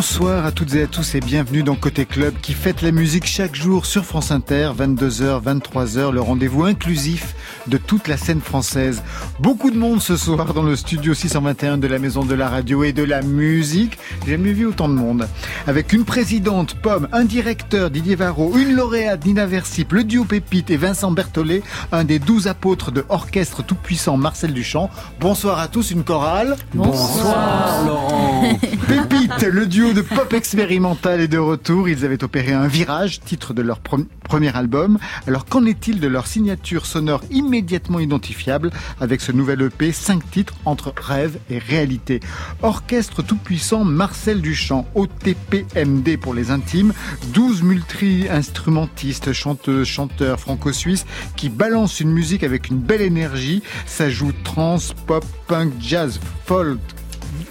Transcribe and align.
Bonsoir 0.00 0.46
à 0.46 0.50
toutes 0.50 0.74
et 0.76 0.84
à 0.84 0.86
tous 0.86 1.14
et 1.14 1.20
bienvenue 1.20 1.62
dans 1.62 1.74
Côté 1.74 2.06
Club 2.06 2.32
qui 2.40 2.54
fête 2.54 2.80
la 2.80 2.90
musique 2.90 3.26
chaque 3.26 3.54
jour 3.54 3.84
sur 3.84 4.06
France 4.06 4.30
Inter, 4.30 4.70
22h, 4.74 5.42
23h, 5.44 6.10
le 6.10 6.22
rendez-vous 6.22 6.64
inclusif 6.64 7.34
de 7.66 7.76
toute 7.76 8.08
la 8.08 8.16
scène 8.16 8.40
française. 8.40 9.02
Beaucoup 9.40 9.70
de 9.70 9.76
monde 9.76 10.00
ce 10.00 10.16
soir 10.16 10.54
dans 10.54 10.62
le 10.62 10.74
studio 10.74 11.12
621 11.12 11.76
de 11.76 11.86
la 11.86 11.98
Maison 11.98 12.24
de 12.24 12.34
la 12.34 12.48
Radio 12.48 12.82
et 12.82 12.94
de 12.94 13.02
la 13.02 13.20
Musique. 13.20 13.98
J'ai 14.24 14.32
jamais 14.32 14.54
vu 14.54 14.64
autant 14.64 14.88
de 14.88 14.94
monde. 14.94 15.28
Avec 15.66 15.92
une 15.92 16.06
présidente, 16.06 16.76
Pomme, 16.80 17.06
un 17.12 17.26
directeur, 17.26 17.90
Didier 17.90 18.14
Varro, 18.14 18.56
une 18.56 18.74
lauréate, 18.74 19.26
Nina 19.26 19.44
Versip, 19.44 19.92
le 19.92 20.04
duo 20.04 20.24
Pépite 20.24 20.70
et 20.70 20.78
Vincent 20.78 21.10
Berthollet, 21.10 21.62
un 21.92 22.04
des 22.04 22.18
douze 22.18 22.46
apôtres 22.46 22.90
de 22.90 23.04
orchestre 23.10 23.62
tout-puissant 23.62 24.16
Marcel 24.16 24.54
Duchamp. 24.54 24.88
Bonsoir 25.20 25.58
à 25.58 25.68
tous, 25.68 25.90
une 25.90 26.04
chorale. 26.04 26.56
Bonsoir, 26.72 27.84
Laurent. 27.86 28.44
Pépite, 28.88 29.42
le 29.42 29.66
duo 29.66 29.89
de 29.92 30.02
pop 30.02 30.32
expérimental 30.32 31.20
est 31.20 31.28
de 31.28 31.38
retour. 31.38 31.88
Ils 31.88 32.04
avaient 32.04 32.22
opéré 32.22 32.52
un 32.52 32.66
virage, 32.68 33.20
titre 33.20 33.54
de 33.54 33.62
leur 33.62 33.80
premier 33.80 34.56
album. 34.56 34.98
Alors 35.26 35.46
qu'en 35.46 35.64
est-il 35.64 36.00
de 36.00 36.06
leur 36.06 36.26
signature 36.26 36.86
sonore 36.86 37.22
immédiatement 37.30 37.98
identifiable 37.98 38.70
avec 39.00 39.20
ce 39.20 39.32
nouvel 39.32 39.62
EP, 39.62 39.90
5 39.90 40.30
titres 40.30 40.54
entre 40.64 40.92
rêve 40.96 41.38
et 41.50 41.58
réalité? 41.58 42.20
Orchestre 42.62 43.22
tout-puissant 43.22 43.84
Marcel 43.84 44.40
Duchamp, 44.40 44.86
OTPMD 44.94 46.16
pour 46.20 46.34
les 46.34 46.50
intimes, 46.50 46.92
12 47.32 47.62
multi-instrumentistes, 47.62 49.32
chanteuses, 49.32 49.88
chanteurs 49.88 50.38
franco-suisses 50.38 51.06
qui 51.36 51.48
balancent 51.48 52.00
une 52.00 52.12
musique 52.12 52.44
avec 52.44 52.68
une 52.68 52.78
belle 52.78 53.02
énergie. 53.02 53.62
Ça 53.86 54.08
joue 54.08 54.32
trance, 54.44 54.94
pop, 55.06 55.24
punk, 55.48 55.72
jazz, 55.80 56.20
folk, 56.46 56.78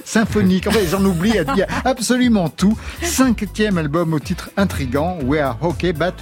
symphonique. 0.05 0.67
En 0.67 0.71
fait, 0.71 0.87
j'en 0.87 1.03
oublie, 1.03 1.31
y 1.31 1.61
a 1.61 1.67
absolument 1.85 2.49
tout. 2.49 2.77
Cinquième 3.01 3.77
album 3.77 4.13
au 4.13 4.19
titre 4.19 4.49
intrigant, 4.57 5.17
We 5.23 5.41
Are 5.41 5.57
Okay, 5.61 5.93
But 5.93 6.15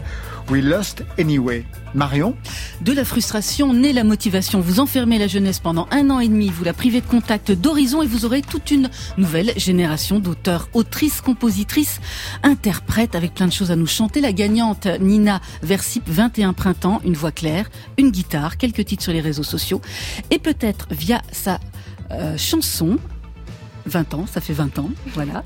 We 0.49 0.63
Lost 0.63 1.03
Anyway. 1.19 1.65
Marion 1.93 2.35
De 2.81 2.93
la 2.93 3.03
frustration 3.03 3.73
naît 3.73 3.91
la 3.91 4.03
motivation. 4.03 4.61
Vous 4.61 4.79
enfermez 4.79 5.17
la 5.17 5.27
jeunesse 5.27 5.59
pendant 5.59 5.87
un 5.91 6.09
an 6.09 6.19
et 6.19 6.27
demi, 6.27 6.49
vous 6.49 6.63
la 6.63 6.73
privez 6.73 7.01
de 7.01 7.05
contact 7.05 7.51
d'horizon 7.51 8.01
et 8.01 8.07
vous 8.07 8.25
aurez 8.25 8.41
toute 8.41 8.71
une 8.71 8.89
nouvelle 9.17 9.51
génération 9.57 10.19
d'auteurs, 10.19 10.69
autrices, 10.73 11.21
compositrices, 11.21 11.99
interprètes 12.43 13.15
avec 13.15 13.33
plein 13.33 13.47
de 13.47 13.53
choses 13.53 13.71
à 13.71 13.75
nous 13.75 13.87
chanter. 13.87 14.21
La 14.21 14.31
gagnante 14.31 14.87
Nina 14.99 15.41
Versip, 15.63 16.03
21 16.07 16.53
printemps, 16.53 17.01
une 17.03 17.15
voix 17.15 17.31
claire, 17.31 17.69
une 17.97 18.11
guitare, 18.11 18.57
quelques 18.57 18.85
titres 18.85 19.03
sur 19.03 19.13
les 19.13 19.21
réseaux 19.21 19.43
sociaux 19.43 19.81
et 20.29 20.39
peut-être 20.39 20.87
via 20.91 21.21
sa 21.31 21.59
euh, 22.11 22.37
chanson 22.37 22.97
20 23.87 24.13
ans, 24.13 24.25
ça 24.31 24.41
fait 24.41 24.53
20 24.53 24.79
ans, 24.79 24.89
voilà, 25.13 25.43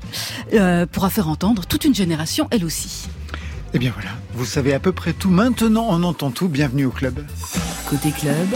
euh, 0.54 0.86
pourra 0.86 1.10
faire 1.10 1.28
entendre 1.28 1.66
toute 1.66 1.84
une 1.84 1.94
génération, 1.94 2.48
elle 2.50 2.64
aussi. 2.64 3.08
Eh 3.74 3.78
bien 3.78 3.92
voilà, 3.94 4.10
vous 4.34 4.44
savez 4.44 4.74
à 4.74 4.80
peu 4.80 4.92
près 4.92 5.14
tout. 5.14 5.30
Maintenant, 5.30 5.86
on 5.88 6.02
entend 6.02 6.30
tout. 6.30 6.48
Bienvenue 6.48 6.84
au 6.84 6.90
club. 6.90 7.24
Côté 7.88 8.10
club, 8.10 8.48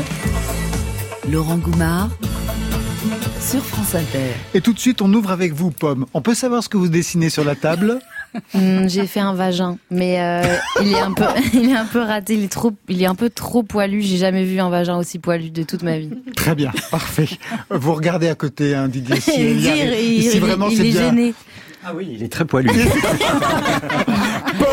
Laurent 1.31 1.57
Goumard 1.57 2.11
sur 3.41 3.65
France 3.65 3.95
Inter. 3.95 4.35
Et 4.55 4.61
tout 4.61 4.73
de 4.73 4.79
suite, 4.79 5.01
on 5.01 5.13
ouvre 5.15 5.31
avec 5.31 5.53
vous, 5.53 5.71
Pomme. 5.71 6.07
On 6.15 6.21
peut 6.21 6.35
savoir 6.35 6.63
ce 6.63 6.69
que 6.69 6.77
vous 6.77 6.89
dessinez 6.89 7.31
sur 7.31 7.45
la 7.45 7.55
table? 7.55 8.01
Hmm, 8.55 8.89
J'ai 8.89 9.07
fait 9.07 9.21
un 9.21 9.35
vagin, 9.35 9.79
mais 9.91 10.21
euh, 10.21 10.43
il 10.81 10.93
est 10.93 11.01
un 11.01 11.13
peu, 11.13 11.25
il 11.55 11.71
est 11.71 11.77
un 11.77 11.85
peu 11.85 12.01
raté. 12.01 12.35
Il 12.35 12.45
est 12.45 12.53
trop, 12.53 12.73
il 12.89 13.03
est 13.03 13.07
un 13.07 13.15
peu 13.15 13.31
trop 13.31 13.63
poilu. 13.63 14.03
J'ai 14.03 14.17
jamais 14.17 14.45
vu 14.45 14.61
un 14.61 14.71
vagin 14.71 14.97
aussi 14.97 15.19
poilu 15.19 15.51
de 15.51 15.63
toute 15.63 15.83
ma 15.83 15.99
vie. 15.99 16.11
Très 16.35 16.55
bien, 16.55 16.73
parfait. 16.91 17.29
Vous 17.71 17.95
regardez 17.95 18.29
à 18.29 18.35
côté, 18.35 18.75
hein, 18.75 18.89
Didier. 18.89 19.21
Si, 19.27 19.33
il, 19.41 20.41
vraiment 20.41 20.71
c'est 20.71 20.83
bien. 20.83 21.11
Gêné. 21.11 21.35
Ah 21.85 21.93
oui, 21.95 22.09
il 22.13 22.23
est 22.23 22.29
très 22.33 22.45
poilu. 22.45 22.71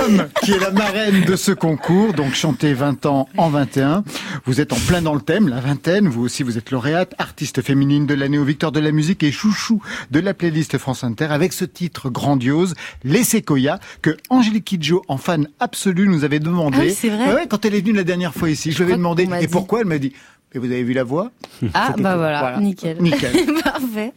Pomme, 0.03 0.27
qui 0.43 0.51
est 0.51 0.59
la 0.59 0.71
marraine 0.71 1.21
de 1.21 1.35
ce 1.35 1.51
concours, 1.51 2.13
donc 2.13 2.33
chanter 2.33 2.73
20 2.73 3.05
ans 3.05 3.29
en 3.37 3.49
21. 3.49 4.03
Vous 4.45 4.59
êtes 4.59 4.73
en 4.73 4.77
plein 4.87 5.01
dans 5.01 5.13
le 5.13 5.21
thème, 5.21 5.47
la 5.47 5.59
vingtaine. 5.59 6.07
Vous 6.07 6.23
aussi, 6.23 6.43
vous 6.43 6.57
êtes 6.57 6.71
lauréate, 6.71 7.13
artiste 7.17 7.61
féminine 7.61 8.05
de 8.05 8.13
l'année 8.13 8.37
au 8.37 8.43
Victoire 8.43 8.71
de 8.71 8.79
la 8.79 8.91
musique 8.91 9.23
et 9.23 9.31
chouchou 9.31 9.81
de 10.11 10.19
la 10.19 10.33
playlist 10.33 10.77
France 10.77 11.03
Inter 11.03 11.27
avec 11.29 11.53
ce 11.53 11.63
titre 11.63 12.09
grandiose, 12.09 12.73
Les 13.03 13.23
Sequoia, 13.23 13.79
que 14.01 14.17
Angélique 14.29 14.65
Kidjo, 14.65 15.03
en 15.07 15.17
fan 15.17 15.47
absolue, 15.59 16.07
nous 16.07 16.23
avait 16.25 16.39
demandé. 16.39 16.89
Ah 16.89 16.93
c'est 16.93 17.09
vrai. 17.09 17.33
Ouais, 17.33 17.47
quand 17.47 17.63
elle 17.63 17.75
est 17.75 17.81
venue 17.81 17.93
la 17.93 18.03
dernière 18.03 18.33
fois 18.33 18.49
ici, 18.49 18.71
je, 18.71 18.77
lui 18.77 18.83
avais 18.83 18.97
demandé, 18.97 19.27
et 19.41 19.47
pourquoi 19.47 19.81
Elle 19.81 19.87
m'a 19.87 19.99
dit, 19.99 20.13
et 20.53 20.59
vous 20.59 20.65
avez 20.65 20.83
vu 20.83 20.93
la 20.93 21.03
voix? 21.03 21.31
Ah, 21.73 21.93
bah 21.97 22.17
voilà, 22.17 22.39
voilà, 22.39 22.59
nickel. 22.59 22.97
Nickel. 23.01 23.31
Parfait. 23.63 24.13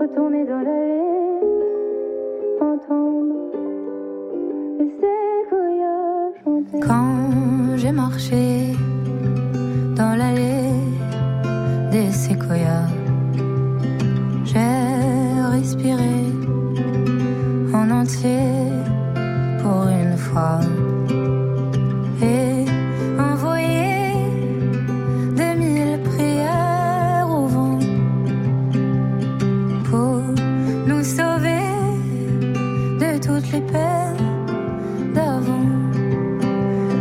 Retourner 0.00 0.44
dans 0.44 0.62
l'allée, 0.68 1.40
entendre 2.60 3.34
les 4.78 4.90
séquoias 5.00 6.32
chanter. 6.42 6.80
Quand 6.80 7.76
j'ai 7.76 7.92
marché 7.92 8.74
dans 9.96 10.14
l'allée 10.16 10.72
des 11.90 12.10
séquoias, 12.10 12.88
j'ai 14.44 14.74
respiré 15.56 16.14
en 17.74 17.90
entier 17.90 18.40
pour 19.62 19.82
une 19.88 20.16
fois. 20.16 20.60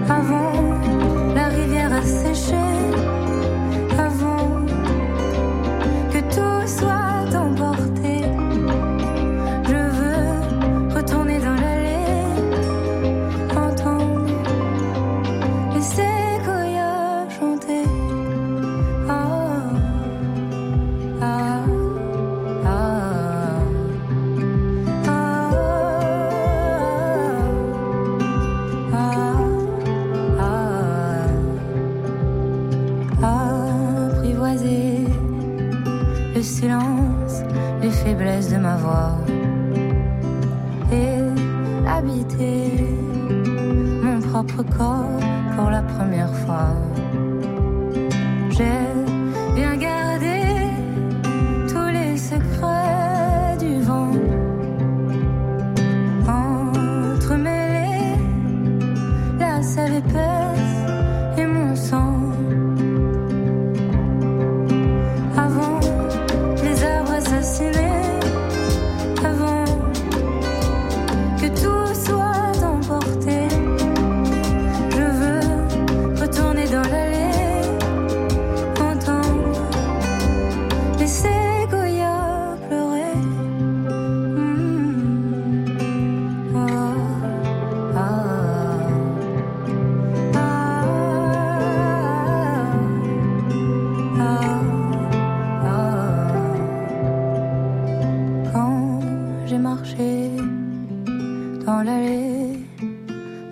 Dans 0.10 1.90
la 1.90 3.09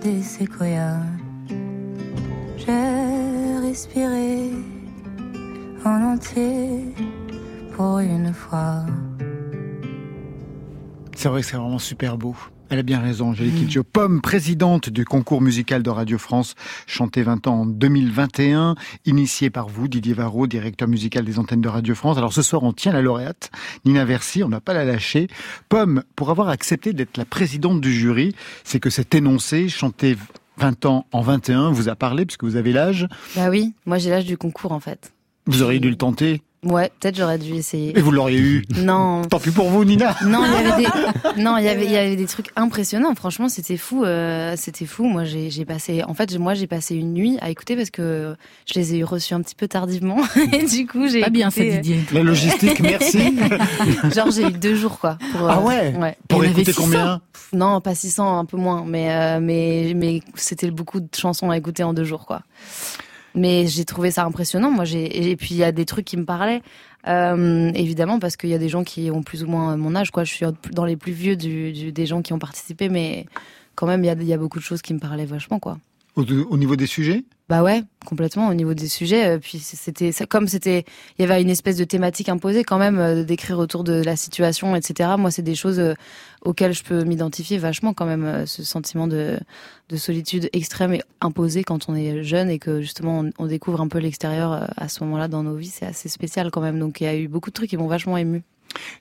des 0.07 0.24
séquoias. 0.24 1.01
J'ai 2.56 3.59
respiré 3.62 4.51
en 5.83 6.13
entier 6.13 6.95
pour 7.75 8.00
une 8.00 8.33
fois. 8.33 8.86
C'est 11.13 11.27
vrai 11.27 11.42
que 11.42 11.48
c'est 11.48 11.57
vraiment 11.57 11.80
super 11.80 12.18
beau. 12.18 12.36
Elle 12.69 12.79
a 12.79 12.83
bien 12.83 12.99
raison, 12.99 13.29
Angélique 13.29 13.55
Kidjo. 13.55 13.83
Pomme, 13.83 14.19
présidente 14.19 14.89
du 14.89 15.05
concours 15.05 15.41
musical 15.41 15.83
de 15.83 15.89
Radio 15.89 16.17
France, 16.17 16.55
chanté 16.85 17.23
20 17.23 17.47
ans 17.47 17.61
en 17.61 17.65
2021, 17.65 18.75
initié 19.05 19.49
par 19.49 19.69
vous, 19.69 19.87
Didier 19.87 20.13
Varro, 20.13 20.47
directeur 20.47 20.89
musical 20.89 21.23
des 21.23 21.39
antennes 21.39 21.61
de 21.61 21.69
Radio 21.69 21.95
France. 21.95 22.17
Alors 22.17 22.33
ce 22.33 22.41
soir, 22.41 22.63
on 22.63 22.73
tient 22.73 22.91
la 22.91 23.01
lauréate, 23.01 23.51
Nina 23.85 24.03
Versi, 24.03 24.43
on 24.43 24.49
n'a 24.49 24.59
pas 24.59 24.73
la 24.73 24.83
lâcher. 24.83 25.27
Pomme, 25.69 26.03
pour 26.17 26.29
avoir 26.29 26.49
accepté 26.49 26.91
d'être 26.91 27.17
la 27.17 27.25
présidente 27.25 27.79
du 27.79 27.93
jury, 27.93 28.35
c'est 28.65 28.81
que 28.81 28.89
cet 28.89 29.15
énoncé, 29.15 29.69
chanté 29.69 30.17
20 30.57 30.85
ans 30.85 31.05
en 31.13 31.21
21, 31.21 31.71
vous 31.71 31.87
a 31.87 31.95
parlé, 31.95 32.25
puisque 32.25 32.43
vous 32.43 32.57
avez 32.57 32.73
l'âge. 32.73 33.07
Bah 33.35 33.49
oui, 33.49 33.75
moi 33.85 33.97
j'ai 33.97 34.09
l'âge 34.09 34.25
du 34.25 34.37
concours 34.37 34.73
en 34.73 34.81
fait. 34.81 35.13
Vous 35.45 35.61
auriez 35.61 35.79
dû 35.79 35.89
le 35.89 35.95
tenter. 35.95 36.41
Ouais, 36.65 36.92
peut-être 37.00 37.15
j'aurais 37.15 37.38
dû 37.38 37.54
essayer. 37.54 37.98
Et 37.98 38.01
vous 38.01 38.12
l'auriez 38.12 38.39
eu. 38.39 38.65
Non. 38.77 39.21
Tant 39.24 39.39
pis 39.39 39.51
pour 39.51 39.69
vous, 39.69 39.86
Nina. 39.86 40.15
Non, 40.25 40.44
il 40.44 40.51
y 40.51 40.56
avait 40.71 40.83
des, 40.83 41.42
non, 41.42 41.57
il 41.57 41.63
y 41.63 41.69
avait, 41.69 41.86
il 41.86 41.92
y 41.92 41.95
avait 41.98 42.15
des 42.15 42.25
trucs 42.25 42.50
impressionnants. 42.56 43.13
Franchement, 43.15 43.48
c'était 43.48 43.77
fou, 43.77 44.04
euh, 44.04 44.56
c'était 44.57 44.88
fou. 44.88 45.04
Moi, 45.06 45.24
j'ai, 45.24 45.51
j'ai 45.51 45.65
passé, 45.65 46.04
en 46.04 46.13
fait, 46.15 46.36
moi, 46.39 46.56
j'ai 46.56 46.65
passé 46.68 46.95
une 46.95 47.13
nuit 47.13 47.38
à 47.42 47.51
écouter 47.51 47.75
parce 47.75 47.92
que 47.92 48.36
je 48.65 48.74
les 48.80 48.95
ai 48.95 49.04
reçus 49.04 49.36
un 49.36 49.42
petit 49.42 49.54
peu 49.56 49.68
tardivement. 49.68 50.18
Et 50.54 50.65
du 50.65 50.88
coup, 50.88 51.07
j'ai 51.07 51.21
Pas 51.21 51.30
bien 51.30 51.51
ça, 51.51 51.62
écouté, 51.63 51.80
Didier. 51.80 52.04
La 52.12 52.24
logistique, 52.24 52.80
merci. 52.80 53.19
euh, 53.39 54.09
Genre, 54.15 54.31
j'ai 54.31 54.44
eu 54.48 54.51
deux 54.51 54.75
jours, 54.75 54.98
quoi. 55.00 55.18
Pour, 55.33 55.44
euh, 55.48 55.51
Ah 55.54 55.59
ouais 55.62 55.94
Ouais. 55.95 56.18
Pour 56.27 56.44
écouter 56.44 56.65
600. 56.74 56.81
combien 56.81 57.21
Non, 57.54 57.80
pas 57.81 57.94
600, 57.94 58.39
un 58.39 58.45
peu 58.45 58.57
moins. 58.57 58.83
Mais, 58.86 59.12
euh, 59.12 59.39
mais, 59.39 59.94
mais 59.95 60.21
c'était 60.33 60.71
beaucoup 60.71 61.00
de 61.01 61.07
chansons 61.15 61.51
à 61.51 61.57
écouter 61.57 61.83
en 61.83 61.94
deux 61.94 62.04
jours, 62.04 62.25
quoi. 62.25 62.42
Mais 63.37 63.67
j'ai 63.67 63.85
trouvé 63.85 64.11
ça 64.11 64.25
impressionnant. 64.25 64.71
Moi, 64.71 64.83
j'ai 64.83 65.29
et 65.31 65.35
puis 65.35 65.49
il 65.51 65.57
y 65.57 65.63
a 65.63 65.71
des 65.71 65.85
trucs 65.85 66.05
qui 66.05 66.17
me 66.17 66.25
parlaient. 66.25 66.61
Euh, 67.07 67.71
évidemment, 67.75 68.19
parce 68.19 68.35
qu'il 68.35 68.49
y 68.49 68.53
a 68.53 68.57
des 68.57 68.67
gens 68.67 68.83
qui 68.83 69.09
ont 69.11 69.23
plus 69.23 69.43
ou 69.43 69.47
moins 69.47 69.77
mon 69.77 69.95
âge. 69.95 70.11
Quoi, 70.11 70.23
je 70.23 70.33
suis 70.33 70.45
dans 70.71 70.85
les 70.85 70.97
plus 70.97 71.13
vieux 71.13 71.35
des 71.37 72.05
gens 72.05 72.21
qui 72.21 72.33
ont 72.33 72.39
participé, 72.39 72.89
mais 72.89 73.25
quand 73.75 73.87
même, 73.87 74.03
il 74.03 74.07
y 74.07 74.09
a, 74.09 74.13
y 74.15 74.33
a 74.33 74.37
beaucoup 74.37 74.59
de 74.59 74.63
choses 74.63 74.81
qui 74.81 74.93
me 74.93 74.99
parlaient 74.99 75.25
vachement, 75.25 75.59
quoi. 75.59 75.77
Au, 76.17 76.23
au 76.23 76.57
niveau 76.57 76.75
des 76.75 76.87
sujets? 76.87 77.23
Bah 77.49 77.63
ouais, 77.63 77.81
complètement 78.05 78.49
au 78.49 78.53
niveau 78.53 78.73
des 78.73 78.89
sujets. 78.89 79.25
euh, 79.25 79.39
Puis 79.39 79.59
c'était 79.59 80.11
comme 80.27 80.47
c'était, 80.49 80.83
il 81.17 81.21
y 81.21 81.31
avait 81.31 81.41
une 81.41 81.49
espèce 81.49 81.77
de 81.77 81.85
thématique 81.85 82.27
imposée 82.27 82.65
quand 82.65 82.77
même 82.77 82.99
euh, 82.99 83.23
d'écrire 83.23 83.57
autour 83.59 83.85
de 83.85 83.93
la 84.03 84.17
situation, 84.17 84.75
etc. 84.75 85.11
Moi, 85.17 85.31
c'est 85.31 85.43
des 85.43 85.55
choses 85.55 85.79
euh, 85.79 85.93
auxquelles 86.41 86.73
je 86.73 86.83
peux 86.83 87.05
m'identifier 87.05 87.57
vachement 87.57 87.93
quand 87.93 88.05
même. 88.05 88.45
Ce 88.45 88.63
sentiment 88.63 89.07
de, 89.07 89.39
de 89.87 89.95
solitude 89.95 90.49
extrême 90.51 90.93
et 90.95 91.01
imposée 91.21 91.63
quand 91.63 91.87
on 91.87 91.95
est 91.95 92.21
jeune 92.23 92.49
et 92.49 92.59
que 92.59 92.81
justement 92.81 93.21
on, 93.21 93.31
on 93.37 93.47
découvre 93.47 93.79
un 93.79 93.87
peu 93.87 93.99
l'extérieur 93.99 94.67
à 94.75 94.87
ce 94.89 95.03
moment-là 95.05 95.29
dans 95.29 95.43
nos 95.43 95.55
vies, 95.55 95.71
c'est 95.73 95.85
assez 95.85 96.09
spécial 96.09 96.51
quand 96.51 96.61
même. 96.61 96.79
Donc 96.79 96.99
il 96.99 97.05
y 97.05 97.07
a 97.07 97.15
eu 97.15 97.29
beaucoup 97.29 97.49
de 97.49 97.53
trucs 97.53 97.69
qui 97.69 97.77
m'ont 97.77 97.87
vachement 97.87 98.17
ému. 98.17 98.43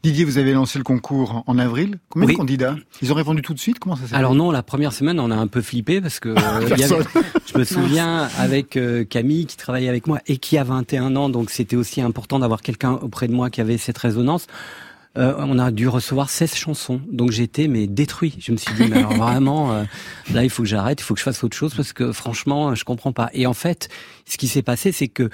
Didier, 0.03 0.25
vous 0.25 0.39
avez 0.39 0.53
lancé 0.53 0.79
le 0.79 0.85
concours 0.85 1.43
en 1.47 1.59
avril. 1.59 1.99
Combien 2.09 2.29
Oui. 2.29 2.35
de 2.35 2.39
candidats? 2.39 2.77
Ils 3.03 3.13
ont 3.13 3.15
répondu 3.15 3.43
tout 3.43 3.55
de 3.55 3.59
suite? 3.59 3.79
Comment 3.79 3.97
ça 3.97 4.07
s'est 4.07 4.15
Alors 4.15 4.35
non, 4.35 4.51
la 4.51 4.63
première 4.63 4.93
semaine, 4.93 5.19
on 5.21 5.31
a 5.31 5.37
un 5.37 5.47
peu 5.47 5.61
flippé 5.63 6.01
parce 6.01 6.21
que 6.21 6.31
euh, 6.31 6.35
y 6.77 6.83
avait- 6.85 7.05
je 7.53 7.59
me 7.59 7.65
souviens 7.65 8.29
avec 8.39 8.77
euh, 8.77 9.05
Camille 9.05 9.47
qui 9.47 9.57
travaillait 9.57 9.89
avec 9.89 10.07
moi 10.07 10.21
et 10.27 10.37
qui 10.39 10.59
a 10.59 10.65
21 10.65 11.17
ans, 11.17 11.29
donc 11.29 11.51
c'était 11.51 11.77
aussi 11.77 12.01
important 12.01 12.39
d'avoir 12.39 12.63
quelqu'un 12.63 12.93
auprès 12.93 13.29
de 13.29 13.33
moi 13.33 13.51
qui 13.51 13.61
avait 13.61 13.79
cette 13.79 13.99
résonance. 13.99 14.47
Euh, 15.17 15.35
on 15.39 15.59
a 15.59 15.71
dû 15.71 15.89
recevoir 15.89 16.29
16 16.29 16.55
chansons, 16.55 17.01
donc 17.11 17.31
j'étais 17.31 17.69
mais 17.69 17.87
détruit. 17.87 18.37
Je 18.39 18.53
me 18.53 18.57
suis 18.57 18.75
dit 18.75 18.85
mais 18.91 18.99
alors 18.99 19.15
vraiment 19.17 19.73
euh, 19.73 19.85
là 20.33 20.45
il 20.45 20.51
faut 20.51 20.63
que 20.63 20.69
j'arrête, 20.69 21.01
il 21.01 21.05
faut 21.05 21.15
que 21.15 21.21
je 21.21 21.25
fasse 21.25 21.43
autre 21.43 21.57
chose 21.57 21.75
parce 21.75 21.93
que 21.93 22.13
franchement 22.13 22.75
je 22.75 22.85
comprends 22.85 23.13
pas. 23.13 23.31
Et 23.33 23.47
en 23.47 23.55
fait, 23.55 23.89
ce 24.27 24.37
qui 24.37 24.49
s'est 24.49 24.63
passé, 24.63 24.93
c'est 24.93 25.09
que 25.09 25.31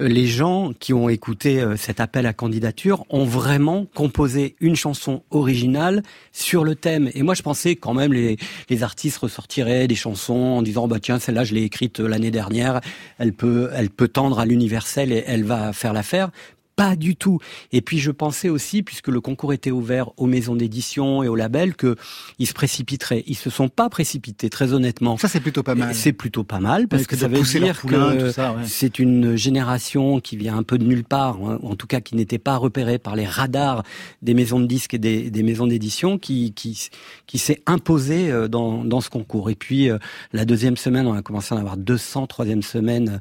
euh, 0.00 0.08
les 0.08 0.26
gens 0.26 0.72
qui 0.78 0.92
ont 0.92 1.08
écouté 1.08 1.60
euh, 1.60 1.76
cet 1.76 2.00
appel 2.00 2.26
à 2.26 2.32
candidature 2.32 3.04
ont 3.10 3.24
vraiment 3.24 3.86
composé 3.94 4.56
une 4.60 4.74
chanson 4.76 5.22
originale 5.30 6.02
sur 6.32 6.64
le 6.64 6.74
thème. 6.74 7.10
Et 7.14 7.22
moi, 7.22 7.34
je 7.34 7.42
pensais 7.42 7.76
quand 7.76 7.94
même 7.94 8.12
les, 8.12 8.36
les 8.68 8.82
artistes 8.82 9.18
ressortiraient 9.18 9.86
des 9.86 9.94
chansons 9.94 10.34
en 10.34 10.62
disant 10.62 10.88
bah 10.88 10.98
tiens 11.00 11.18
celle-là 11.18 11.44
je 11.44 11.54
l'ai 11.54 11.62
écrite 11.62 12.00
euh, 12.00 12.08
l'année 12.08 12.30
dernière, 12.30 12.80
elle 13.18 13.32
peut 13.32 13.70
elle 13.72 13.90
peut 13.90 14.08
tendre 14.08 14.38
à 14.38 14.46
l'universel 14.46 15.12
et 15.12 15.24
elle 15.26 15.44
va 15.44 15.72
faire 15.72 15.92
l'affaire. 15.92 16.30
Pas 16.76 16.96
du 16.96 17.14
tout. 17.14 17.38
Et 17.72 17.80
puis 17.80 17.98
je 17.98 18.10
pensais 18.10 18.48
aussi, 18.48 18.82
puisque 18.82 19.08
le 19.08 19.20
concours 19.20 19.52
était 19.52 19.70
ouvert 19.70 20.10
aux 20.16 20.26
maisons 20.26 20.56
d'édition 20.56 21.22
et 21.22 21.28
aux 21.28 21.36
labels, 21.36 21.76
que 21.76 21.96
ils 22.38 22.46
se 22.46 22.52
précipiteraient. 22.52 23.22
Ils 23.26 23.36
se 23.36 23.48
sont 23.50 23.68
pas 23.68 23.88
précipités, 23.88 24.50
très 24.50 24.72
honnêtement. 24.72 25.16
Ça, 25.16 25.28
c'est 25.28 25.40
plutôt 25.40 25.62
pas 25.62 25.74
mal. 25.74 25.94
C'est 25.94 26.12
plutôt 26.12 26.42
pas 26.42 26.58
mal 26.58 26.88
parce 26.88 27.06
que 27.06 27.16
ça 27.16 27.28
veut 27.28 27.40
dire 27.42 27.78
poulain, 27.78 28.16
que 28.16 28.24
ouais. 28.24 28.64
c'est 28.64 28.98
une 28.98 29.36
génération 29.36 30.20
qui 30.20 30.36
vient 30.36 30.56
un 30.56 30.62
peu 30.62 30.78
de 30.78 30.84
nulle 30.84 31.04
part, 31.04 31.36
hein, 31.36 31.58
ou 31.62 31.70
en 31.70 31.76
tout 31.76 31.86
cas 31.86 32.00
qui 32.00 32.16
n'était 32.16 32.38
pas 32.38 32.56
repérée 32.56 32.98
par 32.98 33.14
les 33.14 33.26
radars 33.26 33.84
des 34.22 34.34
maisons 34.34 34.58
de 34.58 34.66
disques 34.66 34.94
et 34.94 34.98
des, 34.98 35.30
des 35.30 35.42
maisons 35.42 35.66
d'édition, 35.66 36.18
qui, 36.18 36.52
qui, 36.54 36.88
qui 37.26 37.38
s'est 37.38 37.62
imposée 37.66 38.30
euh, 38.30 38.48
dans, 38.48 38.84
dans 38.84 39.00
ce 39.00 39.10
concours. 39.10 39.50
Et 39.50 39.54
puis 39.54 39.90
euh, 39.90 39.98
la 40.32 40.44
deuxième 40.44 40.76
semaine, 40.76 41.06
on 41.06 41.14
a 41.14 41.22
commencé 41.22 41.54
à 41.54 41.56
en 41.56 41.60
avoir 41.60 41.76
200. 41.76 42.26
Troisième 42.26 42.62
semaine, 42.62 43.20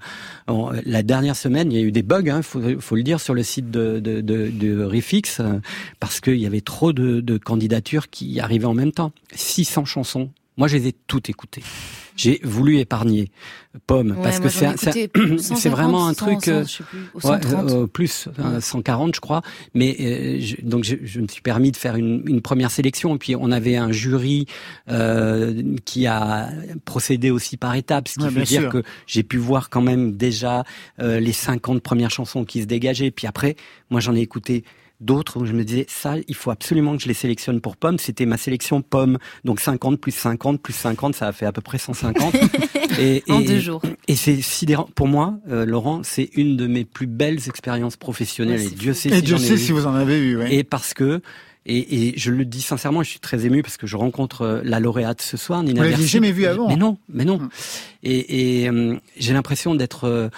euh, 0.50 0.82
la 0.86 1.04
dernière 1.04 1.36
semaine, 1.36 1.72
il 1.72 1.78
y 1.78 1.82
a 1.82 1.84
eu 1.84 1.92
des 1.92 2.04
bugs, 2.04 2.30
hein, 2.30 2.42
faut, 2.42 2.62
faut 2.80 2.96
le 2.96 3.04
dire, 3.04 3.20
sur 3.20 3.34
le 3.34 3.43
site 3.44 3.72
de, 3.72 4.00
de, 4.00 4.84
Refix, 4.84 5.40
euh, 5.40 5.60
parce 6.00 6.20
qu'il 6.20 6.38
y 6.38 6.46
avait 6.46 6.62
trop 6.62 6.94
de, 6.94 7.22
de 7.22 7.38
candidatures 7.38 8.10
qui 8.10 8.40
arrivaient 8.40 8.66
en 8.66 8.74
même 8.74 8.92
temps. 8.92 9.12
600 9.34 9.86
chansons. 9.86 10.30
Moi, 10.58 10.68
je 10.68 10.78
les 10.78 10.88
ai 10.90 10.92
toutes 11.08 11.30
écoutées. 11.30 11.64
J'ai 12.16 12.40
voulu 12.44 12.78
épargner 12.78 13.32
Pomme 13.88 14.12
Ouais, 14.12 14.18
parce 14.22 14.40
que 14.40 14.50
c'est 14.50 14.78
c'est 14.78 15.10
150, 15.16 15.40
c'est 15.58 15.70
vraiment 15.70 16.08
un 16.08 16.14
100, 16.14 16.26
truc. 16.26 16.48
euh, 16.48 16.64
100, 16.64 16.68
je 16.68 16.78
sais 16.78 16.84
plus, 16.84 17.00
ou 17.16 17.18
Ouais, 17.18 17.42
130. 17.42 17.72
euh, 17.72 17.88
plus 17.88 18.30
140 18.60 19.16
je 19.16 19.20
crois 19.20 19.42
mais 19.74 19.96
euh, 20.00 20.38
je, 20.40 20.58
donc 20.62 20.84
je, 20.84 20.96
je 21.04 21.20
me 21.22 21.28
suis 21.28 21.42
permis 21.42 21.72
de 21.72 21.78
faire 21.78 21.96
une, 21.96 22.22
une 22.28 22.42
première 22.44 22.70
sélection 22.70 23.16
et 23.16 23.18
puis 23.18 23.36
on 23.36 23.52
avait 23.52 23.78
un 23.78 23.92
jury 23.92 24.46
euh, 24.92 25.76
qui 25.86 26.06
a 26.06 26.50
procédé 26.86 27.32
aussi 27.32 27.58
par 27.58 27.74
étapes 27.74 28.08
ce 28.08 28.20
qui 28.20 28.26
Ouais, 28.26 28.30
veut 28.30 28.44
dire 28.44 28.62
sûr. 28.62 28.70
que 28.70 28.84
j'ai 29.08 29.24
pu 29.24 29.38
voir 29.38 29.72
quand 29.72 29.82
même 29.82 30.16
déjà 30.16 30.64
euh, 31.00 31.20
les 31.20 31.34
50 31.34 31.82
premières 31.82 32.12
chansons 32.12 32.46
qui 32.46 32.62
se 32.62 32.68
dégageaient 32.68 33.10
puis 33.10 33.26
après 33.26 33.56
moi 33.90 34.00
j'en 34.02 34.16
ai 34.16 34.22
écouté 34.22 34.64
d'autres 35.04 35.40
où 35.40 35.46
je 35.46 35.54
me 35.54 35.64
disais 35.64 35.86
ça 35.88 36.16
il 36.28 36.36
faut 36.36 36.52
absolument 36.52 36.96
que 36.96 37.04
je 37.04 37.08
les 37.08 37.14
sélectionne 37.14 37.62
pour 37.62 37.78
Pomme 37.78 38.00
c'était 38.00 38.26
ma 38.26 38.38
sélection 38.38 38.82
Pomme 38.82 39.18
donc 39.44 39.60
50 39.60 40.00
plus 40.00 40.12
50 40.12 40.62
plus 40.62 40.74
50 40.74 41.16
ça 41.16 41.28
a 41.28 41.32
fait 41.32 41.46
à 41.46 41.52
peu 41.52 41.62
près 41.62 41.78
150 41.78 42.34
et, 43.00 43.24
en 43.30 43.42
deux 43.42 43.60
jours. 43.60 43.82
et 44.08 44.16
c'est 44.16 44.42
sidérant. 44.42 44.88
Pour 44.96 45.08
moi, 45.08 45.36
euh, 45.50 45.66
Laurent, 45.66 46.02
c'est 46.04 46.30
une 46.36 46.58
de 46.58 46.68
mes 46.68 46.86
plus 46.86 47.08
belles 47.08 47.40
expériences 47.48 47.98
professionnelles. 47.98 48.60
Ouais, 48.60 48.68
et 48.68 48.70
Dieu 48.70 48.94
fou. 48.94 49.00
sait 49.00 49.10
Et 49.10 49.16
si 49.16 49.22
Dieu 49.22 49.38
sait 49.38 49.58
si 49.58 49.72
vous 49.72 49.88
en 49.88 49.94
avez 49.96 50.18
eu. 50.20 50.38
ouais. 50.38 50.54
Et 50.56 50.64
parce 50.64 50.94
que, 50.94 51.22
et, 51.66 52.08
et 52.10 52.14
je 52.18 52.32
le 52.32 52.46
dis 52.46 52.62
sincèrement, 52.62 53.04
je 53.04 53.10
suis 53.10 53.20
très 53.20 53.46
ému 53.46 53.62
parce 53.62 53.78
que 53.78 53.88
je 53.88 53.98
rencontre 53.98 54.42
euh, 54.42 54.62
la 54.64 54.80
lauréate 54.80 55.22
ce 55.22 55.38
soir, 55.38 55.64
Nina 55.64 55.82
Vous 55.84 55.90
Versi. 55.90 56.08
jamais 56.08 56.32
vue 56.32 56.46
avant 56.46 56.68
Mais 56.68 56.76
non, 56.76 56.98
mais 57.10 57.26
non. 57.26 57.36
Hum. 57.36 57.50
Et, 58.04 58.62
et 58.64 58.70
euh, 58.70 58.96
j'ai 59.18 59.34
l'impression 59.34 59.76
d'être 59.76 60.06
euh, 60.06 60.30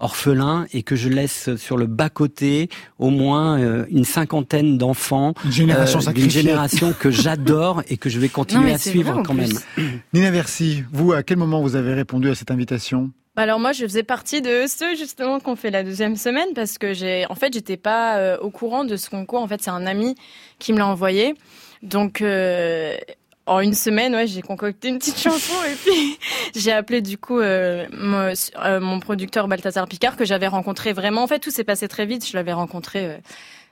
orphelin 0.00 0.66
et 0.72 0.82
que 0.82 0.96
je 0.96 1.08
laisse 1.08 1.54
sur 1.56 1.76
le 1.76 1.86
bas 1.86 2.10
côté 2.10 2.68
au 2.98 3.10
moins 3.10 3.58
euh, 3.58 3.84
une 3.90 4.04
cinquantaine 4.04 4.78
d'enfants. 4.78 5.34
Une 5.44 5.52
génération 5.52 6.00
euh, 6.00 6.28
génération 6.28 6.92
que 6.98 7.10
j'adore 7.10 7.82
et 7.88 7.96
que 7.96 8.08
je 8.08 8.18
vais 8.18 8.28
continuer 8.28 8.72
à 8.74 8.78
suivre 8.78 9.22
quand 9.24 9.34
plus. 9.34 9.54
même. 9.76 10.00
Nina 10.12 10.30
Versi, 10.30 10.84
vous, 10.92 11.12
à 11.12 11.22
quel 11.22 11.36
moment 11.38 11.62
vous 11.62 11.76
avez 11.76 11.94
répondu 11.94 12.28
à 12.30 12.34
cette 12.34 12.50
invitation? 12.50 13.10
Bah 13.36 13.42
Alors 13.42 13.60
moi, 13.60 13.72
je 13.72 13.84
faisais 13.84 14.02
partie 14.02 14.42
de 14.42 14.64
ceux 14.66 14.96
justement 14.96 15.38
qu'on 15.38 15.54
fait 15.54 15.70
la 15.70 15.84
deuxième 15.84 16.16
semaine 16.16 16.48
parce 16.54 16.76
que 16.76 16.92
j'ai, 16.92 17.24
en 17.30 17.36
fait, 17.36 17.52
j'étais 17.52 17.76
pas 17.76 18.18
euh, 18.18 18.36
au 18.38 18.50
courant 18.50 18.84
de 18.84 18.96
ce 18.96 19.08
concours. 19.10 19.40
En 19.40 19.46
fait, 19.46 19.62
c'est 19.62 19.70
un 19.70 19.86
ami 19.86 20.16
qui 20.58 20.72
me 20.72 20.78
l'a 20.78 20.86
envoyé. 20.88 21.34
Donc 21.82 22.20
euh, 22.22 22.96
en 23.48 23.60
une 23.60 23.74
semaine, 23.74 24.14
ouais, 24.14 24.26
j'ai 24.26 24.42
concocté 24.42 24.88
une 24.88 24.98
petite 24.98 25.18
chanson 25.18 25.54
et 25.70 25.74
puis 25.74 26.18
j'ai 26.56 26.72
appelé 26.72 27.00
du 27.00 27.18
coup 27.18 27.40
euh, 27.40 27.86
mon, 27.92 28.32
euh, 28.64 28.80
mon 28.80 29.00
producteur 29.00 29.48
Balthazar 29.48 29.88
Picard 29.88 30.16
que 30.16 30.24
j'avais 30.24 30.48
rencontré 30.48 30.92
vraiment. 30.92 31.22
En 31.22 31.26
fait, 31.26 31.38
tout 31.38 31.50
s'est 31.50 31.64
passé 31.64 31.88
très 31.88 32.06
vite. 32.06 32.26
Je 32.26 32.36
l'avais 32.36 32.52
rencontré. 32.52 33.18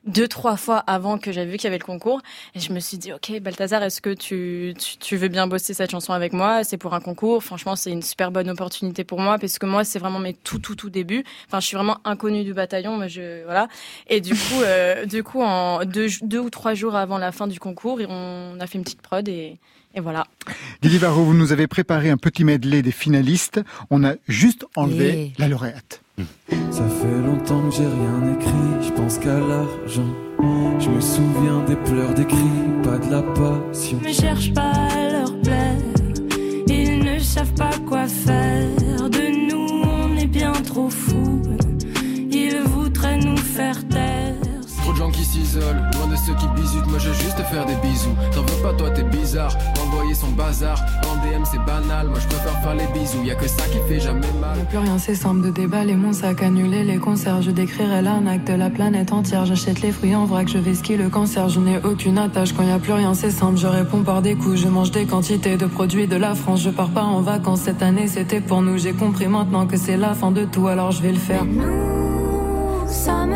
Deux 0.06 0.28
trois 0.28 0.56
fois 0.56 0.78
avant 0.78 1.18
que 1.18 1.32
j'avais 1.32 1.50
vu 1.50 1.56
qu'il 1.56 1.64
y 1.64 1.66
avait 1.68 1.78
le 1.78 1.84
concours. 1.84 2.20
Et 2.54 2.60
je 2.60 2.72
me 2.72 2.80
suis 2.80 2.98
dit 2.98 3.12
ok 3.12 3.40
Balthazar 3.40 3.82
est-ce 3.82 4.00
que 4.00 4.14
tu, 4.14 4.74
tu 4.78 4.96
tu 4.98 5.16
veux 5.16 5.28
bien 5.28 5.46
bosser 5.46 5.74
cette 5.74 5.90
chanson 5.90 6.12
avec 6.12 6.32
moi? 6.32 6.64
C'est 6.64 6.76
pour 6.76 6.94
un 6.94 7.00
concours. 7.00 7.42
Franchement 7.42 7.76
c'est 7.76 7.90
une 7.90 8.02
super 8.02 8.30
bonne 8.30 8.48
opportunité 8.50 9.04
pour 9.04 9.20
moi 9.20 9.38
parce 9.38 9.58
que 9.58 9.66
moi 9.66 9.84
c'est 9.84 9.98
vraiment 9.98 10.18
mes 10.18 10.34
tout 10.34 10.58
tout 10.58 10.74
tout 10.74 10.90
débuts. 10.90 11.24
Enfin 11.46 11.60
je 11.60 11.66
suis 11.66 11.76
vraiment 11.76 11.98
inconnue 12.04 12.44
du 12.44 12.54
bataillon 12.54 12.96
mais 12.96 13.08
je 13.08 13.44
voilà. 13.44 13.68
Et 14.08 14.20
du 14.20 14.34
coup 14.34 14.62
euh, 14.62 15.04
du 15.06 15.22
coup 15.22 15.42
en 15.42 15.84
deux 15.84 16.08
deux 16.22 16.40
ou 16.40 16.50
trois 16.50 16.74
jours 16.74 16.94
avant 16.94 17.18
la 17.18 17.32
fin 17.32 17.46
du 17.46 17.60
concours 17.60 17.98
on 18.08 18.56
a 18.60 18.66
fait 18.66 18.78
une 18.78 18.84
petite 18.84 19.02
prod 19.02 19.28
et 19.28 19.58
et 19.96 20.00
voilà. 20.00 20.26
Didier 20.82 20.98
Varro, 20.98 21.24
vous 21.24 21.32
nous 21.32 21.52
avez 21.52 21.66
préparé 21.66 22.10
un 22.10 22.18
petit 22.18 22.44
medley 22.44 22.82
des 22.82 22.92
finalistes. 22.92 23.62
On 23.88 24.04
a 24.04 24.14
juste 24.28 24.66
enlevé 24.76 25.32
la 25.38 25.48
lauréate. 25.48 26.02
Ça 26.70 26.84
fait 26.88 27.26
longtemps 27.26 27.62
que 27.68 27.74
j'ai 27.76 27.86
rien 27.86 28.34
écrit, 28.34 28.86
je 28.86 28.92
pense 28.92 29.18
qu'à 29.18 29.38
l'argent. 29.38 30.12
Je 30.78 30.88
me 30.90 31.00
souviens 31.00 31.62
des 31.66 31.76
pleurs, 31.76 32.14
des 32.14 32.26
cris, 32.26 32.36
pas 32.82 32.98
de 32.98 33.10
la 33.10 33.22
passion. 33.22 33.98
Je 34.02 34.08
me 34.08 34.12
cherche 34.12 34.52
pas 34.52 34.72
à 34.72 35.10
leur 35.12 35.40
plaire, 35.40 35.76
ils 36.68 36.98
ne 37.02 37.18
savent 37.18 37.54
pas 37.54 37.72
quoi 37.86 38.06
faire. 38.06 39.10
De 39.10 39.50
nous, 39.50 39.66
on 39.84 40.16
est 40.16 40.26
bien 40.26 40.52
trop 40.52 40.90
fous, 40.90 41.42
ils 42.30 42.62
voudraient 42.66 43.18
nous 43.18 43.36
faire 43.36 43.86
taire. 43.88 44.34
Trop 44.82 44.92
de 44.92 44.98
gens 44.98 45.10
qui 45.10 45.24
s'isolent 45.24 45.90
ceux 46.26 46.34
qui 46.34 46.48
bisutent, 46.60 46.86
moi 46.88 46.98
je 46.98 47.08
veux 47.08 47.14
juste 47.14 47.36
te 47.36 47.42
faire 47.42 47.64
des 47.66 47.76
bisous. 47.76 48.14
T'en 48.34 48.42
veux 48.42 48.62
pas, 48.62 48.72
toi 48.72 48.90
t'es 48.90 49.04
bizarre. 49.04 49.56
Envoyer 49.80 50.14
son 50.14 50.30
bazar. 50.30 50.76
En 51.08 51.14
DM 51.24 51.44
c'est 51.44 51.64
banal, 51.64 52.08
moi 52.08 52.18
je 52.18 52.26
préfère 52.26 52.58
faire 52.62 52.74
les 52.74 52.86
bisous. 52.98 53.22
Y 53.22 53.30
a 53.30 53.34
que 53.36 53.46
ça 53.46 53.64
qui 53.66 53.78
fait 53.88 54.00
jamais 54.00 54.32
mal. 54.40 54.58
Plus 54.68 54.78
rien, 54.78 54.98
c'est 54.98 55.14
simple 55.14 55.42
de 55.42 55.50
déballer 55.50 55.94
mon 55.94 56.12
sac, 56.12 56.42
annuler 56.42 56.82
les 56.82 56.96
concerts. 56.96 57.42
Je 57.42 57.52
décrirai 57.52 58.02
l'arnaque 58.02 58.44
de 58.44 58.54
la 58.54 58.70
planète 58.70 59.12
entière. 59.12 59.46
J'achète 59.46 59.82
les 59.82 59.92
fruits 59.92 60.16
en 60.16 60.24
vrac, 60.24 60.48
je 60.48 60.58
vais 60.58 60.74
skier 60.74 60.96
le 60.96 61.08
cancer. 61.08 61.48
Je 61.48 61.60
n'ai 61.60 61.78
aucune 61.84 62.18
attache 62.18 62.52
quand 62.52 62.64
y 62.64 62.72
a 62.72 62.80
plus 62.80 62.94
rien, 62.94 63.14
c'est 63.14 63.30
simple. 63.30 63.56
Je 63.56 63.68
réponds 63.68 64.02
par 64.02 64.20
des 64.20 64.34
coups, 64.34 64.56
je 64.56 64.68
mange 64.68 64.90
des 64.90 65.06
quantités 65.06 65.56
de 65.56 65.66
produits 65.66 66.08
de 66.08 66.16
la 66.16 66.34
France. 66.34 66.60
Je 66.60 66.70
pars 66.70 66.90
pas 66.90 67.04
en 67.04 67.20
vacances 67.20 67.60
cette 67.60 67.82
année, 67.82 68.08
c'était 68.08 68.40
pour 68.40 68.62
nous. 68.62 68.78
J'ai 68.78 68.94
compris 68.94 69.28
maintenant 69.28 69.66
que 69.66 69.76
c'est 69.76 69.96
la 69.96 70.14
fin 70.14 70.32
de 70.32 70.44
tout, 70.44 70.66
alors 70.66 70.90
je 70.90 71.02
vais 71.02 71.12
le 71.12 71.18
faire. 71.18 71.44
Nous 71.44 72.88
sommes 72.88 73.32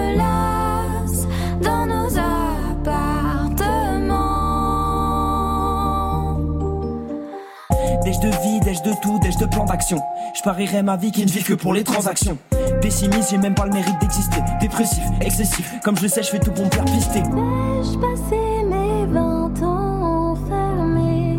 Dèche 8.10 8.18
de 8.18 8.42
vie, 8.42 8.58
dèche 8.58 8.82
de 8.82 8.90
tout, 9.00 9.20
dèche 9.20 9.36
de 9.36 9.46
plan 9.46 9.64
d'action. 9.66 10.02
Je 10.34 10.42
parierais 10.42 10.82
ma 10.82 10.96
vie 10.96 11.12
qui 11.12 11.24
ne 11.24 11.30
vit 11.30 11.44
que 11.44 11.54
pour 11.54 11.72
les 11.72 11.84
transactions. 11.84 12.36
Pessimiste, 12.82 13.30
j'ai 13.30 13.38
même 13.38 13.54
pas 13.54 13.66
le 13.66 13.72
mérite 13.72 13.96
d'exister. 14.00 14.40
Dépressif, 14.60 15.04
excessif, 15.20 15.72
comme 15.84 15.96
je 15.96 16.02
le 16.02 16.08
sais, 16.08 16.24
je 16.24 16.30
fais 16.30 16.40
tout 16.40 16.50
pour 16.50 16.64
me 16.64 16.70
faire 16.72 16.84
pister. 16.86 17.20
Ai-je 17.20 17.96
passé 17.98 18.64
mes 18.68 19.06
20 19.06 19.62
ans 19.62 20.32
enfermés? 20.32 21.38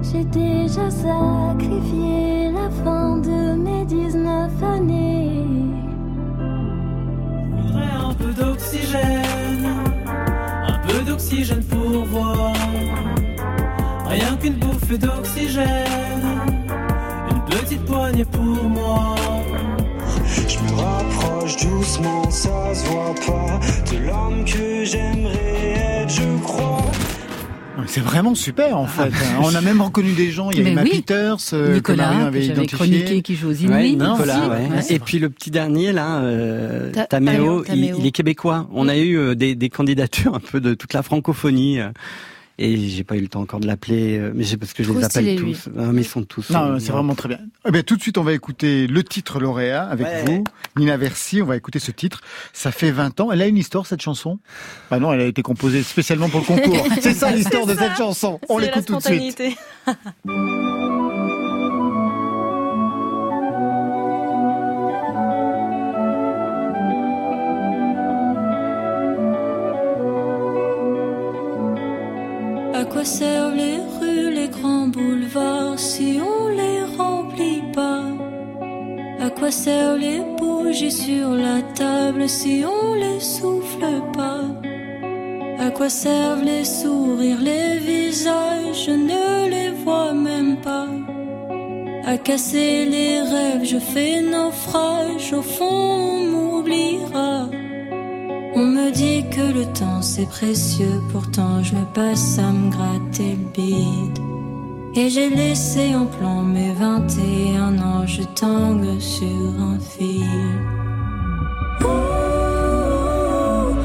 J'ai 0.00 0.22
déjà 0.22 0.88
sacrifié 0.92 2.52
la 2.52 2.70
fin 2.84 3.16
de 3.16 3.54
mes 3.56 3.84
19 3.84 4.62
années. 4.62 5.44
Faudrait 7.66 8.10
un 8.10 8.14
peu 8.14 8.32
d'oxygène, 8.32 9.66
un 10.68 10.86
peu 10.86 11.02
d'oxygène 11.02 11.64
pour 11.64 12.04
voir. 12.04 12.52
Rien 14.10 14.36
qu'une 14.40 14.54
bouffée 14.54 14.98
d'oxygène, 14.98 15.66
une 17.30 17.44
petite 17.58 17.84
poignée 17.84 18.24
pour 18.24 18.40
moi. 18.64 19.14
Je 20.26 20.58
me 20.58 20.80
rapproche 20.80 21.56
doucement, 21.56 22.30
ça 22.30 22.74
se 22.74 22.86
voit 22.86 23.14
pas 23.26 23.60
de 23.92 24.06
l'homme 24.06 24.44
que 24.44 24.84
j'aimerais 24.84 26.02
être, 26.02 26.10
je 26.10 26.42
crois. 26.42 26.82
C'est 27.86 28.00
vraiment 28.00 28.34
super 28.34 28.76
en 28.76 28.86
fait. 28.86 29.10
On 29.40 29.54
a 29.54 29.60
même 29.62 29.80
reconnu 29.80 30.12
des 30.12 30.30
gens. 30.30 30.50
Il 30.50 30.60
y 30.62 30.66
a 30.66 30.68
Emma 30.70 30.82
oui. 30.82 31.00
Peters 31.00 31.36
euh, 31.54 31.68
que 31.68 31.74
Nicolas, 31.76 32.04
Marion 32.08 32.20
que 32.20 32.26
avait 32.26 32.42
j'avais 32.42 32.54
identifié. 32.64 32.76
chroniqué, 32.76 33.22
qui 33.22 33.34
joue 33.34 33.48
aux 33.48 33.66
Ouais. 33.66 33.90
Nicolas, 33.92 34.48
ouais. 34.48 34.68
Et 34.90 34.98
puis 34.98 35.18
le 35.18 35.30
petit 35.30 35.50
dernier 35.50 35.92
là, 35.92 36.18
euh, 36.18 36.90
Ta- 36.92 37.06
Taméo, 37.06 37.62
Taméo, 37.62 37.96
il, 37.98 38.06
est 38.06 38.10
québécois. 38.10 38.66
On 38.74 38.88
a 38.88 38.96
eu 38.96 39.16
euh, 39.16 39.34
des, 39.34 39.54
des 39.54 39.70
candidatures 39.70 40.34
un 40.34 40.40
peu 40.40 40.60
de 40.60 40.74
toute 40.74 40.92
la 40.92 41.02
francophonie. 41.02 41.78
Et 42.58 42.76
j'ai 42.76 43.04
pas 43.04 43.16
eu 43.16 43.20
le 43.20 43.28
temps 43.28 43.40
encore 43.40 43.60
de 43.60 43.66
l'appeler, 43.66 44.18
euh, 44.18 44.32
mais 44.34 44.44
c'est 44.44 44.56
parce 44.56 44.72
que 44.72 44.82
je 44.82 44.92
les 44.92 45.04
appelle 45.04 45.36
tous. 45.36 45.68
Ah, 45.78 45.92
mais 45.92 46.02
ils 46.02 46.04
sont 46.04 46.22
tous. 46.24 46.50
Non, 46.50 46.72
euh, 46.72 46.78
c'est 46.78 46.90
vraiment 46.92 47.14
très 47.14 47.28
bien. 47.28 47.38
Eh 47.66 47.70
bien. 47.70 47.82
Tout 47.82 47.96
de 47.96 48.02
suite, 48.02 48.18
on 48.18 48.24
va 48.24 48.32
écouter 48.32 48.86
le 48.86 49.04
titre 49.04 49.38
lauréat 49.38 49.84
avec 49.84 50.06
Ouais. 50.06 50.24
vous, 50.24 50.44
Nina 50.76 50.96
Versi. 50.96 51.40
On 51.40 51.46
va 51.46 51.56
écouter 51.56 51.78
ce 51.78 51.90
titre. 51.92 52.20
Ça 52.52 52.72
fait 52.72 52.90
20 52.90 53.20
ans. 53.20 53.30
Elle 53.32 53.42
a 53.42 53.46
une 53.46 53.56
histoire, 53.56 53.86
cette 53.86 54.02
chanson? 54.02 54.38
Bah 54.90 54.98
non, 54.98 55.12
elle 55.12 55.20
a 55.20 55.26
été 55.26 55.42
composée 55.42 55.82
spécialement 55.82 56.28
pour 56.28 56.40
le 56.40 56.46
concours. 56.46 56.86
c'est 57.00 57.14
ça 57.14 57.30
l'histoire 57.30 57.66
de 57.66 57.74
cette 57.74 57.96
chanson. 57.96 58.40
On 58.48 58.58
l'écoute 58.58 58.86
tout 58.86 58.96
de 58.96 59.02
suite. 59.02 59.42
servent 73.08 73.54
les 73.54 73.78
rues, 73.98 74.30
les 74.34 74.48
grands 74.48 74.88
boulevards 74.88 75.78
si 75.78 76.20
on 76.34 76.48
les 76.48 76.80
remplit 76.98 77.62
pas. 77.72 78.04
À 79.18 79.30
quoi 79.30 79.50
servent 79.50 79.98
les 79.98 80.20
bougies 80.38 80.98
sur 81.06 81.30
la 81.30 81.62
table 81.74 82.28
si 82.28 82.64
on 82.78 82.94
les 82.94 83.20
souffle 83.20 83.86
pas? 84.18 84.44
À 85.58 85.70
quoi 85.70 85.88
servent 85.88 86.44
les 86.44 86.64
sourires, 86.64 87.42
les 87.50 87.78
visages, 87.78 88.84
je 88.86 88.94
ne 89.10 89.48
les 89.54 89.70
vois 89.82 90.12
même 90.12 90.56
pas. 90.60 90.88
À 92.04 92.18
casser 92.18 92.84
les 92.84 93.20
rêves, 93.20 93.64
je 93.64 93.78
fais 93.78 94.20
naufrage, 94.20 95.32
au 95.32 95.42
fond 95.42 95.80
on 96.14 96.20
m'oubliera 96.32 97.37
on 98.58 98.66
me 98.66 98.90
dit 98.90 99.24
que 99.30 99.52
le 99.58 99.64
temps 99.72 100.02
c'est 100.02 100.28
précieux, 100.28 101.00
pourtant 101.12 101.62
je 101.62 101.76
le 101.76 101.84
passe 101.94 102.38
à 102.38 102.50
me 102.50 102.70
gratter 102.70 103.36
le 103.36 103.46
bide. 103.54 104.18
Et 104.94 105.08
j'ai 105.10 105.30
laissé 105.30 105.94
en 105.94 106.06
plan 106.06 106.42
mes 106.42 106.72
21 106.72 107.78
ans, 107.78 108.04
je 108.06 108.22
tangue 108.22 108.98
sur 108.98 109.52
un 109.70 109.78
fil. 109.78 110.24
Ouh, 111.82 111.86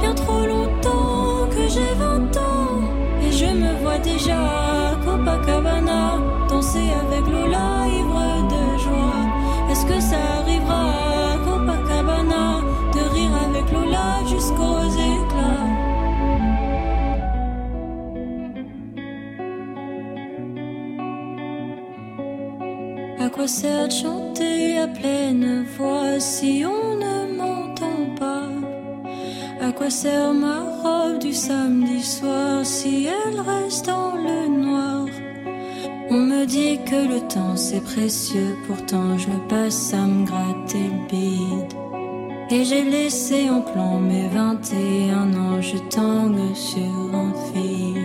bien 0.00 0.14
trop 0.14 0.46
longtemps 0.46 1.48
que 1.50 1.62
j'ai 1.68 1.94
20 1.98 2.36
ans. 2.36 2.80
Et 3.22 3.32
je 3.32 3.46
me 3.46 3.72
vois 3.82 3.98
déjà 3.98 4.38
à 4.38 4.94
Copacabana, 5.04 6.20
danser 6.48 6.90
avec 7.02 7.26
Lola. 7.26 7.53
Est-ce 9.86 9.96
que 9.96 10.00
ça 10.00 10.16
arrivera 10.40 10.84
à 11.32 11.36
Copacabana, 11.44 12.62
de 12.94 13.00
rire 13.14 13.36
avec 13.46 13.70
Lola 13.70 14.24
jusqu'aux 14.26 14.88
éclats? 15.12 15.68
À 23.20 23.28
quoi 23.28 23.46
sert 23.46 23.88
de 23.88 23.92
chanter 23.92 24.78
à 24.78 24.88
pleine 24.88 25.66
voix 25.76 26.18
si 26.18 26.64
on 26.66 26.96
ne 26.96 27.36
m'entend 27.36 28.14
pas? 28.18 28.48
À 29.60 29.70
quoi 29.72 29.90
sert 29.90 30.32
ma 30.32 30.60
robe 30.82 31.18
du 31.18 31.34
samedi 31.34 32.02
soir 32.02 32.64
si 32.64 33.06
elle 33.06 33.38
reste 33.40 33.86
dans 33.86 34.14
le 34.14 34.48
noir 34.48 34.63
On 36.16 36.20
me 36.20 36.46
dit 36.46 36.78
que 36.84 37.08
le 37.12 37.26
temps 37.26 37.56
c'est 37.56 37.82
précieux, 37.82 38.56
pourtant 38.68 39.18
je 39.18 39.26
le 39.30 39.48
passe 39.48 39.92
à 39.92 40.06
me 40.06 40.24
gratter 40.24 40.84
le 40.84 41.08
bide. 41.08 41.74
Et 42.50 42.64
j'ai 42.64 42.84
laissé 42.84 43.50
en 43.50 43.60
plan 43.60 43.98
mes 43.98 44.28
21 44.28 45.34
ans, 45.34 45.60
je 45.60 45.76
tangue 45.90 46.54
sur 46.54 46.94
un 47.12 47.32
fil. 47.52 48.03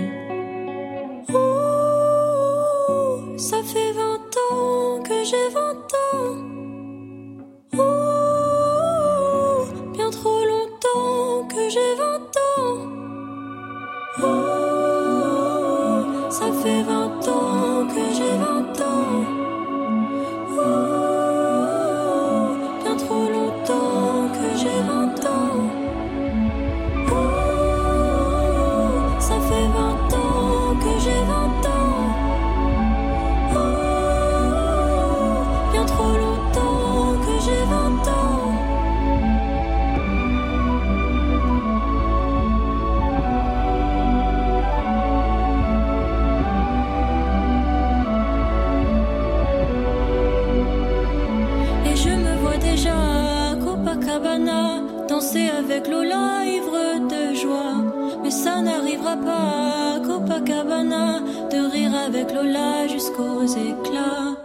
Danser 55.20 55.50
avec 55.50 55.88
Lola 55.88 56.46
ivre 56.46 57.08
de 57.10 57.36
joie. 57.36 58.20
Mais 58.24 58.32
ça 58.32 58.62
n'arrivera 58.62 59.18
pas 59.18 59.96
à 59.96 60.00
Copacabana 60.00 61.20
de 61.52 61.70
rire 61.70 61.94
avec 61.94 62.32
Lola 62.32 62.88
jusqu'aux 62.88 63.46
éclats. 63.46 64.38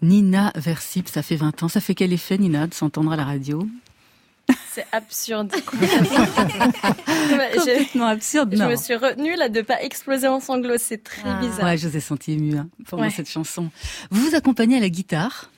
Nina 0.00 0.52
Versip, 0.54 1.08
ça 1.08 1.22
fait 1.22 1.34
20 1.36 1.64
ans. 1.64 1.68
Ça 1.68 1.80
fait 1.80 1.94
quel 1.96 2.12
effet, 2.12 2.38
Nina, 2.38 2.68
de 2.68 2.74
s'entendre 2.74 3.10
à 3.12 3.16
la 3.16 3.24
radio? 3.24 3.66
C'est 4.70 4.86
absurde. 4.92 5.50
Complètement 7.28 8.06
absurde, 8.06 8.50
Je 8.52 8.58
non. 8.62 8.68
me 8.70 8.76
suis 8.76 8.94
retenue 8.96 9.34
là 9.36 9.48
de 9.48 9.62
pas 9.62 9.82
exploser 9.82 10.28
en 10.28 10.38
sanglots, 10.40 10.78
c'est 10.78 11.02
très 11.02 11.34
bizarre. 11.40 11.58
Ah. 11.62 11.64
Ouais, 11.66 11.76
je 11.78 11.88
vous 11.88 11.96
ai 11.96 12.00
senti 12.00 12.32
ému 12.32 12.56
hein, 12.56 12.68
pendant 12.88 13.02
Ouais. 13.02 13.10
cette 13.10 13.28
chanson. 13.28 13.68
Vous 14.10 14.28
vous 14.28 14.34
accompagnez 14.36 14.76
à 14.76 14.80
la 14.80 14.88
guitare? 14.88 15.50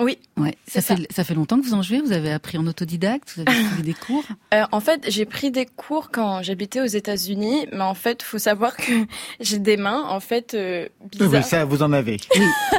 Oui. 0.00 0.18
Ouais. 0.36 0.56
Ça 0.66 0.80
fait, 0.80 0.94
ça 1.12 1.24
fait 1.24 1.34
longtemps 1.34 1.60
que 1.60 1.64
vous 1.66 1.74
en 1.74 1.82
jouez 1.82 2.00
Vous 2.00 2.12
avez 2.12 2.32
appris 2.32 2.56
en 2.58 2.66
autodidacte 2.66 3.32
Vous 3.36 3.42
avez 3.46 3.52
suivi 3.66 3.82
des 3.82 3.94
cours? 3.94 4.24
Euh, 4.54 4.64
en 4.72 4.80
fait, 4.80 5.04
j'ai 5.08 5.24
pris 5.26 5.50
des 5.50 5.66
cours 5.66 6.10
quand 6.10 6.42
j'habitais 6.42 6.80
aux 6.80 6.86
États-Unis, 6.86 7.66
mais 7.72 7.82
en 7.82 7.94
fait, 7.94 8.22
faut 8.22 8.38
savoir 8.38 8.76
que 8.76 8.92
j'ai 9.40 9.58
des 9.58 9.76
mains 9.76 10.04
en 10.08 10.20
fait 10.20 10.54
euh, 10.54 10.88
bizarres. 11.10 11.30
Oui, 11.32 11.42
ça, 11.42 11.64
vous 11.64 11.82
en 11.82 11.92
avez. 11.92 12.16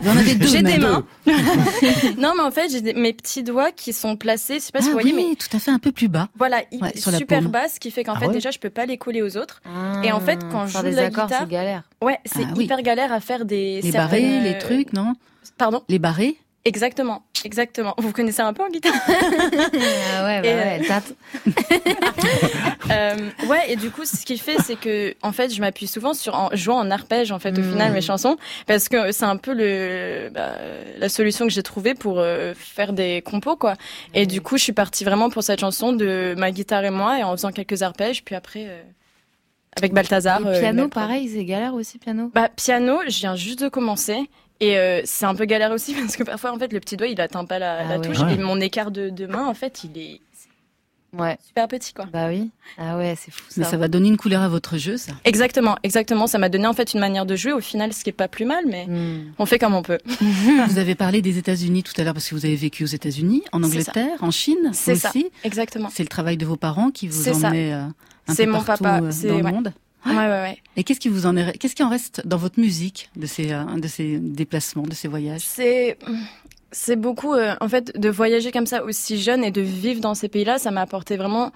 Vous 0.02 0.10
en 0.10 0.18
avez 0.18 0.36
deux 0.36 0.48
J'ai 0.48 0.64
des 0.64 0.78
mains. 0.78 1.06
non, 2.18 2.34
mais 2.36 2.44
en 2.44 2.52
fait, 2.52 2.70
j'ai 2.72 2.82
des- 2.82 2.94
mes 2.94 3.14
petits 3.14 3.44
doigts 3.44 3.72
qui 3.72 3.94
sont 3.94 4.16
placés. 4.16 4.56
Je 4.56 4.60
sais 4.60 4.72
pas 4.72 4.82
si 4.82 4.88
Ah 4.88 4.92
vous 4.92 5.00
voyez, 5.00 5.14
oui, 5.14 5.28
mais 5.30 5.36
tout 5.36 5.56
à 5.56 5.60
fait 5.60 5.72
un 5.72 5.80
peu 5.80 5.92
plus 5.92 6.08
bas. 6.08 6.30
voilà, 6.38 6.62
il- 6.72 6.82
Ouais, 6.82 6.96
sur 6.98 7.12
la 7.12 7.18
super 7.20 7.42
paume. 7.42 7.52
basse, 7.52 7.76
ce 7.76 7.80
qui 7.80 7.92
fait 7.92 8.04
qu'en 8.04 8.14
Ah 8.16 8.20
fait, 8.20 8.28
ouais 8.28 8.34
déjà, 8.34 8.52
je 8.52 8.60
peux 8.60 8.70
pas 8.70 8.86
les 8.86 8.98
coller 8.98 9.22
aux 9.22 9.38
autres. 9.38 9.62
Et 10.04 10.12
en 10.12 10.20
fait, 10.20 10.40
quand 10.52 10.66
je 10.68 10.74
joue 10.74 10.84
de 10.84 10.90
des 10.90 10.96
la 10.96 11.04
accords, 11.04 11.26
guitare, 11.26 11.42
c'est 11.42 11.50
galère. 11.50 11.84
ouais, 12.02 12.18
c'est 12.26 12.44
Ah 12.44 12.54
oui. 12.58 12.66
hyper 12.66 12.82
galère 12.82 13.12
à 13.14 13.20
faire 13.20 13.46
des 13.46 13.82
Les 13.82 13.92
barrés, 13.92 14.40
euh, 14.40 14.44
les 14.44 14.58
trucs, 14.58 14.94
non? 14.94 15.14
Pardon? 15.58 15.84
Les 15.90 16.00
barrés? 16.00 16.38
Exactement, 16.64 17.24
exactement. 17.44 17.96
Vous 17.98 18.12
connaissez 18.12 18.42
un 18.42 18.54
peu 18.54 18.64
en 18.64 18.70
guitare 18.70 18.94
Ah 19.08 20.26
ouais, 20.26 20.42
bah 20.42 20.48
Et, 20.48 20.54
ouais, 20.54 20.82
euh. 20.90 21.00
Euh, 22.92 23.16
ouais, 23.48 23.72
et 23.72 23.76
du 23.78 23.90
coup, 23.90 24.04
ce 24.04 24.26
qu'il 24.26 24.40
fait, 24.40 24.58
c'est 24.60 24.76
que, 24.76 25.16
en 25.22 25.32
fait, 25.32 25.54
je 25.54 25.62
m'appuie 25.62 25.88
souvent 25.88 26.14
sur 26.14 26.36
en 26.36 26.50
jouant 26.54 26.78
en 26.78 26.92
arpège, 26.92 27.32
en 27.32 27.40
fait, 27.40 27.58
au 27.58 27.64
final, 27.64 27.94
mes 27.94 28.02
chansons, 28.02 28.38
parce 28.68 28.90
que 28.90 29.14
c'est 29.14 29.24
un 29.24 29.38
peu 29.38 29.54
le, 29.54 30.30
bah, 30.34 30.56
la 30.98 31.08
solution 31.08 31.46
que 31.46 31.54
j'ai 31.54 31.64
trouvée 31.64 31.94
pour 31.94 32.20
euh, 32.20 32.54
faire 32.54 32.92
des 32.92 33.22
compos, 33.22 33.56
quoi. 33.56 33.76
Et 34.14 34.26
du 34.26 34.42
coup, 34.42 34.58
je 34.58 34.64
suis 34.64 34.74
partie 34.74 35.06
vraiment 35.06 35.30
pour 35.30 35.42
cette 35.44 35.62
chanson 35.62 35.94
de 35.94 36.36
ma 36.38 36.52
guitare 36.52 36.84
et 36.84 36.90
moi, 36.90 37.18
et 37.20 37.24
en 37.24 37.32
faisant 37.32 37.52
quelques 37.52 37.82
arpèges, 37.82 38.26
puis 38.26 38.36
après, 38.36 38.66
euh, 38.68 38.82
avec 39.78 39.94
Balthazar. 39.94 40.42
Et 40.54 40.60
piano, 40.60 40.90
pareil, 40.90 41.30
c'est 41.30 41.46
galère 41.46 41.74
aussi, 41.74 41.98
piano? 41.98 42.30
Bah, 42.34 42.50
piano, 42.50 43.00
je 43.08 43.20
viens 43.20 43.36
juste 43.36 43.64
de 43.64 43.70
commencer. 43.70 44.30
Et 44.62 44.78
euh, 44.78 45.02
c'est 45.04 45.26
un 45.26 45.36
peu 45.36 45.44
galère 45.46 45.72
aussi 45.72 45.94
parce 46.00 46.16
que 46.16 46.24
parfois 46.24 46.54
en 46.54 46.58
fait 46.60 46.72
le 46.72 46.80
petit 46.80 46.96
doigt 46.96 47.08
il 47.08 47.20
atteint 47.20 47.44
pas 47.46 47.60
la, 47.60 47.80
Ah 47.80 47.84
la 47.90 48.00
touche 48.00 48.20
Ouais. 48.20 48.36
et 48.36 48.38
mon 48.38 48.62
écart 48.62 48.92
de, 48.92 49.10
de 49.10 49.26
main 49.28 49.46
en 49.46 49.54
fait 49.54 49.84
il 49.84 49.98
est 50.00 50.22
Ouais. 51.14 51.38
super 51.46 51.68
petit 51.68 51.94
quoi. 51.94 52.06
Bah 52.14 52.28
oui. 52.30 52.52
Ah 52.78 52.98
ouais, 52.98 53.16
c'est 53.20 53.32
fou 53.32 53.44
ça. 53.50 53.56
Mais 53.58 53.66
ça 53.66 53.76
va 53.76 53.90
donner 53.90 54.08
une 54.08 54.16
couleur 54.16 54.42
à 54.44 54.48
votre 54.48 54.78
jeu, 54.78 54.96
ça. 54.96 55.12
Exactement, 55.26 55.76
exactement. 55.84 56.26
Ça 56.26 56.38
m'a 56.38 56.48
donné 56.48 56.68
en 56.68 56.74
fait 56.74 56.94
une 56.94 57.02
manière 57.02 57.26
de 57.26 57.36
jouer 57.36 57.52
au 57.52 57.60
final, 57.60 57.92
ce 57.92 58.06
qui 58.06 58.12
est 58.12 58.14
pas 58.14 58.30
plus 58.30 58.46
mal, 58.46 58.64
mais 58.66 58.86
Hmm. 58.86 59.34
on 59.38 59.46
fait 59.46 59.60
comme 59.60 59.74
on 59.74 59.82
peut. 59.82 59.98
vous 60.70 60.78
avez 60.78 60.96
parlé 60.96 61.22
des 61.22 61.38
États-Unis 61.38 61.84
tout 61.84 61.92
à 61.98 62.06
l'heure 62.06 62.14
parce 62.14 62.30
que 62.30 62.36
vous 62.36 62.46
avez 62.46 62.56
vécu 62.56 62.86
aux 62.86 62.88
États-Unis, 62.88 63.44
en. 63.52 63.62
Angleterre, 63.62 64.20
en 64.22 64.32
Chine 64.32 64.70
C'est 64.72 64.96
ça, 64.96 65.10
aussi. 65.10 65.30
exactement. 65.44 65.90
C'est 65.94 66.04
le 66.04 66.08
travail 66.10 66.38
de 66.38 66.46
vos 66.46 66.56
parents 66.56 66.92
qui 66.92 67.10
vous 67.10 67.28
emmenaient 67.28 67.74
euh, 67.74 67.84
un 68.30 68.34
C'est 68.34 68.46
peu 68.46 68.52
mon 68.54 68.62
partout 68.64 68.86
papa, 68.86 69.04
euh, 69.04 69.12
c'est- 69.12 69.28
dans 69.28 69.38
le 69.38 69.44
ouais. 69.44 69.52
monde. 69.52 69.74
Ouais, 70.06 70.16
ouais, 70.16 70.28
ouais. 70.28 70.58
Et 70.78 70.84
qu'est-ce 70.84 71.00
qui 71.00 71.10
vous 71.10 71.26
en 71.26 71.38
est, 71.38 71.58
qu'est-ce 71.58 71.76
qui 71.76 71.84
en 71.84 71.90
reste 71.90 72.26
dans 72.26 72.38
votre 72.38 72.60
musique 72.60 73.10
de 73.16 73.26
ces, 73.26 73.52
euh, 73.52 73.64
de 73.78 73.88
ces 73.88 74.18
déplacements, 74.18 74.84
de 74.84 74.94
ces 74.94 75.08
voyages? 75.08 75.42
C'est 75.46 75.98
c'est 76.72 76.96
beaucoup 76.96 77.34
euh, 77.34 77.56
en 77.60 77.68
fait 77.68 78.00
de 78.00 78.10
voyager 78.10 78.52
comme 78.52 78.66
ça 78.66 78.84
aussi 78.84 79.22
jeune 79.22 79.44
et 79.44 79.52
de 79.52 79.62
vivre 79.62 80.00
dans 80.02 80.16
ces 80.16 80.30
pays-là, 80.30 80.58
ça 80.58 80.72
m'a 80.72 80.82
apporté 80.82 81.18
vraiment 81.18 81.52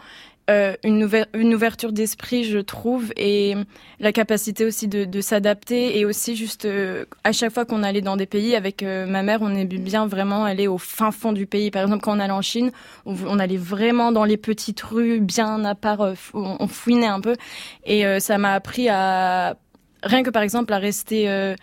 euh, 0.49 0.75
une, 0.83 1.09
une 1.33 1.55
ouverture 1.55 1.91
d'esprit, 1.91 2.43
je 2.43 2.59
trouve, 2.59 3.11
et 3.17 3.55
la 3.99 4.11
capacité 4.11 4.63
aussi 4.63 4.87
de, 4.87 5.03
de 5.05 5.21
s'adapter 5.21 5.97
et 5.97 6.05
aussi 6.05 6.35
juste 6.35 6.65
euh, 6.65 7.05
à 7.23 7.31
chaque 7.31 7.51
fois 7.51 7.65
qu'on 7.65 7.81
allait 7.81 8.01
dans 8.01 8.15
des 8.15 8.27
pays 8.27 8.55
avec 8.55 8.83
euh, 8.83 9.07
ma 9.07 9.23
mère, 9.23 9.41
on 9.41 9.49
aimait 9.49 9.65
bien 9.65 10.05
vraiment 10.05 10.45
aller 10.45 10.67
au 10.67 10.77
fin 10.77 11.11
fond 11.11 11.33
du 11.33 11.47
pays. 11.47 11.71
Par 11.71 11.83
exemple, 11.83 12.03
quand 12.03 12.15
on 12.15 12.19
allait 12.19 12.31
en 12.31 12.43
Chine, 12.43 12.71
on, 13.05 13.39
allait 13.39 13.57
vraiment 13.57 14.11
dans 14.11 14.23
les 14.23 14.37
petites 14.37 14.81
rues, 14.81 15.19
bien 15.19 15.65
à 15.65 15.73
part, 15.73 16.01
euh, 16.01 16.13
on, 16.33 16.57
on 16.59 16.67
fouinait 16.67 17.07
un 17.07 17.21
peu, 17.21 17.35
et 17.83 18.05
euh, 18.05 18.19
ça 18.19 18.37
m'a 18.37 18.53
appris 18.53 18.87
à 18.87 19.57
rien 20.03 20.21
que 20.21 20.29
par 20.29 20.43
exemple 20.43 20.71
à 20.71 20.77
rester 20.77 21.55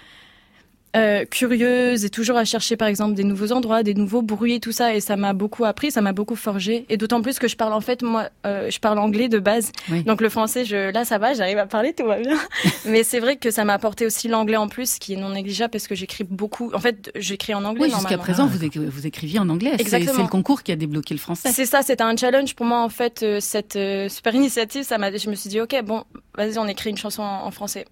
euh, 0.94 1.24
curieuse 1.24 2.04
et 2.04 2.10
toujours 2.10 2.36
à 2.36 2.44
chercher 2.44 2.76
par 2.76 2.86
exemple 2.88 3.14
des 3.14 3.24
nouveaux 3.24 3.52
endroits, 3.52 3.82
des 3.82 3.94
nouveaux 3.94 4.20
bruits 4.22 4.60
tout 4.60 4.72
ça 4.72 4.94
et 4.94 5.00
ça 5.00 5.16
m'a 5.16 5.32
beaucoup 5.32 5.64
appris, 5.64 5.90
ça 5.90 6.00
m'a 6.02 6.12
beaucoup 6.12 6.36
forgé 6.36 6.84
et 6.90 6.96
d'autant 6.98 7.22
plus 7.22 7.38
que 7.38 7.48
je 7.48 7.56
parle 7.56 7.72
en 7.72 7.80
fait 7.80 8.02
moi 8.02 8.28
euh, 8.44 8.70
je 8.70 8.78
parle 8.78 8.98
anglais 8.98 9.28
de 9.30 9.38
base 9.38 9.72
Oui. 9.90 10.02
donc 10.02 10.20
le 10.20 10.28
français 10.28 10.64
je 10.66 10.90
là 10.92 11.04
ça 11.06 11.16
va 11.16 11.32
j'arrive 11.32 11.56
à 11.58 11.66
parler 11.66 11.94
tout 11.94 12.04
va 12.04 12.18
bien 12.20 12.36
mais 12.84 13.04
c'est 13.04 13.20
vrai 13.20 13.36
que 13.36 13.50
ça 13.50 13.64
m'a 13.64 13.72
apporté 13.74 14.04
aussi 14.04 14.28
l'anglais 14.28 14.56
en 14.58 14.68
plus 14.68 14.98
qui 14.98 15.14
est 15.14 15.16
non 15.16 15.30
négligeable 15.30 15.70
parce 15.70 15.86
que 15.86 15.94
j'écris 15.94 16.24
beaucoup 16.24 16.70
en 16.74 16.78
fait 16.80 17.10
j'écris 17.16 17.54
en 17.54 17.64
anglais 17.64 17.84
Oui, 17.86 17.90
jusqu'à 17.94 18.18
présent, 18.18 18.46
vous, 18.46 18.62
écri- 18.62 18.86
vous 18.86 19.06
écriviez 19.06 19.38
en 19.38 19.48
anglais. 19.48 19.72
C'est 19.76 19.80
Exactement. 19.80 20.12
c'est 20.16 20.22
le 20.22 20.28
concours 20.28 20.62
qui 20.62 20.72
a 20.72 20.76
débloqué 20.76 21.14
le 21.14 21.20
français. 21.20 21.50
C'est 21.52 21.66
ça, 21.66 21.82
c'était 21.82 22.02
un 22.04 22.16
challenge 22.16 22.54
pour 22.54 22.66
moi 22.66 22.82
en 22.82 22.88
fait. 22.88 23.22
euh, 23.22 23.40
cette 23.40 23.76
euh, 23.76 24.08
super 24.08 24.34
initiative, 24.34 24.82
ça 24.84 24.98
m'a. 24.98 25.14
Je 25.16 25.30
me 25.30 25.34
suis 25.34 25.48
dit 25.48 25.60
ok, 25.60 25.74
bon, 25.84 26.04
vas-y, 26.36 26.58
on 26.58 26.66
écrit 26.68 26.90
une 26.90 26.96
chanson 26.96 27.22
en, 27.22 27.46
en 27.46 27.50
français. 27.50 27.86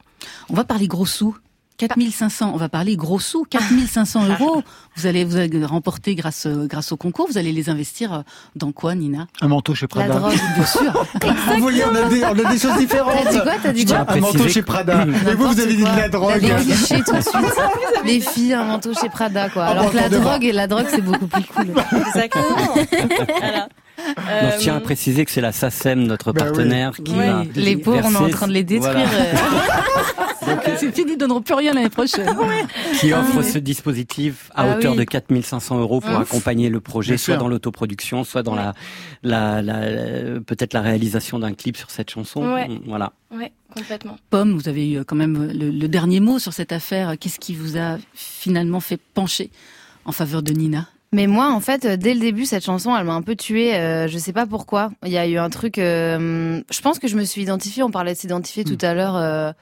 On 0.48 0.54
va 0.54 0.64
parler 0.64 0.86
gros 0.86 1.06
sous. 1.06 1.36
4500, 1.88 2.50
on 2.52 2.56
va 2.56 2.68
parler 2.68 2.96
gros 2.96 3.18
sous, 3.18 3.44
4500 3.50 4.28
euros. 4.28 4.62
Vous 4.96 5.06
allez, 5.06 5.24
vous 5.24 5.36
allez 5.36 5.64
remporter 5.64 6.14
grâce, 6.14 6.46
euh, 6.46 6.66
grâce 6.66 6.92
au 6.92 6.96
concours. 6.96 7.26
Vous 7.30 7.38
allez 7.38 7.52
les 7.52 7.70
investir 7.70 8.12
euh, 8.12 8.20
dans 8.54 8.72
quoi, 8.72 8.94
Nina? 8.94 9.26
Un 9.40 9.48
manteau 9.48 9.74
chez 9.74 9.86
La 9.94 10.04
Prada. 10.06 10.14
drogue. 10.18 10.38
Bien 10.56 10.66
sûr. 10.66 11.06
Ah, 11.22 11.54
vous 11.54 11.62
voyez, 11.62 11.84
on 11.84 11.94
a 11.94 12.08
des, 12.08 12.24
on 12.24 12.46
a 12.46 12.52
des 12.52 12.58
choses 12.58 12.76
différentes. 12.76 13.14
T'as 13.24 13.30
dit 13.32 13.40
quoi 13.40 13.52
T'as 13.62 13.72
dit 13.72 13.84
quoi 13.84 14.04
un 14.08 14.16
manteau 14.20 14.48
chez 14.48 14.62
Prada. 14.62 15.04
Et 15.30 15.34
vous, 15.34 15.48
vous 15.48 15.60
avez 15.60 15.74
dit 15.74 15.82
de 15.82 15.96
la 15.96 16.08
drogue. 16.08 16.40
Des 16.40 16.48
clichés 16.48 17.02
tout 17.04 17.12
de 17.16 17.20
suite. 17.20 17.34
Les 18.04 18.20
filles, 18.20 18.54
un 18.54 18.64
manteau 18.64 18.92
chez 18.94 19.08
Prada, 19.08 19.48
quoi. 19.48 19.64
Ah, 19.64 19.70
Alors 19.70 19.90
que 19.90 19.96
la 19.96 20.08
drogue, 20.08 20.44
et 20.44 20.52
la 20.52 20.66
drogue, 20.66 20.86
c'est 20.90 21.00
beaucoup 21.02 21.26
plus 21.26 21.44
cool. 21.44 21.72
Exactement. 22.06 22.74
voilà. 23.38 23.68
Non, 24.16 24.50
je 24.52 24.58
tiens 24.58 24.74
à 24.74 24.76
Euh, 24.78 24.80
préciser 24.80 25.24
que 25.24 25.30
c'est 25.30 25.40
la 25.40 25.52
SACEM, 25.52 26.04
notre 26.04 26.32
Bah 26.32 26.42
oui. 26.42 26.48
partenaire, 26.48 26.92
qui 26.96 27.12
Oui. 27.12 27.18
va 27.26 27.44
Les 27.54 27.76
pauvres, 27.76 28.00
on 28.04 28.12
est 28.12 28.16
en 28.16 28.28
train 28.30 28.48
de 28.48 28.52
les 28.52 28.64
détruire. 28.64 28.92
voilà, 28.92 29.08
euh. 29.10 30.76
C'est 30.78 30.92
fini, 30.92 31.12
ils 31.12 31.16
donneront 31.18 31.42
plus 31.42 31.54
rien 31.54 31.72
l'année 31.74 31.88
prochaine. 31.90 32.26
qui 33.00 33.12
offre 33.12 33.42
ce 33.42 33.58
dispositif 33.58 34.50
à 34.54 34.62
Ah 34.64 34.76
hauteur 34.76 34.92
oui. 34.92 34.98
de 34.98 35.04
4500 35.04 35.78
euros 35.78 36.00
pour 36.00 36.16
accompagner 36.18 36.68
le 36.70 36.80
projet, 36.80 37.12
Bien 37.12 37.18
soit 37.18 37.34
sûr. 37.34 37.40
dans 37.40 37.48
l'autoproduction, 37.48 38.24
soit 38.24 38.42
dans 38.42 38.54
la, 38.54 38.74
la, 39.22 39.62
la- 39.62 40.40
peut-être 40.40 40.72
la 40.72 40.80
réalisation 40.80 41.38
d'un 41.38 41.52
clip 41.52 41.76
sur 41.76 41.90
cette 41.90 42.10
chanson. 42.10 42.42
Ouais. 42.52 42.68
Voilà. 42.86 43.12
Ouais, 43.34 43.52
complètement. 43.74 44.16
Pomme, 44.30 44.54
vous 44.58 44.68
avez 44.68 44.90
eu 44.92 44.98
euh, 44.98 45.04
quand 45.06 45.16
même 45.16 45.52
le, 45.52 45.70
le 45.70 45.88
dernier 45.88 46.20
mot 46.20 46.38
sur 46.38 46.52
cette 46.52 46.72
affaire. 46.72 47.14
Qu'est-ce 47.18 47.38
qui 47.38 47.54
vous 47.54 47.76
a 47.76 47.98
finalement 48.14 48.80
fait 48.80 48.98
pencher 49.14 49.50
en 50.04 50.12
faveur 50.12 50.42
de 50.42 50.52
Nina? 50.52 50.88
Mais 51.12 51.26
moi, 51.26 51.50
en 51.52 51.58
fait, 51.60 51.84
euh, 51.84 51.96
dès 51.96 52.14
le 52.14 52.20
début, 52.20 52.44
cette 52.46 52.64
chanson, 52.64 52.96
elle 52.96 53.04
m'a 53.04 53.14
un 53.14 53.22
peu 53.22 53.34
tuée. 53.34 53.74
euh, 53.74 54.06
je 54.06 54.16
sais 54.16 54.32
pas 54.32 54.46
pourquoi. 54.46 54.90
Il 55.04 55.10
y 55.10 55.18
a 55.18 55.26
eu 55.26 55.38
un 55.38 55.50
truc. 55.50 55.78
euh, 55.78 56.60
je 56.70 56.80
pense 56.80 56.98
que 57.00 57.08
je 57.08 57.16
me 57.16 57.24
suis 57.24 57.42
identifiée. 57.42 57.82
On 57.82 57.90
parlait 57.90 58.14
de 58.14 58.18
s'identifier 58.18 58.62
tout 58.64 58.78
à 58.80 58.94
l'heure. 58.94 59.16
euh, 59.16 59.52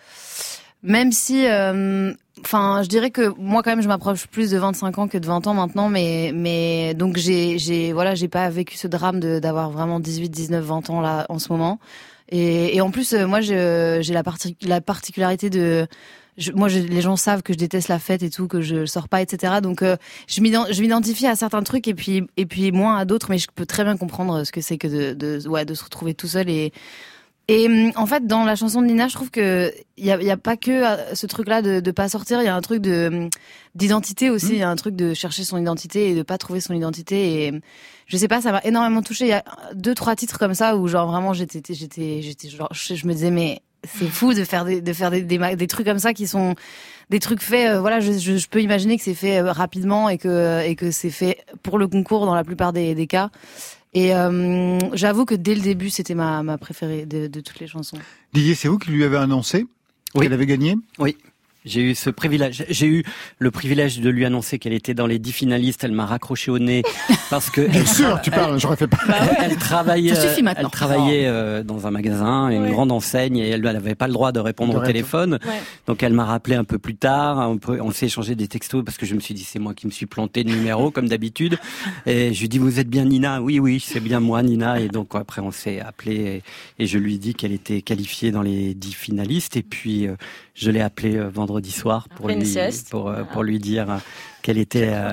même 0.83 1.11
si, 1.11 1.47
euh, 1.47 2.13
enfin, 2.45 2.83
je 2.85 2.89
dirais 2.89 3.11
que 3.11 3.33
moi, 3.39 3.63
quand 3.63 3.71
même, 3.71 3.81
je 3.83 3.89
m'approche 3.89 4.27
plus 4.27 4.51
de 4.51 4.59
25 4.59 4.99
ans 4.99 5.09
que 5.09 5.17
de 5.19 5.27
20 5.27 5.47
ans 5.47 5.55
maintenant. 5.55 5.89
Mais, 5.89 6.33
mais 6.35 6.93
donc 6.95 7.17
j'ai, 7.17 7.59
j'ai, 7.59 7.93
voilà, 7.95 8.15
j'ai 8.15 8.29
pas 8.29 8.49
vécu 8.51 8.77
ce 8.77 8.87
drame 8.87 9.19
de 9.19 9.39
d'avoir 9.39 9.71
vraiment 9.71 10.01
18, 10.01 10.29
19, 10.29 10.63
20 10.65 10.91
ans 10.91 11.01
là 11.01 11.25
en 11.31 11.39
ce 11.39 11.51
moment. 11.51 11.79
Et, 12.31 12.77
et 12.77 12.81
en 12.83 12.91
plus, 12.91 13.15
euh, 13.15 13.27
moi, 13.27 13.41
j'ai 13.41 14.03
la, 14.13 14.23
parti- 14.23 14.57
la 14.63 14.81
particularité 14.83 15.49
de 15.49 15.87
je- 16.39 16.53
moi, 16.53 16.69
je- 16.69 16.79
les 16.81 17.01
gens 17.03 17.17
savent 17.17 17.43
que 17.43 17.53
je 17.53 17.59
déteste 17.59 17.89
la 17.89 17.99
fête 17.99 18.23
et 18.23 18.31
tout, 18.31 18.49
que 18.49 18.63
je 18.63 18.87
sors 18.87 19.09
pas, 19.09 19.21
etc. 19.23 19.61
Donc, 19.63 19.83
euh, 19.83 19.97
je 20.27 20.41
m'ident- 20.41 20.67
je 20.73 20.81
m'identifie 20.81 21.27
à 21.27 21.37
certains 21.37 21.63
trucs 21.63 21.87
et 21.89 21.95
puis 21.95 22.23
et 22.39 22.47
puis 22.47 22.73
moins 22.73 22.97
à 22.97 23.05
d'autres, 23.05 23.29
mais 23.31 23.39
je 23.39 23.49
peux 23.55 23.67
très 23.67 23.85
bien 23.85 23.97
comprendre 23.99 24.45
ce 24.45 24.53
que 24.53 24.61
c'est 24.63 24.79
que 24.79 24.89
de, 24.89 25.15
de 25.15 25.49
ouais 25.49 25.65
de 25.67 25.75
se 25.75 25.85
retrouver 25.85 26.15
tout 26.15 26.29
seul 26.29 26.49
et 26.49 26.73
et 27.51 27.67
hum, 27.67 27.93
en 27.97 28.05
fait 28.07 28.27
dans 28.27 28.45
la 28.45 28.57
chanson 28.57 28.83
de 28.83 28.87
Nina, 28.89 29.09
je 29.09 29.15
trouve 29.15 29.31
que 29.31 29.73
il 29.97 30.05
y 30.05 30.11
a, 30.13 30.23
y 30.23 30.31
a 30.31 30.37
pas 30.37 30.57
que 30.59 30.71
euh, 30.71 31.15
ce 31.15 31.27
truc-là 31.27 31.63
de 31.63 31.81
de 31.81 31.91
pas 31.93 32.09
sortir, 32.11 32.43
il 32.43 32.45
y 32.45 32.49
a 32.49 32.55
un 32.55 32.61
truc 32.61 32.83
de 32.83 33.09
hum, 33.13 33.31
d'identité 33.75 34.29
aussi, 34.31 34.51
il 34.51 34.59
y 34.59 34.63
a 34.63 34.69
un 34.69 34.77
truc 34.77 34.97
de 34.97 35.15
chercher 35.15 35.45
son 35.45 35.57
identité 35.59 36.11
et 36.11 36.15
de 36.15 36.23
pas 36.23 36.37
trouver 36.39 36.61
son 36.61 36.75
identité 36.75 37.45
et 37.47 37.61
je 38.07 38.17
sais 38.17 38.29
pas, 38.29 38.41
ça 38.43 38.53
m'a 38.53 38.61
énormément 38.65 39.03
touché. 39.03 39.25
Il 39.27 39.29
y 39.29 39.33
a 39.33 39.45
deux 39.75 39.95
trois 39.95 40.15
titres 40.17 40.39
comme 40.39 40.55
ça 40.55 40.77
où 40.77 40.89
genre 40.89 41.11
vraiment 41.11 41.33
j'étais 41.33 41.63
j'étais 41.75 42.21
j'étais 42.23 42.49
genre 42.51 42.69
je, 42.73 42.95
je 42.95 43.07
me 43.07 43.13
disais 43.15 43.31
mais 43.31 43.63
c'est 43.97 44.09
fou 44.09 44.35
de 44.35 44.45
faire 44.45 44.65
des 44.65 44.81
de 44.81 44.93
faire 44.93 45.11
des, 45.11 45.23
des 45.23 45.39
ma- 45.39 45.57
des 45.57 45.67
trucs 45.67 45.87
comme 45.87 45.99
ça 45.99 46.13
qui 46.13 46.27
sont 46.27 46.55
des 47.11 47.21
trucs 47.21 47.41
faits 47.43 47.71
euh, 47.77 47.81
voilà 47.81 48.01
je, 48.01 48.13
je, 48.13 48.37
je 48.37 48.49
peux 48.49 48.61
imaginer 48.63 48.97
que 48.99 49.03
c'est 49.03 49.15
fait 49.15 49.39
euh, 49.39 49.53
rapidement 49.53 50.09
et 50.09 50.19
que 50.19 50.63
et 50.65 50.75
que 50.77 50.91
c'est 50.91 51.11
fait 51.11 51.45
pour 51.63 51.79
le 51.79 51.89
concours 51.89 52.27
dans 52.27 52.35
la 52.35 52.45
plupart 52.45 52.73
des, 52.73 52.95
des 52.95 53.07
cas. 53.07 53.31
Et 53.95 54.15
euh, 54.15 54.79
j'avoue 54.93 55.25
que 55.25 55.35
dès 55.35 55.55
le 55.55 55.63
début 55.63 55.89
c'était 55.91 56.15
ma 56.15 56.43
ma 56.43 56.59
préférée 56.59 57.07
de, 57.07 57.27
de 57.27 57.41
toutes 57.41 57.59
les 57.61 57.67
chansons. 57.67 57.97
Didier, 58.35 58.55
c'est 58.55 58.69
vous 58.69 58.79
qui 58.79 58.91
lui 58.91 59.03
avez 59.05 59.17
annoncé 59.17 59.67
qu'elle 60.15 60.33
avait 60.33 60.47
gagné? 60.47 60.77
Oui. 60.99 61.17
J'ai 61.69 61.83
eu 61.83 61.95
ce 61.95 62.11
privilège. 62.11 62.65
J'ai 62.69 62.87
eu 62.87 63.05
le 63.39 63.51
privilège 63.51 64.01
de 64.01 64.11
lui 64.11 64.25
annoncer 64.25 64.59
qu'elle 64.59 64.73
était 64.73 64.95
dans 64.95 65.07
les 65.07 65.19
dix 65.19 65.33
finalistes. 65.33 65.85
Elle 65.85 65.93
m'a 65.93 66.07
raccroché 66.07 66.51
au 66.51 66.59
nez 66.59 66.83
parce 67.31 67.51
que 67.51 67.61
Bien 67.69 67.87
sûr, 67.87 68.21
tu 68.23 68.31
parles, 68.31 68.59
j'aurais 68.59 68.77
fait 68.77 68.87
pas. 68.87 68.99
elle, 69.09 69.51
elle 69.53 69.57
travaillait, 69.57 70.13
maintenant. 70.43 70.63
elle 70.65 70.71
travaillait 70.71 71.27
euh, 71.27 71.63
dans 71.63 71.87
un 71.87 71.91
magasin, 71.91 72.49
une 72.51 72.63
Ouais. 72.63 72.71
grande 72.73 72.91
enseigne, 72.91 73.37
et 73.37 73.49
elle 73.51 73.61
n'avait 73.61 73.95
pas 73.95 74.07
le 74.09 74.13
droit 74.13 74.33
de 74.33 74.41
répondre 74.41 74.75
De 74.75 74.79
au 74.79 74.83
téléphone. 74.85 75.39
Ouais. 75.45 75.61
Donc 75.87 76.03
elle 76.03 76.13
m'a 76.13 76.25
rappelé 76.25 76.57
un 76.57 76.65
peu 76.65 76.79
plus 76.79 76.97
tard. 76.97 77.51
On, 77.81 77.91
s'est 77.91 78.07
échangé 78.07 78.35
des 78.35 78.49
textos 78.49 78.85
parce 78.85 78.97
que 78.97 79.07
je 79.07 79.15
me 79.15 79.21
suis 79.21 79.35
dit 79.35 79.45
c'est 79.45 79.59
moi 79.59 79.75
qui 79.75 79.87
me 79.87 79.93
suis 79.93 80.07
planté 80.07 80.45
de 80.45 80.51
numéro 80.51 80.91
comme 80.91 81.09
d'habitude. 81.09 81.59
Et 82.07 82.33
je 82.35 82.41
lui 82.41 82.49
dis 82.49 82.59
vous 82.59 82.81
êtes 82.81 82.89
bien 82.89 83.05
Nina? 83.05 83.41
Oui 83.43 83.59
oui 83.61 83.81
c'est 83.85 84.01
bien 84.01 84.21
moi 84.21 84.43
Nina. 84.43 84.81
Et 84.81 84.89
donc 84.89 85.15
après 85.15 85.41
on 85.41 85.51
s'est 85.51 85.81
appelé 85.81 86.43
et, 86.79 86.83
et 86.83 86.87
je 86.87 86.99
lui 86.99 87.15
ai 87.15 87.19
dit 87.19 87.35
qu'elle 87.35 87.53
était 87.53 87.83
qualifiée 87.83 88.31
dans 88.31 88.43
les 88.43 88.75
dix 88.75 88.93
finalistes. 88.95 89.57
Et 89.57 89.63
puis 89.63 90.07
euh, 90.07 90.17
je 90.59 90.71
l'ai 90.71 90.81
appelée 90.81 91.17
euh, 91.17 91.29
vendredi 91.29 91.71
soir 91.71 92.09
pour 92.09 92.27
lui 92.35 92.47
euh, 93.09 93.25
pour 93.25 93.43
lui 93.45 93.59
dire 93.59 93.91
euh, 93.91 93.97
qu'elle 94.43 94.59
était 94.59 94.89
euh, 94.93 95.13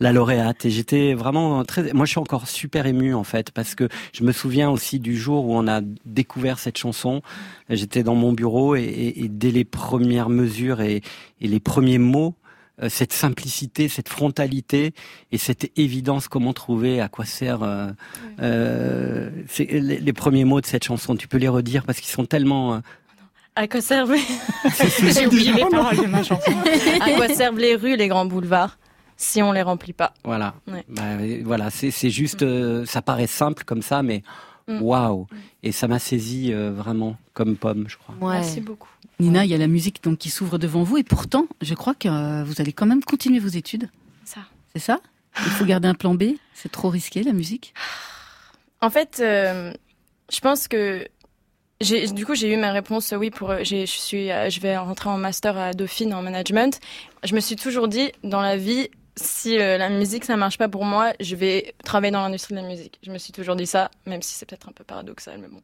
la 0.00 0.12
lauréate. 0.12 0.64
Et 0.64 0.70
j'étais 0.70 1.14
vraiment 1.14 1.64
très. 1.64 1.92
Moi 1.92 2.06
je 2.06 2.10
suis 2.12 2.18
encore 2.20 2.48
super 2.48 2.86
ému 2.86 3.14
en 3.14 3.24
fait 3.24 3.50
parce 3.50 3.74
que 3.74 3.88
je 4.12 4.24
me 4.24 4.32
souviens 4.32 4.70
aussi 4.70 4.98
du 5.00 5.16
jour 5.16 5.46
où 5.46 5.54
on 5.54 5.68
a 5.68 5.80
découvert 6.04 6.58
cette 6.58 6.78
chanson. 6.78 7.20
J'étais 7.68 8.02
dans 8.02 8.14
mon 8.14 8.32
bureau 8.32 8.74
et, 8.76 8.82
et- 8.82 9.24
et 9.24 9.28
dès 9.28 9.50
les 9.50 9.64
premières 9.64 10.28
mesures 10.30 10.80
et, 10.80 11.02
et 11.40 11.48
les 11.48 11.60
premiers 11.60 11.98
mots, 11.98 12.34
euh, 12.82 12.88
cette 12.90 13.12
simplicité, 13.14 13.88
cette 13.88 14.08
frontalité 14.10 14.92
et 15.32 15.38
cette 15.38 15.70
évidence, 15.78 16.28
comment 16.28 16.52
trouver 16.52 17.00
à 17.00 17.08
quoi 17.08 17.24
sert 17.24 17.62
euh, 17.62 17.88
euh, 18.42 19.30
les, 19.58 19.98
les 20.00 20.12
premiers 20.12 20.44
mots 20.44 20.60
de 20.60 20.66
cette 20.66 20.84
chanson. 20.84 21.16
Tu 21.16 21.28
peux 21.28 21.38
les 21.38 21.48
redire 21.48 21.84
parce 21.84 22.00
qu'ils 22.00 22.10
sont 22.12 22.26
tellement. 22.26 22.80
Euh, 23.56 23.62
À 23.62 23.68
quoi 23.68 23.80
servent 23.80 24.14
J'ai 25.02 25.26
oublié 25.26 25.52
les 25.52 25.64
paroles 25.64 25.96
de 25.96 26.06
ma 26.06 26.22
chanson. 26.22 26.52
À 27.00 27.10
quoi 27.12 27.28
servent 27.28 27.58
les 27.58 27.76
rues, 27.76 27.96
les 27.96 28.08
grands 28.08 28.26
boulevards, 28.26 28.78
si 29.16 29.42
on 29.42 29.52
les 29.52 29.62
remplit 29.62 29.92
pas? 29.92 30.12
Voilà. 30.24 30.54
Ouais. 30.66 30.84
Bah, 30.88 31.02
voilà, 31.44 31.70
c'est 31.70 31.90
c'est 31.90 32.10
juste, 32.10 32.42
euh, 32.42 32.84
ça 32.86 33.02
paraît 33.02 33.26
simple 33.26 33.64
comme 33.64 33.82
ça, 33.82 34.02
mais 34.02 34.22
Mm. 34.68 34.82
waouh 34.82 35.26
Et 35.62 35.70
ça 35.70 35.86
m'a 35.86 36.00
saisi 36.00 36.52
euh, 36.52 36.72
vraiment 36.72 37.16
comme 37.34 37.56
pomme, 37.56 37.84
je 37.88 37.96
crois. 37.96 38.16
Ouais. 38.20 38.40
Merci 38.40 38.60
beaucoup. 38.60 38.88
Nina, 39.20 39.44
il 39.44 39.50
y 39.52 39.54
a 39.54 39.58
la 39.58 39.68
musique 39.68 40.02
donc 40.02 40.18
qui 40.18 40.28
s'ouvre 40.28 40.58
devant 40.58 40.82
vous 40.82 40.96
et 40.98 41.04
pourtant, 41.04 41.46
je 41.62 41.74
crois 41.74 41.94
que 41.94 42.08
euh, 42.08 42.42
vous 42.44 42.60
allez 42.60 42.72
quand 42.72 42.86
même 42.86 43.04
continuer 43.04 43.38
vos 43.38 43.46
études. 43.48 43.88
Ça. 44.24 44.40
C'est 44.74 44.82
ça? 44.82 44.98
Il 45.38 45.52
faut 45.52 45.64
garder 45.64 45.86
un 45.86 45.94
plan 45.94 46.14
B? 46.14 46.32
C'est 46.52 46.72
trop 46.72 46.88
risqué 46.88 47.22
la 47.22 47.32
musique? 47.32 47.74
En 48.80 48.90
fait, 48.90 49.18
euh, 49.20 49.72
je 50.32 50.40
pense 50.40 50.66
que 50.66 51.06
du 51.80 52.26
coup, 52.26 52.34
j'ai 52.34 52.52
eu 52.52 52.56
ma 52.56 52.72
réponse. 52.72 53.12
Oui, 53.16 53.30
pour, 53.30 53.50
euh, 53.50 53.58
je 53.62 53.84
suis, 53.86 54.30
euh, 54.30 54.48
je 54.50 54.60
vais 54.60 54.76
rentrer 54.76 55.10
en 55.10 55.18
master 55.18 55.56
à 55.56 55.72
Dauphine 55.72 56.14
en 56.14 56.22
management. 56.22 56.80
Je 57.24 57.34
me 57.34 57.40
suis 57.40 57.56
toujours 57.56 57.88
dit, 57.88 58.12
dans 58.24 58.40
la 58.40 58.56
vie, 58.56 58.88
si 59.16 59.58
euh, 59.58 59.78
la 59.78 59.88
musique 59.88 60.24
ça 60.24 60.36
marche 60.36 60.58
pas 60.58 60.68
pour 60.68 60.84
moi, 60.84 61.12
je 61.20 61.36
vais 61.36 61.74
travailler 61.84 62.12
dans 62.12 62.22
l'industrie 62.22 62.54
de 62.54 62.60
la 62.60 62.66
musique. 62.66 62.98
Je 63.02 63.10
me 63.10 63.18
suis 63.18 63.32
toujours 63.32 63.56
dit 63.56 63.66
ça, 63.66 63.90
même 64.06 64.22
si 64.22 64.34
c'est 64.34 64.46
peut-être 64.46 64.68
un 64.68 64.72
peu 64.72 64.84
paradoxal, 64.84 65.38
mais 65.38 65.48
bon. 65.48 65.60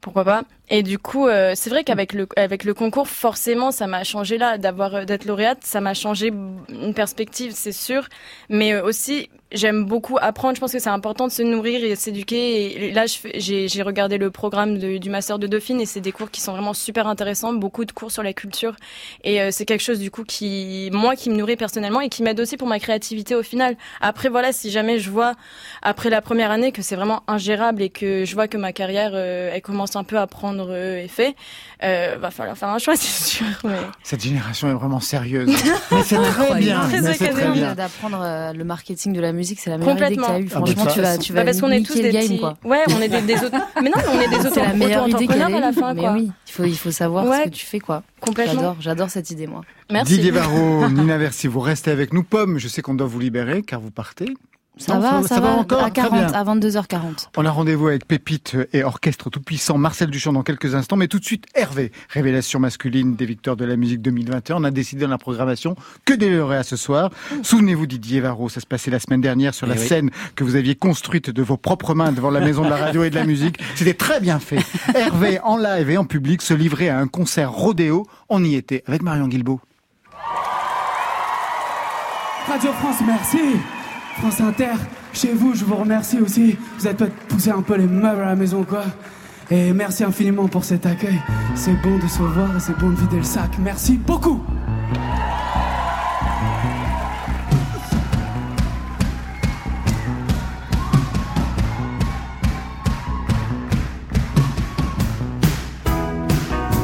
Pourquoi 0.00 0.24
pas 0.24 0.44
Et 0.70 0.82
du 0.82 0.98
coup, 0.98 1.28
c'est 1.28 1.68
vrai 1.68 1.84
qu'avec 1.84 2.14
le 2.14 2.26
avec 2.34 2.64
le 2.64 2.72
concours, 2.72 3.06
forcément, 3.06 3.70
ça 3.70 3.86
m'a 3.86 4.02
changé 4.02 4.38
là 4.38 4.56
d'avoir 4.56 5.04
d'être 5.04 5.26
lauréate, 5.26 5.58
ça 5.62 5.82
m'a 5.82 5.92
changé 5.92 6.28
une 6.70 6.94
perspective, 6.94 7.52
c'est 7.54 7.72
sûr. 7.72 8.08
Mais 8.48 8.80
aussi, 8.80 9.28
j'aime 9.52 9.84
beaucoup 9.84 10.16
apprendre. 10.20 10.54
Je 10.54 10.60
pense 10.60 10.72
que 10.72 10.78
c'est 10.78 10.90
important 10.90 11.26
de 11.26 11.32
se 11.32 11.42
nourrir 11.42 11.82
et 11.84 11.90
de 11.90 11.94
s'éduquer. 11.94 12.86
Et 12.88 12.92
là, 12.92 13.04
j'ai 13.34 13.68
j'ai 13.68 13.82
regardé 13.82 14.18
le 14.18 14.30
programme 14.30 14.78
de- 14.78 14.98
du 14.98 15.10
master 15.10 15.38
de 15.38 15.46
Dauphine 15.46 15.80
et 15.80 15.86
c'est 15.86 16.00
des 16.00 16.12
cours 16.12 16.30
qui 16.30 16.40
sont 16.40 16.52
vraiment 16.52 16.74
super 16.74 17.06
intéressants. 17.06 17.52
Beaucoup 17.52 17.84
de 17.84 17.92
cours 17.92 18.12
sur 18.12 18.22
la 18.22 18.32
culture 18.32 18.74
et 19.24 19.40
euh, 19.40 19.48
c'est 19.50 19.64
quelque 19.64 19.82
chose 19.82 19.98
du 19.98 20.10
coup 20.10 20.24
qui 20.24 20.90
moi 20.92 21.16
qui 21.16 21.30
me 21.30 21.36
nourrit 21.36 21.56
personnellement 21.56 22.00
et 22.00 22.08
qui 22.08 22.22
m'aide 22.22 22.38
aussi 22.40 22.56
pour 22.56 22.68
ma 22.68 22.78
créativité 22.78 23.34
au 23.34 23.42
final. 23.42 23.76
Après 24.00 24.28
voilà, 24.28 24.52
si 24.52 24.70
jamais 24.70 24.98
je 24.98 25.10
vois 25.10 25.34
après 25.82 26.10
la 26.10 26.20
première 26.20 26.50
année 26.50 26.72
que 26.72 26.82
c'est 26.82 26.96
vraiment 26.96 27.22
ingérable 27.26 27.82
et 27.82 27.90
que 27.90 28.24
je 28.24 28.34
vois 28.34 28.48
que 28.48 28.56
ma 28.56 28.72
carrière 28.72 29.12
euh, 29.14 29.50
elle 29.52 29.62
commence 29.62 29.96
un 29.96 30.04
peu 30.04 30.18
à 30.18 30.26
prendre 30.26 30.68
euh, 30.70 31.02
effet, 31.02 31.34
euh, 31.82 32.16
va 32.20 32.30
falloir 32.30 32.56
faire 32.56 32.68
un 32.68 32.78
choix, 32.78 32.94
c'est 32.96 33.24
sûr. 33.28 33.46
Mais 33.64 33.76
Cette 34.02 34.22
génération 34.22 34.68
est 34.70 34.74
vraiment 34.74 35.00
sérieuse. 35.00 35.48
Mais 35.90 36.02
c'est 36.04 36.16
très 36.22 36.54
bien. 36.60 36.82
C'est 36.90 37.28
très 37.28 37.48
bien. 37.50 37.74
D'apprendre 37.74 38.20
euh, 38.22 38.52
le 38.52 38.64
marketing 38.64 39.12
de 39.12 39.20
la 39.20 39.32
musique, 39.32 39.39
c'est 39.44 39.70
la 39.70 39.78
meilleure 39.78 39.96
idée 39.96 40.16
que 40.16 40.20
Complètement. 40.22 40.26
tu 40.26 40.32
as 40.32 40.40
eue. 40.40 40.46
Ah, 40.50 40.56
Franchement, 40.56 40.84
bah, 40.84 40.90
tu 40.92 41.00
vas, 41.00 41.18
tu 41.18 41.32
Bah, 41.32 41.38
vas 41.40 41.44
parce 41.44 41.60
qu'on 41.60 41.70
est 41.70 41.82
tous 41.86 41.94
des 41.94 42.10
petits. 42.10 42.38
quoi. 42.40 42.56
Ouais, 42.64 42.78
on 42.88 43.00
est 43.00 43.08
des, 43.08 43.22
des 43.22 43.34
autres. 43.44 43.56
Mais 43.82 43.90
non, 43.90 43.96
mais 43.96 44.04
on 44.08 44.20
est 44.20 44.28
des 44.28 44.36
autres 44.46 44.50
C'est 44.54 44.62
la 44.62 44.72
meilleure 44.74 45.08
idée 45.08 45.26
qu'elle 45.26 45.42
entrepreneurs 45.42 45.50
ait 45.50 45.56
à 45.56 45.66
la 45.66 45.72
fin, 45.72 45.94
Mais 45.94 46.08
oui, 46.08 46.30
il 46.46 46.52
faut, 46.52 46.64
il 46.64 46.76
faut 46.76 46.90
savoir 46.90 47.24
Ouais. 47.26 47.38
ce 47.40 47.44
que 47.44 47.54
tu 47.54 47.66
fais, 47.66 47.80
quoi. 47.80 48.02
Complètement. 48.20 48.54
J'adore, 48.54 48.76
j'adore 48.80 49.10
cette 49.10 49.30
idée, 49.30 49.46
moi. 49.46 49.62
Merci. 49.90 50.14
Didier 50.14 50.30
Varro, 50.30 50.88
Nina 50.88 51.18
Versi, 51.18 51.46
vous 51.46 51.60
restez 51.60 51.90
avec 51.90 52.12
nous. 52.12 52.22
Pomme, 52.22 52.58
je 52.58 52.68
sais 52.68 52.82
qu'on 52.82 52.94
doit 52.94 53.06
vous 53.06 53.18
libérer 53.20 53.62
car 53.62 53.80
vous 53.80 53.90
partez. 53.90 54.26
Ça 54.80 54.94
Non, 54.94 55.00
va, 55.00 55.22
ça, 55.28 55.40
va, 55.40 55.50
encore 55.56 55.80
à 55.84 55.90
Très 55.90 56.02
40, 56.08 56.12
bien. 56.12 56.26
à 56.32 56.42
22h40. 56.42 57.28
On 57.36 57.44
a 57.44 57.50
rendez-vous 57.50 57.88
avec 57.88 58.08
Pépite 58.08 58.56
et 58.72 58.82
Orchestre 58.82 59.28
Tout-Puissant, 59.28 59.76
Marcel 59.76 60.08
Duchamp 60.08 60.32
dans 60.32 60.42
quelques 60.42 60.74
instants, 60.74 60.96
mais 60.96 61.06
tout 61.06 61.18
de 61.18 61.24
suite 61.24 61.44
Hervé, 61.54 61.92
révélation 62.08 62.58
masculine 62.60 63.14
des 63.14 63.26
victoires 63.26 63.56
de 63.56 63.66
la 63.66 63.76
musique 63.76 64.00
2021. 64.00 64.56
On 64.56 64.64
a 64.64 64.70
décidé 64.70 65.02
dans 65.02 65.10
la 65.10 65.18
programmation 65.18 65.76
que 66.06 66.14
des 66.14 66.30
lauréats 66.30 66.62
ce 66.62 66.76
soir. 66.76 67.10
Souvenez-vous 67.42 67.86
Didier 67.86 68.20
Varro, 68.20 68.48
ça 68.48 68.60
se 68.60 68.66
passait 68.66 68.90
la 68.90 69.00
semaine 69.00 69.20
dernière 69.20 69.52
sur 69.52 69.66
la 69.66 69.74
Eh 69.76 69.80
oui. 69.80 69.86
scène 69.86 70.10
que 70.34 70.44
vous 70.44 70.56
aviez 70.56 70.74
construite 70.76 71.28
de 71.28 71.42
vos 71.42 71.58
propres 71.58 71.94
mains 71.94 72.12
devant 72.12 72.30
la 72.30 72.40
maison 72.40 72.64
de 72.64 72.70
la 72.70 72.76
radio 72.76 73.04
et 73.04 73.10
de 73.10 73.16
la 73.16 73.24
musique. 73.26 73.58
C'était 73.74 73.92
très 73.94 74.18
bien 74.20 74.38
fait. 74.38 74.60
Hervé 74.94 75.40
en 75.40 75.58
live 75.58 75.90
et 75.90 75.98
en 75.98 76.06
public 76.06 76.40
se 76.40 76.54
livrait 76.54 76.88
à 76.88 76.98
un 76.98 77.06
concert 77.06 77.52
rodéo. 77.52 78.06
On 78.30 78.42
y 78.42 78.54
était 78.54 78.82
avec 78.86 79.02
Marion 79.02 79.28
Guilbeault. 79.28 79.60
Radio 82.48 82.72
France, 82.72 82.96
merci. 83.06 83.38
France 84.20 84.40
Inter, 84.42 84.72
chez 85.14 85.32
vous, 85.32 85.54
je 85.54 85.64
vous 85.64 85.76
remercie 85.76 86.18
aussi. 86.20 86.54
Vous 86.78 86.86
êtes 86.86 86.98
peut-être 86.98 87.14
poussé 87.28 87.50
un 87.50 87.62
peu 87.62 87.74
les 87.76 87.86
meubles 87.86 88.20
à 88.20 88.26
la 88.26 88.36
maison, 88.36 88.64
quoi. 88.64 88.82
Et 89.50 89.72
merci 89.72 90.04
infiniment 90.04 90.46
pour 90.46 90.62
cet 90.62 90.84
accueil. 90.84 91.18
C'est 91.54 91.72
bon 91.80 91.96
de 91.96 92.06
se 92.06 92.18
voir 92.18 92.54
et 92.54 92.60
c'est 92.60 92.76
bon 92.78 92.90
de 92.90 92.96
vider 92.96 93.16
le 93.16 93.22
sac. 93.22 93.50
Merci 93.58 93.96
beaucoup. 93.96 94.42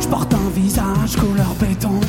Je 0.00 0.08
porte 0.08 0.32
un 0.32 0.50
visage 0.54 1.16
couleur 1.16 1.54
béton. 1.60 2.00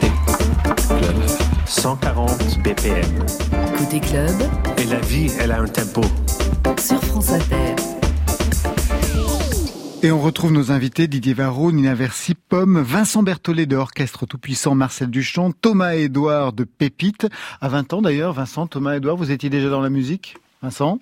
Côté 0.00 0.10
club. 0.88 1.22
140 1.66 2.58
BPM. 2.62 3.26
Côté 3.78 4.00
club, 4.00 4.34
Et 4.78 4.84
la 4.84 5.00
vie, 5.00 5.30
elle 5.40 5.52
a 5.52 5.60
un 5.60 5.66
tempo. 5.66 6.02
sur 6.78 7.02
France 7.04 7.30
Inter. 7.30 7.74
Et 10.02 10.10
on 10.12 10.20
retrouve 10.20 10.52
nos 10.52 10.70
invités 10.70 11.08
Didier 11.08 11.32
Varro, 11.34 11.72
Nina 11.72 11.94
Versi, 11.94 12.34
Pomme, 12.34 12.80
Vincent 12.80 13.22
Berthollet 13.22 13.66
de 13.66 13.76
Orchestre 13.76 14.26
Tout-Puissant, 14.26 14.74
Marcel 14.74 15.08
Duchamp, 15.10 15.52
Thomas 15.52 15.96
et 15.96 16.02
Édouard 16.04 16.52
de 16.52 16.64
Pépite. 16.64 17.26
À 17.60 17.68
20 17.68 17.92
ans 17.94 18.02
d'ailleurs, 18.02 18.32
Vincent, 18.32 18.66
Thomas 18.66 18.94
et 18.94 18.96
Édouard, 18.98 19.16
vous 19.16 19.30
étiez 19.30 19.50
déjà 19.50 19.68
dans 19.70 19.80
la 19.80 19.90
musique 19.90 20.36
Vincent? 20.62 21.00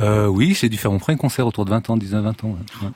Euh, 0.00 0.26
oui, 0.26 0.56
j'ai 0.58 0.68
dû 0.68 0.76
faire 0.76 0.92
mon 0.92 0.98
premier 0.98 1.16
concert 1.18 1.46
autour 1.46 1.64
de 1.64 1.70
20 1.70 1.90
ans, 1.90 1.96
19-20 1.96 2.28
ans. 2.28 2.34
ouais. 2.82 2.88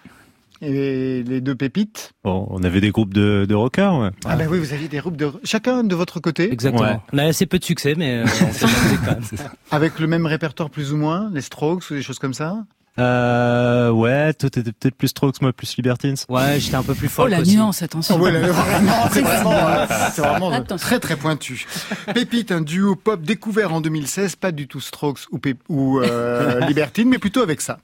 Et 0.62 1.22
les 1.22 1.40
deux 1.40 1.54
pépites 1.54 2.12
Bon, 2.22 2.46
on 2.50 2.62
avait 2.62 2.80
des 2.82 2.90
groupes 2.90 3.14
de, 3.14 3.46
de 3.48 3.54
rockers, 3.54 3.98
ouais. 3.98 4.10
Ah 4.26 4.36
ben 4.36 4.46
oui, 4.50 4.58
vous 4.58 4.72
aviez 4.74 4.88
des 4.88 4.98
groupes 4.98 5.16
de... 5.16 5.30
Chacun 5.42 5.84
de 5.84 5.94
votre 5.94 6.20
côté 6.20 6.52
Exactement. 6.52 6.82
Ouais. 6.84 6.98
On 7.12 7.18
a 7.18 7.24
assez 7.24 7.46
peu 7.46 7.58
de 7.58 7.64
succès, 7.64 7.94
mais 7.96 8.18
euh, 8.18 8.24
on 8.24 8.26
fait 8.28 8.66
de 8.66 8.70
la 8.70 8.78
musique 8.84 9.00
quand 9.04 9.40
même. 9.42 9.50
Avec 9.70 9.98
le 9.98 10.06
même 10.06 10.26
répertoire 10.26 10.68
plus 10.70 10.92
ou 10.92 10.96
moins 10.98 11.30
Les 11.32 11.40
Strokes 11.40 11.90
ou 11.90 11.94
des 11.94 12.02
choses 12.02 12.18
comme 12.18 12.34
ça 12.34 12.58
Euh, 12.98 13.90
ouais, 13.90 14.34
toi 14.34 14.50
t'étais 14.50 14.72
peut-être 14.72 14.96
plus 14.96 15.08
Strokes, 15.08 15.40
moi 15.40 15.52
plus 15.54 15.74
Libertines. 15.78 16.16
Ouais, 16.28 16.58
j'étais 16.60 16.76
un 16.76 16.82
peu 16.82 16.94
plus 16.94 17.06
Oh, 17.06 17.10
folk 17.22 17.30
la 17.30 17.40
aussi. 17.40 17.56
nuance, 17.56 17.82
attention. 17.82 18.16
Ah 18.18 18.22
ouais, 18.22 18.30
là, 18.32 18.40
vraiment, 18.48 19.08
c'est 19.10 19.22
vraiment, 19.22 19.52
euh, 19.66 19.86
c'est 20.12 20.20
vraiment 20.20 20.50
Attention. 20.52 20.76
très 20.88 21.00
très 21.00 21.16
pointu. 21.16 21.64
Pépite, 22.12 22.52
un 22.52 22.60
duo 22.60 22.96
pop 22.96 23.22
découvert 23.22 23.72
en 23.72 23.80
2016, 23.80 24.36
pas 24.36 24.52
du 24.52 24.66
tout 24.68 24.80
Strokes 24.80 25.20
ou, 25.32 25.38
Pép- 25.38 25.56
ou 25.70 26.00
euh, 26.00 26.60
Libertine, 26.66 27.08
mais 27.08 27.18
plutôt 27.18 27.40
avec 27.40 27.62
ça. 27.62 27.78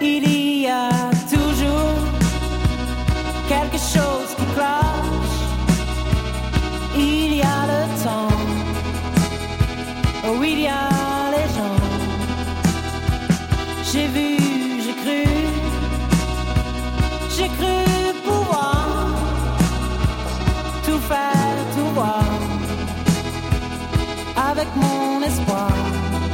Il 0.00 0.60
y 0.62 0.68
a 0.68 1.07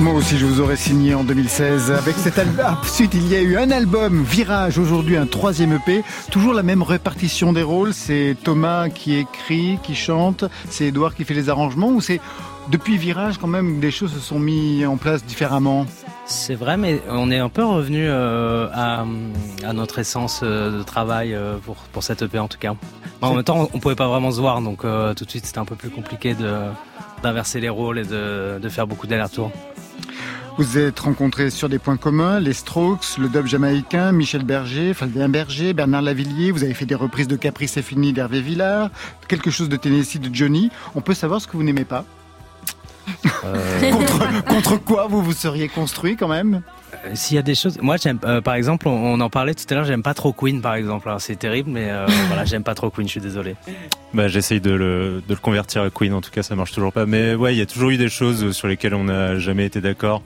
Moi 0.04 0.12
aussi, 0.12 0.36
je 0.36 0.44
vous 0.44 0.60
aurais 0.60 0.76
signé 0.76 1.14
en 1.14 1.24
2016 1.24 1.90
avec 1.90 2.14
cet 2.16 2.38
album. 2.38 2.76
Ensuite, 2.82 3.14
il 3.14 3.26
y 3.26 3.36
a 3.36 3.40
eu 3.40 3.56
un 3.56 3.70
album, 3.70 4.22
Virage, 4.22 4.78
aujourd'hui 4.78 5.16
un 5.16 5.24
troisième 5.24 5.72
EP. 5.72 6.04
Toujours 6.30 6.52
la 6.52 6.62
même 6.62 6.82
répartition 6.82 7.54
des 7.54 7.62
rôles. 7.62 7.94
C'est 7.94 8.36
Thomas 8.44 8.90
qui 8.90 9.14
écrit, 9.14 9.78
qui 9.82 9.94
chante. 9.94 10.44
C'est 10.68 10.88
Edouard 10.88 11.14
qui 11.14 11.24
fait 11.24 11.32
les 11.32 11.48
arrangements. 11.48 11.88
Ou 11.88 12.02
c'est 12.02 12.20
depuis 12.70 12.98
Virage 12.98 13.38
quand 13.38 13.46
même 13.46 13.80
des 13.80 13.90
choses 13.90 14.12
se 14.12 14.20
sont 14.20 14.38
mises 14.38 14.86
en 14.86 14.98
place 14.98 15.24
différemment? 15.24 15.86
C'est 16.26 16.54
vrai, 16.54 16.76
mais 16.76 17.00
on 17.08 17.30
est 17.30 17.38
un 17.38 17.48
peu 17.48 17.64
revenu 17.64 18.04
euh, 18.06 18.68
à, 18.74 19.06
à 19.66 19.72
notre 19.72 20.00
essence 20.00 20.40
euh, 20.42 20.80
de 20.80 20.82
travail 20.82 21.32
euh, 21.32 21.56
pour, 21.64 21.76
pour 21.76 22.02
cette 22.02 22.20
EP 22.20 22.38
en 22.38 22.48
tout 22.48 22.58
cas. 22.58 22.74
En 23.22 23.32
même 23.32 23.42
temps, 23.42 23.70
on 23.72 23.78
pouvait 23.78 23.94
pas 23.94 24.08
vraiment 24.08 24.32
se 24.32 24.40
voir, 24.40 24.60
donc 24.60 24.84
euh, 24.84 25.14
tout 25.14 25.24
de 25.24 25.30
suite 25.30 25.46
c'était 25.46 25.60
un 25.60 25.64
peu 25.64 25.76
plus 25.76 25.88
compliqué 25.90 26.34
de 26.34 26.52
d'inverser 27.22 27.58
les 27.58 27.70
rôles 27.70 28.00
et 28.00 28.04
de, 28.04 28.58
de 28.60 28.68
faire 28.68 28.86
beaucoup 28.86 29.06
d'allers-retours. 29.06 29.50
Vous 30.56 30.78
êtes 30.78 31.00
rencontrés 31.00 31.50
sur 31.50 31.68
des 31.68 31.80
points 31.80 31.96
communs, 31.96 32.38
les 32.38 32.52
Strokes, 32.52 33.18
le 33.18 33.28
dub 33.28 33.46
jamaïcain, 33.46 34.12
Michel 34.12 34.44
Berger, 34.44 34.94
Fabien 34.94 35.28
Berger, 35.28 35.72
Bernard 35.72 36.02
Lavillier. 36.02 36.52
Vous 36.52 36.62
avez 36.62 36.74
fait 36.74 36.86
des 36.86 36.94
reprises 36.94 37.26
de 37.26 37.34
Caprice 37.34 37.76
et 37.76 37.82
Fini 37.82 38.12
d'Hervé 38.12 38.40
Villard, 38.40 38.90
quelque 39.26 39.50
chose 39.50 39.68
de 39.68 39.76
Tennessee 39.76 40.20
de 40.20 40.32
Johnny. 40.32 40.70
On 40.94 41.00
peut 41.00 41.14
savoir 41.14 41.40
ce 41.40 41.48
que 41.48 41.56
vous 41.56 41.64
n'aimez 41.64 41.84
pas 41.84 42.04
contre, 43.22 44.44
contre 44.44 44.76
quoi 44.76 45.08
vous 45.08 45.22
vous 45.22 45.32
seriez 45.32 45.68
construit 45.68 46.16
quand 46.16 46.28
même? 46.28 46.54
Euh, 46.54 46.83
S'il 47.14 47.36
y 47.36 47.38
a 47.38 47.42
des 47.42 47.54
choses, 47.54 47.78
moi 47.80 47.96
j'aime, 47.96 48.18
euh, 48.24 48.40
par 48.40 48.54
exemple, 48.54 48.88
on, 48.88 48.92
on 48.92 49.20
en 49.20 49.30
parlait 49.30 49.54
tout 49.54 49.64
à 49.70 49.74
l'heure, 49.74 49.84
j'aime 49.84 50.02
pas 50.02 50.14
trop 50.14 50.32
Queen 50.32 50.60
par 50.60 50.74
exemple. 50.74 51.08
Alors, 51.08 51.20
c'est 51.20 51.36
terrible, 51.36 51.70
mais 51.70 51.90
euh, 51.90 52.06
voilà, 52.28 52.44
j'aime 52.44 52.64
pas 52.64 52.74
trop 52.74 52.90
Queen, 52.90 53.06
je 53.06 53.12
suis 53.12 53.20
désolé. 53.20 53.56
Bah, 54.12 54.28
j'essaye 54.28 54.60
de 54.60 54.72
le, 54.72 55.22
de 55.26 55.34
le 55.34 55.40
convertir 55.40 55.82
à 55.82 55.90
Queen, 55.90 56.12
en 56.12 56.20
tout 56.20 56.30
cas, 56.30 56.42
ça 56.42 56.56
marche 56.56 56.72
toujours 56.72 56.92
pas. 56.92 57.06
Mais 57.06 57.34
ouais, 57.34 57.54
il 57.54 57.58
y 57.58 57.62
a 57.62 57.66
toujours 57.66 57.90
eu 57.90 57.96
des 57.96 58.08
choses 58.08 58.52
sur 58.52 58.68
lesquelles 58.68 58.94
on 58.94 59.04
n'a 59.04 59.38
jamais 59.38 59.66
été 59.66 59.80
d'accord. 59.80 60.22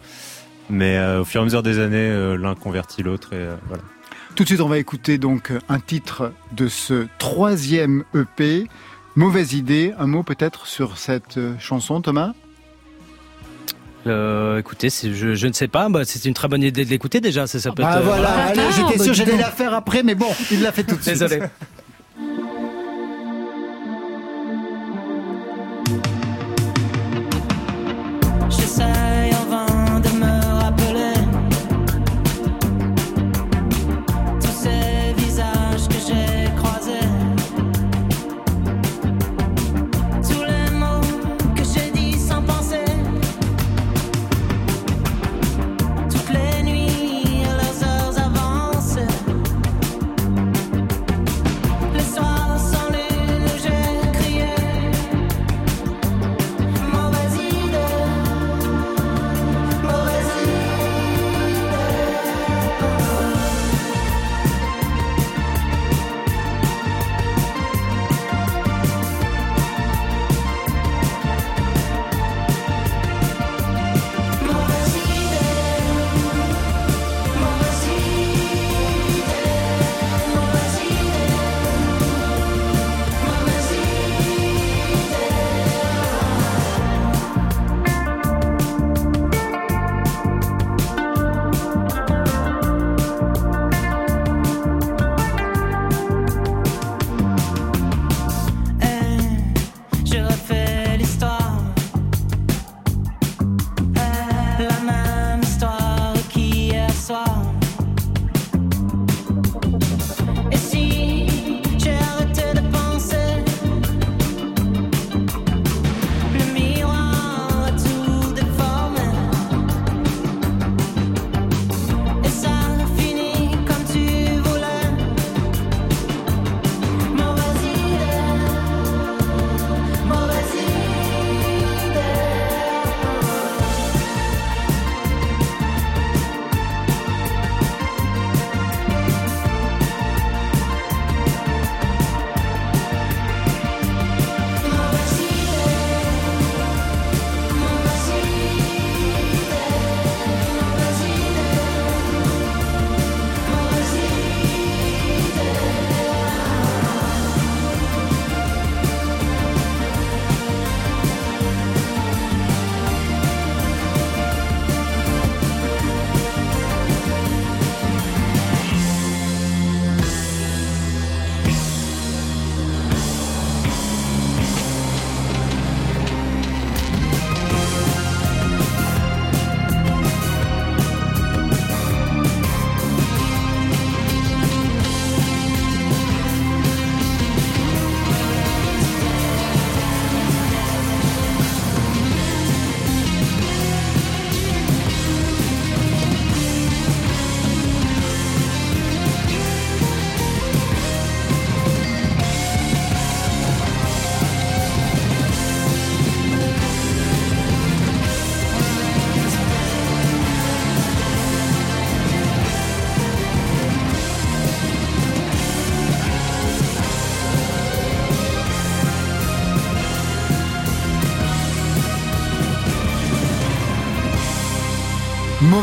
Mais 0.70 0.98
euh, 0.98 1.22
au 1.22 1.24
fur 1.24 1.40
et 1.40 1.42
à 1.42 1.44
mesure 1.44 1.62
des 1.62 1.78
années, 1.78 1.96
euh, 1.96 2.36
l'un 2.36 2.54
convertit 2.54 3.02
l'autre 3.02 3.32
et 3.32 3.36
euh, 3.36 3.56
voilà. 3.68 3.82
Tout 4.34 4.44
de 4.44 4.48
suite, 4.48 4.60
on 4.60 4.68
va 4.68 4.78
écouter 4.78 5.18
donc 5.18 5.52
un 5.68 5.80
titre 5.80 6.32
de 6.52 6.68
ce 6.68 7.06
troisième 7.18 8.04
EP. 8.14 8.66
Mauvaise 9.16 9.54
idée, 9.54 9.94
un 9.98 10.06
mot 10.06 10.22
peut-être 10.22 10.66
sur 10.66 10.98
cette 10.98 11.38
euh, 11.38 11.54
chanson, 11.58 12.00
Thomas? 12.00 12.34
Euh, 14.06 14.58
écoutez, 14.58 14.88
je, 14.90 15.34
je 15.34 15.46
ne 15.46 15.52
sais 15.52 15.68
pas, 15.68 15.88
bah, 15.88 16.02
c'est 16.04 16.24
une 16.24 16.34
très 16.34 16.48
bonne 16.48 16.62
idée 16.62 16.84
de 16.84 16.90
l'écouter 16.90 17.20
déjà. 17.20 17.46
Ça, 17.46 17.58
ça 17.58 17.72
peut 17.72 17.82
Ah 17.84 17.96
être, 17.96 17.98
euh, 17.98 18.02
voilà, 18.02 18.28
allez, 18.46 18.60
j'étais 18.76 18.98
bah, 18.98 19.04
sûr 19.04 19.12
dis 19.12 19.18
j'allais 19.18 19.36
la 19.36 19.50
faire 19.50 19.74
après, 19.74 20.02
mais 20.02 20.14
bon, 20.14 20.28
il 20.50 20.62
l'a 20.62 20.72
fait 20.72 20.84
tout 20.84 20.96
de 20.96 21.02
suite. 21.02 21.14
Désolé. 21.18 21.40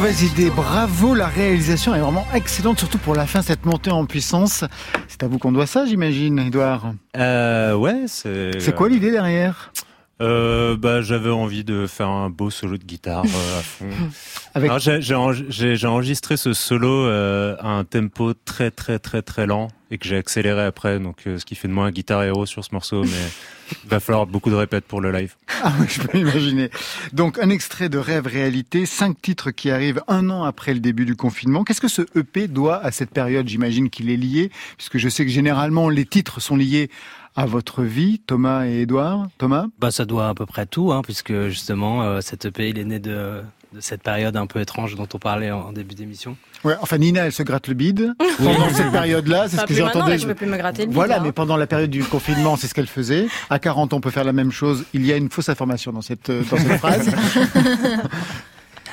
Mauvaise 0.05 0.21
idée, 0.21 0.51
bravo, 0.51 1.15
la 1.15 1.25
réalisation 1.25 1.95
est 1.95 1.99
vraiment 1.99 2.27
excellente, 2.31 2.77
surtout 2.77 2.99
pour 2.99 3.15
la 3.15 3.25
fin, 3.25 3.41
cette 3.41 3.65
montée 3.65 3.89
en 3.89 4.05
puissance. 4.05 4.63
C'est 5.07 5.23
à 5.23 5.27
vous 5.27 5.39
qu'on 5.39 5.51
doit 5.51 5.65
ça, 5.65 5.87
j'imagine, 5.87 6.37
Edouard 6.37 6.93
Euh, 7.17 7.73
ouais, 7.73 8.03
c'est. 8.05 8.59
C'est 8.59 8.75
quoi 8.75 8.87
l'idée 8.87 9.09
derrière? 9.09 9.71
Euh, 10.21 10.77
bah, 10.77 11.01
j'avais 11.01 11.31
envie 11.31 11.63
de 11.63 11.87
faire 11.87 12.09
un 12.09 12.29
beau 12.29 12.51
solo 12.51 12.77
de 12.77 12.83
guitare 12.83 13.25
euh, 13.25 13.59
à 13.59 13.63
fond. 13.63 13.89
Avec- 14.55 14.69
Alors, 14.69 14.79
j'ai, 14.79 15.01
j'ai 15.01 15.13
enre- 15.15 15.45
j'ai- 15.49 15.75
j'ai 15.75 15.85
enregistré 15.87 16.37
ce 16.37 16.53
solo 16.53 16.89
euh, 16.89 17.55
à 17.59 17.67
un 17.69 17.83
tempo 17.83 18.33
très 18.33 18.71
très 18.71 18.99
très 18.99 19.21
très 19.21 19.45
lent 19.45 19.67
et 19.91 19.97
que 19.97 20.07
j'ai 20.07 20.15
accéléré 20.15 20.63
après, 20.63 20.97
donc 20.99 21.17
euh, 21.27 21.37
ce 21.37 21.45
qui 21.45 21.55
fait 21.55 21.67
de 21.67 21.73
moi 21.73 21.85
un 21.85 21.91
guitare 21.91 22.23
héros 22.23 22.45
sur 22.45 22.63
ce 22.63 22.69
morceau, 22.71 23.03
mais 23.03 23.09
il 23.83 23.89
va 23.89 23.99
falloir 23.99 24.25
beaucoup 24.27 24.49
de 24.49 24.55
répètes 24.55 24.85
pour 24.85 25.01
le 25.01 25.11
live. 25.11 25.35
Ah 25.63 25.73
oui, 25.79 25.87
je 25.89 25.99
peux 26.01 26.17
imaginer. 26.17 26.69
Donc, 27.11 27.37
un 27.39 27.49
extrait 27.49 27.89
de 27.89 27.97
Rêve 27.97 28.27
Réalité, 28.27 28.85
cinq 28.85 29.21
titres 29.21 29.51
qui 29.51 29.71
arrivent 29.71 30.01
un 30.07 30.29
an 30.29 30.43
après 30.43 30.73
le 30.73 30.79
début 30.79 31.05
du 31.05 31.15
confinement. 31.15 31.63
Qu'est-ce 31.63 31.81
que 31.81 31.87
ce 31.87 32.03
EP 32.17 32.47
doit 32.47 32.77
à 32.83 32.91
cette 32.91 33.09
période? 33.09 33.47
J'imagine 33.47 33.89
qu'il 33.89 34.09
est 34.11 34.17
lié, 34.17 34.51
puisque 34.77 34.97
je 34.99 35.09
sais 35.09 35.25
que 35.25 35.31
généralement 35.31 35.89
les 35.89 36.05
titres 36.05 36.39
sont 36.39 36.55
liés 36.55 36.89
à 37.35 37.45
votre 37.45 37.83
vie, 37.83 38.19
Thomas 38.27 38.65
et 38.67 38.81
Edouard. 38.81 39.27
Thomas? 39.37 39.65
Bah, 39.79 39.91
ça 39.91 40.05
doit 40.05 40.29
à 40.29 40.33
peu 40.35 40.45
près 40.45 40.65
tout, 40.65 40.91
hein, 40.93 41.01
puisque 41.03 41.47
justement, 41.47 42.03
euh, 42.03 42.21
cet 42.21 42.45
EP, 42.45 42.69
il 42.69 42.77
est 42.77 42.85
né 42.85 42.99
de, 42.99 43.41
de 43.75 43.81
cette 43.81 44.01
période 44.01 44.35
un 44.37 44.47
peu 44.47 44.61
étrange 44.61 44.95
dont 44.95 45.07
on 45.13 45.17
parlait 45.19 45.51
en, 45.51 45.59
en 45.59 45.71
début 45.73 45.95
d'émission. 45.95 46.37
Ouais, 46.63 46.75
enfin 46.81 46.97
Nina, 46.97 47.25
elle 47.25 47.31
se 47.31 47.43
gratte 47.43 47.67
le 47.67 47.73
bide 47.73 48.13
pendant 48.37 48.69
cette 48.69 48.91
période-là, 48.91 49.47
c'est 49.49 49.57
ce 49.57 49.65
que 49.65 49.73
là, 50.09 50.17
je 50.17 50.25
peux 50.25 50.33
plus 50.33 50.47
me 50.47 50.57
gratter 50.57 50.83
le 50.83 50.87
bide, 50.87 50.95
Voilà, 50.95 51.17
là, 51.17 51.21
mais 51.21 51.29
hein. 51.29 51.33
pendant 51.35 51.57
la 51.57 51.67
période 51.67 51.89
du 51.89 52.03
confinement, 52.03 52.55
c'est 52.55 52.67
ce 52.67 52.73
qu'elle 52.73 52.87
faisait. 52.87 53.27
À 53.49 53.59
40 53.59 53.93
ans, 53.93 53.97
on 53.97 54.01
peut 54.01 54.09
faire 54.09 54.23
la 54.23 54.33
même 54.33 54.51
chose. 54.51 54.85
Il 54.93 55.05
y 55.05 55.11
a 55.13 55.17
une 55.17 55.29
fausse 55.29 55.49
information 55.49 55.91
dans 55.91 56.01
cette 56.01 56.29
euh, 56.29 56.43
dans 56.49 56.57
cette 56.57 56.77
phrase. 56.77 57.13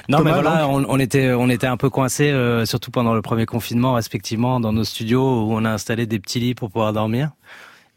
Non, 0.08 0.18
Thomas, 0.18 0.30
mais 0.30 0.42
voilà, 0.42 0.68
on, 0.68 0.84
on 0.88 0.98
était, 0.98 1.32
on 1.32 1.48
était 1.48 1.68
un 1.68 1.76
peu 1.76 1.88
coincés, 1.88 2.32
euh, 2.32 2.66
surtout 2.66 2.90
pendant 2.90 3.14
le 3.14 3.22
premier 3.22 3.46
confinement, 3.46 3.94
respectivement, 3.94 4.58
dans 4.58 4.72
nos 4.72 4.82
studios 4.82 5.22
où 5.22 5.52
on 5.54 5.64
a 5.64 5.70
installé 5.70 6.06
des 6.06 6.18
petits 6.18 6.40
lits 6.40 6.56
pour 6.56 6.72
pouvoir 6.72 6.92
dormir. 6.92 7.30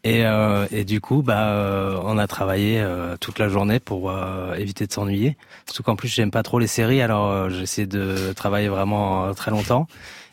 Et, 0.06 0.24
euh, 0.24 0.68
et 0.70 0.84
du 0.84 1.00
coup, 1.00 1.22
bah, 1.22 1.48
euh, 1.48 1.98
on 2.04 2.16
a 2.16 2.28
travaillé 2.28 2.78
euh, 2.78 3.16
toute 3.18 3.40
la 3.40 3.48
journée 3.48 3.80
pour 3.80 4.12
éviter 4.56 4.86
de 4.86 4.92
s'ennuyer. 4.92 5.36
Surtout 5.66 5.82
qu'en 5.82 5.96
plus, 5.96 6.06
j'aime 6.06 6.30
pas 6.30 6.44
trop 6.44 6.60
les 6.60 6.68
séries, 6.68 7.02
alors 7.02 7.50
j'essaie 7.50 7.86
de 7.86 8.32
travailler 8.32 8.68
vraiment 8.68 9.34
très 9.34 9.50
longtemps. 9.50 9.88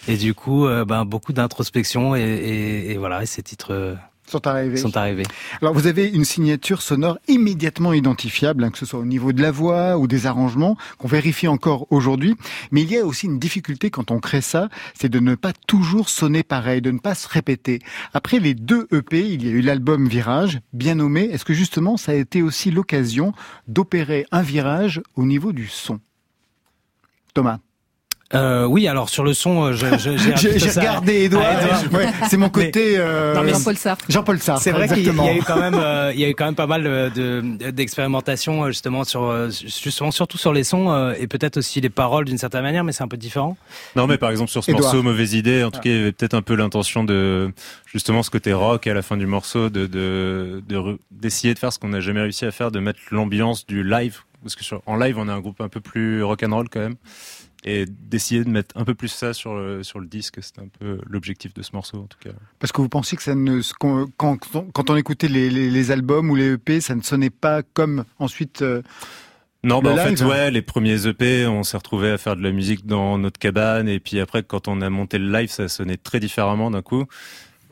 Et 0.07 0.15
du 0.15 0.35
coup, 0.35 0.67
ben, 0.85 1.05
beaucoup 1.05 1.33
d'introspection 1.33 2.15
et, 2.15 2.21
et, 2.21 2.97
voilà, 2.97 3.23
et 3.23 3.25
ces 3.25 3.41
titres 3.41 3.97
sont 4.33 4.47
arrivés. 4.47 4.77
sont 4.77 4.97
arrivés. 4.97 5.23
Alors, 5.61 5.73
vous 5.73 5.87
avez 5.87 6.07
une 6.07 6.25
signature 6.25 6.81
sonore 6.81 7.17
immédiatement 7.27 7.93
identifiable, 7.93 8.63
hein, 8.63 8.71
que 8.71 8.77
ce 8.77 8.85
soit 8.85 8.99
au 8.99 9.05
niveau 9.05 9.31
de 9.31 9.41
la 9.41 9.51
voix 9.51 9.97
ou 9.97 10.07
des 10.07 10.25
arrangements, 10.25 10.75
qu'on 10.97 11.07
vérifie 11.07 11.47
encore 11.47 11.87
aujourd'hui. 11.91 12.35
Mais 12.71 12.81
il 12.81 12.91
y 12.91 12.97
a 12.97 13.05
aussi 13.05 13.27
une 13.27 13.39
difficulté 13.39 13.89
quand 13.89 14.11
on 14.11 14.19
crée 14.19 14.41
ça, 14.41 14.69
c'est 14.93 15.09
de 15.09 15.19
ne 15.19 15.35
pas 15.35 15.53
toujours 15.67 16.09
sonner 16.09 16.43
pareil, 16.43 16.81
de 16.81 16.91
ne 16.91 16.99
pas 16.99 17.15
se 17.15 17.27
répéter. 17.27 17.79
Après 18.13 18.39
les 18.39 18.53
deux 18.53 18.87
EP, 18.91 19.21
il 19.21 19.45
y 19.45 19.47
a 19.47 19.51
eu 19.51 19.61
l'album 19.61 20.07
Virage, 20.07 20.59
bien 20.73 20.95
nommé. 20.95 21.23
Est-ce 21.23 21.45
que 21.45 21.53
justement, 21.53 21.97
ça 21.97 22.11
a 22.11 22.15
été 22.15 22.41
aussi 22.41 22.71
l'occasion 22.71 23.33
d'opérer 23.67 24.25
un 24.31 24.41
virage 24.41 25.01
au 25.15 25.25
niveau 25.25 25.53
du 25.53 25.67
son? 25.67 25.99
Thomas 27.33 27.59
Euh, 28.35 28.65
oui, 28.65 28.87
alors 28.87 29.09
sur 29.09 29.23
le 29.23 29.33
son, 29.33 29.65
euh, 29.65 29.73
je- 29.73 29.97
je- 29.97 30.57
j'ai 30.57 30.69
regardé 30.79 31.23
Edouard. 31.25 31.45
Ah, 31.47 31.61
Edouard. 31.83 31.93
Ouais, 31.93 32.07
c'est 32.29 32.37
mon 32.37 32.49
côté. 32.49 32.97
euh, 32.97 33.35
Jean-Paul 33.53 33.77
Sartre. 33.77 34.05
Jean-Paul 34.09 34.39
Sartre. 34.39 34.61
C'est 34.63 34.71
vrai 34.71 34.87
qu'il 34.87 35.03
y 35.03 35.09
a- 35.09 35.11
il 35.13 35.17
y 35.17 35.27
exactement. 35.27 35.27
a 35.27 35.33
eu 35.35 35.41
quand 35.43 35.59
même, 35.59 35.75
euh, 35.81 36.11
il 36.15 36.19
y 36.19 36.25
a 36.25 36.29
eu 36.29 36.33
quand 36.35 36.45
même 36.45 36.55
pas 36.55 36.65
mal 36.67 36.83
de 36.83 37.69
d'expérimentation 37.71 38.63
euh, 38.63 38.67
justement 38.69 39.03
sur, 39.03 39.49
justement 39.51 40.11
surtout 40.11 40.37
sur 40.37 40.51
les 40.53 40.63
sons 40.63 40.91
euh, 40.91 41.13
et 41.19 41.27
peut-être 41.27 41.57
aussi 41.57 41.79
les 41.81 41.89
paroles 41.89 42.25
d'une 42.25 42.37
certaine 42.37 42.63
manière, 42.63 42.83
mais 42.83 42.91
c'est 42.91 43.03
un 43.03 43.07
peu 43.07 43.17
différent. 43.17 43.55
Non, 43.95 44.07
mais 44.07 44.17
par 44.17 44.31
exemple 44.31 44.49
sur 44.49 44.63
ce 44.63 44.71
Édouard. 44.71 44.85
morceau, 44.93 45.03
mauvaise 45.03 45.33
idée. 45.33 45.63
En 45.63 45.71
tout 45.71 45.79
cas, 45.79 45.89
il 45.89 45.95
y 45.95 45.99
avait 45.99 46.11
peut-être 46.11 46.33
un 46.33 46.41
peu 46.41 46.55
l'intention 46.55 47.03
de 47.03 47.51
justement 47.85 48.23
ce 48.23 48.31
côté 48.31 48.53
rock 48.53 48.87
à 48.87 48.93
la 48.93 49.01
fin 49.03 49.17
du 49.17 49.27
morceau, 49.27 49.69
de 49.69 49.85
de 49.85 50.63
de 50.67 50.97
d'essayer 51.11 51.53
de 51.53 51.59
faire 51.59 51.71
ce 51.71 51.77
qu'on 51.79 51.89
n'a 51.89 51.99
jamais 51.99 52.21
réussi 52.21 52.45
à 52.45 52.51
faire, 52.51 52.71
de 52.71 52.79
mettre 52.79 52.99
l'ambiance 53.11 53.65
du 53.67 53.83
live, 53.83 54.21
parce 54.41 54.55
que 54.55 54.63
sur, 54.63 54.81
en 54.87 54.95
live 54.95 55.17
on 55.19 55.27
a 55.27 55.33
un 55.33 55.39
groupe 55.39 55.61
un 55.61 55.69
peu 55.69 55.79
plus 55.79 56.23
rock 56.23 56.43
and 56.43 56.53
roll 56.55 56.67
quand 56.69 56.79
même, 56.79 56.95
et 57.65 57.85
d'essayer 57.85 58.43
de 58.43 58.49
mettre 58.49 58.75
un 58.77 58.83
peu 58.83 58.93
plus 58.95 59.07
ça 59.07 59.33
sur 59.33 59.55
le 59.55 59.83
sur 59.83 59.99
le 59.99 60.07
disque. 60.07 60.43
C'était 60.43 60.61
un 60.61 60.67
peu 60.79 60.99
l'objectif 61.07 61.53
de 61.53 61.61
ce 61.61 61.71
morceau 61.73 61.97
en 61.99 62.07
tout 62.07 62.19
cas. 62.19 62.35
Parce 62.59 62.71
que 62.71 62.81
vous 62.81 62.89
pensez 62.89 63.15
que 63.15 63.23
ça 63.23 63.35
ne, 63.35 63.61
quand, 63.79 64.07
quand, 64.17 64.89
on 64.89 64.95
écoutait 64.95 65.27
les, 65.27 65.49
les, 65.49 65.69
les 65.69 65.91
albums 65.91 66.29
ou 66.29 66.35
les 66.35 66.53
EP, 66.53 66.81
ça 66.81 66.95
ne 66.95 67.01
sonnait 67.01 67.29
pas 67.29 67.61
comme 67.63 68.03
ensuite. 68.19 68.61
euh, 68.61 68.81
Non, 69.63 69.81
bah 69.81 69.93
en 69.93 69.95
live, 69.95 70.17
fait, 70.17 70.25
ouais, 70.25 70.51
les 70.51 70.61
premiers 70.61 71.07
EP, 71.07 71.47
on 71.47 71.63
s'est 71.63 71.77
retrouvé 71.77 72.11
à 72.11 72.17
faire 72.17 72.35
de 72.35 72.43
la 72.43 72.51
musique 72.51 72.85
dans 72.85 73.17
notre 73.17 73.39
cabane, 73.39 73.87
et 73.87 73.99
puis 74.01 74.19
après, 74.19 74.43
quand 74.43 74.67
on 74.67 74.81
a 74.81 74.89
monté 74.89 75.17
le 75.17 75.31
live, 75.31 75.49
ça 75.49 75.69
sonnait 75.69 75.95
très 75.97 76.19
différemment 76.19 76.69
d'un 76.69 76.81
coup. 76.81 77.05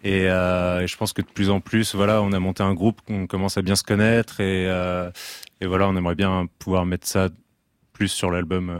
Et, 0.03 0.29
euh, 0.29 0.79
et 0.81 0.87
je 0.87 0.95
pense 0.97 1.11
que 1.13 1.21
de 1.21 1.27
plus 1.27 1.49
en 1.49 1.59
plus, 1.59 1.93
voilà, 1.93 2.21
on 2.21 2.31
a 2.31 2.39
monté 2.39 2.63
un 2.63 2.73
groupe, 2.73 3.01
on 3.09 3.27
commence 3.27 3.57
à 3.57 3.61
bien 3.61 3.75
se 3.75 3.83
connaître, 3.83 4.39
et, 4.39 4.67
euh, 4.69 5.11
et 5.59 5.67
voilà, 5.67 5.87
on 5.89 5.95
aimerait 5.97 6.15
bien 6.15 6.47
pouvoir 6.59 6.85
mettre 6.85 7.05
ça 7.07 7.27
plus 7.93 8.07
sur 8.07 8.31
l'album, 8.31 8.69
euh, 8.69 8.79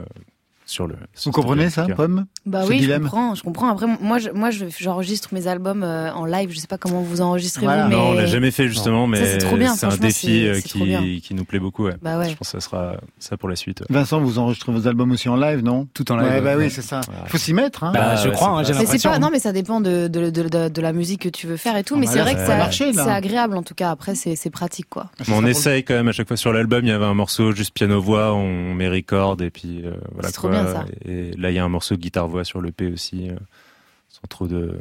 sur 0.71 0.87
le. 0.87 0.95
sur 1.13 1.31
Vous 1.31 1.41
comprenez 1.41 1.69
ça. 1.69 1.85
Pomme? 1.85 2.25
Bah 2.45 2.63
oui, 2.67 2.81
je 2.81 2.91
comprends, 2.97 3.35
je 3.35 3.43
comprends. 3.43 3.69
Après, 3.69 3.85
moi, 4.01 4.17
je, 4.17 4.31
moi, 4.31 4.49
je- 4.49 4.65
j'enregistre 4.79 5.29
mes 5.31 5.45
albums 5.47 5.83
euh, 5.83 6.11
en 6.11 6.25
live. 6.25 6.49
Je 6.51 6.57
sais 6.59 6.65
pas 6.67 6.79
comment 6.79 7.01
vous 7.01 7.21
enregistrez 7.21 7.61
Voilà. 7.65 7.83
vous, 7.83 7.89
mais 7.91 7.95
Non, 7.95 8.09
on 8.09 8.13
l'a 8.13 8.25
jamais 8.25 8.49
fait 8.49 8.67
justement, 8.67 9.05
mais 9.05 9.23
c'est 9.23 9.37
trop 9.37 9.57
bien, 9.57 9.75
c'est 9.75 9.85
un 9.85 9.95
défi 9.95 10.47
euh, 10.47 10.59
qui, 10.59 11.21
qui 11.21 11.33
nous 11.35 11.45
plaît 11.45 11.59
beaucoup. 11.59 11.85
Ouais. 11.85 11.93
Bah 12.01 12.17
ouais. 12.17 12.29
Je 12.29 12.35
pense 12.35 12.51
que 12.51 12.59
ça 12.59 12.67
sera 12.67 12.95
ça 13.19 13.37
pour 13.37 13.47
la 13.47 13.55
suite. 13.55 13.81
ouais. 13.81 13.85
Vincent, 13.91 14.19
vous 14.19 14.39
enregistrez 14.39 14.71
vos 14.71 14.87
albums 14.87 15.11
aussi 15.11 15.29
en 15.29 15.35
live, 15.35 15.63
non? 15.63 15.87
Tout 15.93 16.11
en 16.11 16.17
live, 16.17 16.31
Ouais, 16.31 16.41
bah 16.41 16.55
ouais. 16.57 16.65
oui, 16.65 16.71
c'est 16.71 16.81
ça. 16.81 17.01
Il 17.25 17.29
faut 17.29 17.37
s'y 17.37 17.53
mettre. 17.53 17.83
Hein. 17.83 17.91
Bah, 17.93 18.15
je 18.15 18.29
crois, 18.29 18.47
hein, 18.49 18.55
pas- 18.57 18.63
j'ai 18.63 18.69
Mais 18.69 18.73
c'est 18.79 18.83
l'impression. 18.85 19.09
pas, 19.11 19.19
non, 19.19 19.29
mais 19.31 19.39
ça 19.39 19.51
dépend 19.51 19.79
de, 19.79 20.07
de, 20.07 20.29
de, 20.31 20.49
de- 20.49 20.69
de 20.69 20.81
la 20.81 20.93
musique 20.93 21.21
que 21.21 21.29
tu 21.29 21.45
veux 21.45 21.57
faire 21.57 21.77
et 21.77 21.83
tout. 21.83 21.93
Ah 21.95 21.99
mais 21.99 22.05
bah 22.07 22.11
c'est 22.13 22.19
vrai 22.21 22.31
ça 22.33 22.37
que 22.67 22.93
c'est 22.93 22.99
agréable 23.01 23.55
en 23.55 23.61
tout 23.63 23.75
cas. 23.75 23.91
Après, 23.91 24.15
c'est 24.15 24.35
c'est 24.35 24.49
pratique 24.49 24.87
quoi. 24.89 25.11
Mais 25.27 25.33
on 25.35 25.45
essaye 25.45 25.83
quand 25.83 25.93
même 25.93 26.07
à 26.07 26.11
chaque 26.11 26.27
fois 26.27 26.37
sur 26.37 26.51
l'album. 26.53 26.83
Il 26.83 26.89
y 26.89 26.91
avait 26.91 27.05
un 27.05 27.13
morceau 27.13 27.51
juste 27.51 27.73
piano-voix, 27.75 28.33
on 28.33 28.73
met 28.73 28.89
record 28.89 29.37
et 29.41 29.51
puis 29.51 29.81
euh, 29.85 29.91
voilà 30.13 30.29
C'est 30.29 30.33
trop 30.33 30.49
bien, 30.49 30.65
ça. 30.65 30.85
Et 31.07 31.31
là, 31.37 31.51
il 31.51 31.55
y 31.55 31.59
a 31.59 31.63
un 31.63 31.69
morceau 31.69 31.95
guitare-voix 32.31 32.43
sur 32.43 32.61
le 32.61 32.71
P 32.71 32.87
aussi, 32.91 33.29
euh, 33.29 33.35
sans 34.09 34.27
trop 34.29 34.47
de 34.47 34.79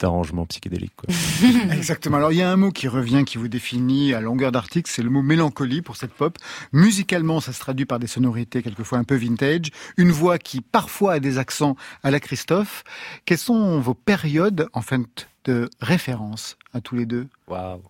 d'arrangement 0.00 0.44
psychédélique. 0.44 0.92
Quoi. 0.96 1.08
Exactement. 1.72 2.16
Alors, 2.16 2.32
il 2.32 2.38
y 2.38 2.42
a 2.42 2.50
un 2.50 2.56
mot 2.56 2.72
qui 2.72 2.88
revient, 2.88 3.22
qui 3.24 3.38
vous 3.38 3.46
définit 3.46 4.12
à 4.12 4.20
longueur 4.20 4.50
d'article, 4.50 4.90
c'est 4.92 5.04
le 5.04 5.08
mot 5.08 5.22
mélancolie 5.22 5.82
pour 5.82 5.96
cette 5.96 6.12
pop. 6.12 6.36
Musicalement, 6.72 7.40
ça 7.40 7.52
se 7.52 7.60
traduit 7.60 7.86
par 7.86 8.00
des 8.00 8.08
sonorités 8.08 8.60
quelquefois 8.60 8.98
un 8.98 9.04
peu 9.04 9.14
vintage, 9.14 9.70
une 9.96 10.10
voix 10.10 10.38
qui 10.38 10.62
parfois 10.62 11.12
a 11.12 11.20
des 11.20 11.38
accents 11.38 11.76
à 12.02 12.10
la 12.10 12.18
Christophe. 12.18 12.82
Quelles 13.24 13.38
sont 13.38 13.78
vos 13.78 13.94
périodes, 13.94 14.68
en 14.72 14.82
fait, 14.82 15.28
de 15.44 15.70
référence 15.80 16.58
à 16.72 16.80
tous 16.80 16.96
les 16.96 17.06
deux? 17.06 17.28
Waouh. 17.46 17.80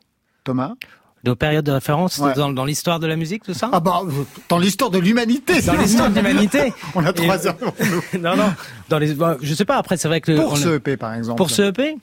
Thomas? 0.44 0.74
Nos 1.24 1.36
périodes 1.36 1.64
de 1.64 1.72
référence 1.72 2.18
Ouais. 2.18 2.34
dans, 2.34 2.50
dans 2.52 2.64
l'histoire 2.64 3.00
de 3.00 3.06
la 3.06 3.16
musique, 3.16 3.42
tout 3.44 3.54
ça 3.54 3.70
Ah 3.72 3.80
bah, 3.80 4.00
dans 4.48 4.58
l'histoire 4.58 4.90
de 4.90 4.98
l'humanité 4.98 5.60
Dans 5.62 5.74
l'histoire 5.74 6.10
de 6.10 6.16
l'humanité. 6.16 6.72
On 6.94 7.04
a 7.04 7.12
trois 7.12 7.46
heures 7.46 7.56
pour 7.56 7.74
nous. 8.14 8.20
non, 8.20 8.36
non. 8.36 8.52
Dans 8.88 8.98
les, 8.98 9.14
bah, 9.14 9.36
je 9.40 9.54
sais 9.54 9.64
pas. 9.64 9.76
Après, 9.78 9.96
c'est 9.96 10.08
vrai 10.08 10.20
que 10.20 10.32
Pour 10.36 10.52
on 10.52 10.56
ce 10.56 10.68
EP, 10.76 10.96
par 10.96 11.14
exemple. 11.14 11.36
pour 11.38 11.50
ce 11.50 11.62
EP, 11.62 11.96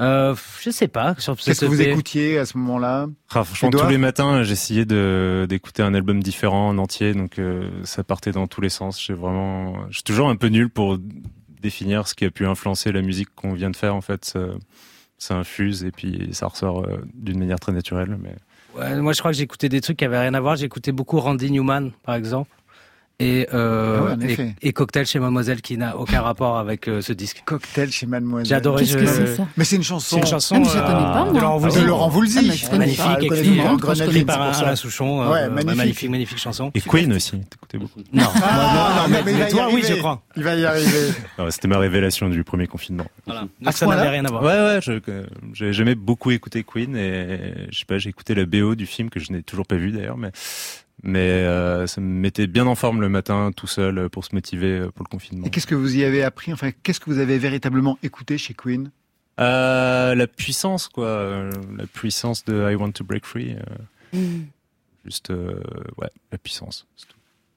euh, 0.00 0.34
je 0.62 0.70
sais 0.70 0.88
pas. 0.88 1.14
Sur 1.18 1.36
Qu'est-ce 1.36 1.60
que 1.60 1.66
vous 1.66 1.80
EP. 1.80 1.90
écoutiez 1.90 2.38
à 2.38 2.46
ce 2.46 2.56
moment-là? 2.58 3.06
Ah, 3.34 3.44
franchement, 3.44 3.68
Edouard 3.68 3.84
tous 3.84 3.90
les 3.90 3.98
matins, 3.98 4.42
j'essayais 4.42 4.84
de 4.86 5.46
d'écouter 5.48 5.82
un 5.82 5.94
album 5.94 6.22
différent 6.22 6.68
en 6.68 6.78
entier, 6.78 7.12
donc 7.14 7.38
euh, 7.38 7.68
ça 7.84 8.02
partait 8.02 8.32
dans 8.32 8.46
tous 8.46 8.60
les 8.60 8.70
sens. 8.70 9.00
J'ai 9.00 9.12
vraiment, 9.14 9.74
je 9.90 9.94
suis 9.96 10.02
toujours 10.02 10.28
un 10.30 10.36
peu 10.36 10.48
nul 10.48 10.68
pour 10.70 10.98
définir 11.60 12.08
ce 12.08 12.14
qui 12.14 12.24
a 12.24 12.30
pu 12.30 12.46
influencer 12.46 12.92
la 12.92 13.02
musique 13.02 13.28
qu'on 13.36 13.52
vient 13.52 13.70
de 13.70 13.76
faire. 13.76 13.94
En 13.94 14.00
fait, 14.00 14.24
ça, 14.24 14.40
ça 15.18 15.34
infuse 15.36 15.84
et 15.84 15.90
puis 15.92 16.28
ça 16.32 16.46
ressort 16.46 16.84
euh, 16.86 17.04
d'une 17.14 17.38
manière 17.38 17.60
très 17.60 17.72
naturelle. 17.72 18.18
Mais 18.20 18.34
Moi, 18.76 19.12
je 19.12 19.18
crois 19.18 19.32
que 19.32 19.40
écouté 19.40 19.68
des 19.68 19.80
trucs 19.80 19.98
qui 19.98 20.04
avaient 20.04 20.18
rien 20.18 20.34
à 20.34 20.40
voir. 20.40 20.62
Écouté 20.62 20.92
beaucoup 20.92 21.20
Randy 21.20 21.50
Newman, 21.50 21.90
par 22.02 22.14
exemple. 22.14 22.50
Et, 23.20 23.46
euh, 23.54 24.00
Ah 24.10 24.16
ouais, 24.16 24.54
et- 24.60 24.72
Cocktail 24.72 25.06
chez 25.06 25.20
Mademoiselle 25.20 25.62
qui 25.62 25.76
n'a 25.78 25.96
aucun 25.96 26.20
rapport 26.20 26.58
avec 26.58 26.88
euh, 26.88 27.00
ce 27.00 27.12
disque. 27.12 27.42
Cocktail 27.44 27.92
chez 27.92 28.06
Mademoiselle. 28.06 28.60
Que 28.60 28.84
je- 28.84 29.06
c'est 29.06 29.36
ça 29.36 29.46
Mais 29.56 29.64
c'est 29.64 29.76
une 29.76 29.84
chanson. 29.84 30.16
C'est 30.16 30.20
une 30.20 30.26
chanson 30.26 30.56
Ah, 30.56 30.58
mais 30.58 30.64
je 30.64 30.70
connais 30.72 30.84
pas, 30.84 31.20
euh, 31.20 31.24
moi. 31.30 31.32
de 31.32 31.38
Laurent 31.38 31.54
Ah 31.54 31.58
Voulzy. 31.68 31.80
de 31.80 31.84
Laurent 31.86 32.08
Voulzy. 32.08 32.38
Ah, 32.38 32.68
mais 32.72 32.78
Magnifique, 32.78 33.04
pas. 33.06 33.22
écrit, 33.22 33.60
euh, 33.60 33.76
Grenadine, 33.76 34.26
par 34.26 34.42
Alain. 34.42 34.74
Souchon. 34.76 35.22
euh, 35.22 35.30
Ouais, 35.30 35.48
magnifique. 35.48 35.76
magnifique, 35.76 36.10
magnifique 36.10 36.38
chanson. 36.38 36.72
et 36.74 36.80
Queen 36.80 37.12
aussi, 37.12 37.38
t'écoutais 37.48 37.78
beaucoup. 37.78 38.00
Non, 38.12 38.24
Ah, 38.42 39.06
mais, 39.08 39.22
mais 39.22 39.30
il 39.32 39.38
va 39.38 39.44
mais 39.44 39.48
y 39.48 39.52
toi, 39.52 39.66
oui, 39.68 39.72
arriver. 39.74 39.88
je 39.94 39.98
crois. 40.00 40.22
Il 40.36 40.42
va 40.42 40.54
y 40.56 40.64
arriver. 40.64 40.90
Non, 41.38 41.50
C'était 41.50 41.68
ma 41.68 41.78
révélation 41.78 42.28
du 42.28 42.42
premier 42.42 42.66
confinement. 42.66 43.06
Voilà. 43.26 43.42
Donc 43.60 43.72
ça 43.74 43.86
n'avait 43.86 44.08
rien 44.08 44.24
à 44.24 44.28
voir. 44.28 44.42
Ouais, 44.42 44.48
ouais, 44.74 44.80
je- 44.82 44.92
euh, 45.08 45.24
j'ai 45.52 45.72
jamais 45.72 45.94
beaucoup 45.94 46.32
écouté 46.32 46.64
Queen 46.64 46.96
et 46.96 47.68
je 47.70 47.78
sais 47.78 47.84
pas, 47.84 47.98
j'ai 47.98 48.10
écouté 48.10 48.34
la 48.34 48.44
BO 48.44 48.74
du 48.74 48.86
film 48.86 49.08
que 49.08 49.20
je 49.20 49.30
n'ai 49.32 49.42
toujours 49.44 49.66
pas 49.66 49.76
vu 49.76 49.92
d'ailleurs, 49.92 50.16
mais 50.18 50.32
mais 51.02 51.18
euh, 51.18 51.86
ça 51.86 52.00
me 52.00 52.06
mettait 52.06 52.46
bien 52.46 52.66
en 52.66 52.74
forme 52.74 53.00
le 53.00 53.08
matin 53.08 53.50
tout 53.54 53.66
seul 53.66 53.98
euh, 53.98 54.08
pour 54.08 54.24
se 54.24 54.34
motiver 54.34 54.78
euh, 54.78 54.90
pour 54.90 55.04
le 55.04 55.10
confinement. 55.10 55.46
Et 55.46 55.50
qu'est-ce 55.50 55.66
que 55.66 55.74
vous 55.74 55.96
y 55.96 56.04
avez 56.04 56.22
appris? 56.22 56.52
Enfin, 56.52 56.70
qu'est-ce 56.82 57.00
que 57.00 57.10
vous 57.10 57.18
avez 57.18 57.38
véritablement 57.38 57.98
écouté 58.02 58.38
chez 58.38 58.54
Queen? 58.54 58.90
Euh, 59.40 60.14
la 60.14 60.26
puissance, 60.26 60.88
quoi, 60.88 61.50
la 61.76 61.86
puissance 61.86 62.44
de 62.44 62.70
I 62.70 62.76
Want 62.76 62.92
to 62.92 63.04
Break 63.04 63.26
Free. 63.26 63.56
Mm. 64.12 64.44
juste, 65.04 65.30
euh, 65.30 65.60
ouais, 65.98 66.10
la 66.30 66.38
puissance. 66.38 66.86
c'est 66.96 67.06
tout. 67.06 67.13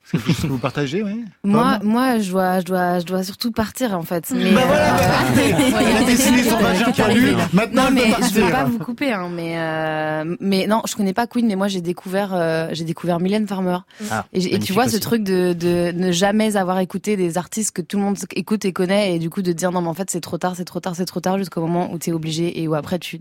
C'est 0.10 0.18
quelque 0.20 0.32
chose 0.32 0.42
que 0.44 0.48
vous 0.48 0.58
partagez, 0.58 1.04
oui? 1.04 1.26
Moi, 1.44 1.80
moi, 1.84 2.20
je 2.20 2.32
dois, 2.32 2.62
je 2.62 2.66
dois, 2.66 3.00
je 3.00 3.06
dois 3.06 3.24
surtout 3.24 3.52
partir 3.52 3.94
en 3.94 4.04
fait. 4.04 4.32
Mais 4.34 4.54
Bah 4.54 4.62
voilà, 4.66 4.96
euh, 4.96 5.72
bah, 5.72 5.80
elle 5.82 5.98
a 6.04 6.04
dessiné 6.06 6.44
son 6.44 6.58
vagin 6.60 6.92
poilu, 6.94 7.36
maintenant 7.52 7.84
non, 7.84 7.88
elle 7.90 7.94
mais 7.94 8.14
peut 8.14 8.24
je 8.34 8.40
veux 8.40 8.50
pas 8.50 8.64
vous 8.64 8.80
couper, 8.80 9.12
hein, 9.12 9.30
mais 9.30 9.56
euh, 9.58 10.36
mais 10.40 10.66
non, 10.66 10.82
je 10.88 10.96
connais 10.96 11.12
pas 11.12 11.28
Queen, 11.28 11.46
mais 11.46 11.58
moi 11.58 11.68
j'ai 11.68 11.82
découvert, 11.82 12.30
euh, 12.34 12.70
j'ai 12.72 12.86
découvert 12.86 13.20
Mylène 13.20 13.48
Farmer. 13.48 13.80
Ah, 14.10 14.26
et, 14.32 14.60
tu 14.60 14.72
vois 14.72 14.88
ce 14.88 14.96
truc 14.96 15.24
de, 15.24 15.52
de 15.52 15.92
ne 15.92 16.14
jamais 16.14 16.56
avoir 16.56 16.80
écouté 16.80 17.18
des 17.18 17.38
artistes 17.38 17.72
que 17.72 17.82
tout 17.82 17.98
le 17.98 18.04
monde 18.04 18.18
écoute 18.34 18.64
et 18.64 18.72
connaît, 18.72 19.14
et 19.14 19.20
du 19.20 19.30
coup 19.30 19.42
de 19.42 19.52
dire 19.52 19.74
non 19.74 19.82
mais 19.82 19.90
en 19.90 19.94
fait 19.94 20.10
c'est 20.10 20.22
trop 20.22 20.38
tard, 20.38 20.54
c'est 20.56 20.64
trop 20.64 20.80
tard, 20.80 20.96
c'est 20.96 21.06
trop 21.06 21.20
tard, 21.20 21.38
jusqu'au 21.38 21.60
moment 21.60 21.92
où 21.92 21.98
t'es 21.98 22.14
obligé 22.14 22.62
et 22.62 22.70
où 22.70 22.76
après 22.76 22.98
tu 22.98 23.20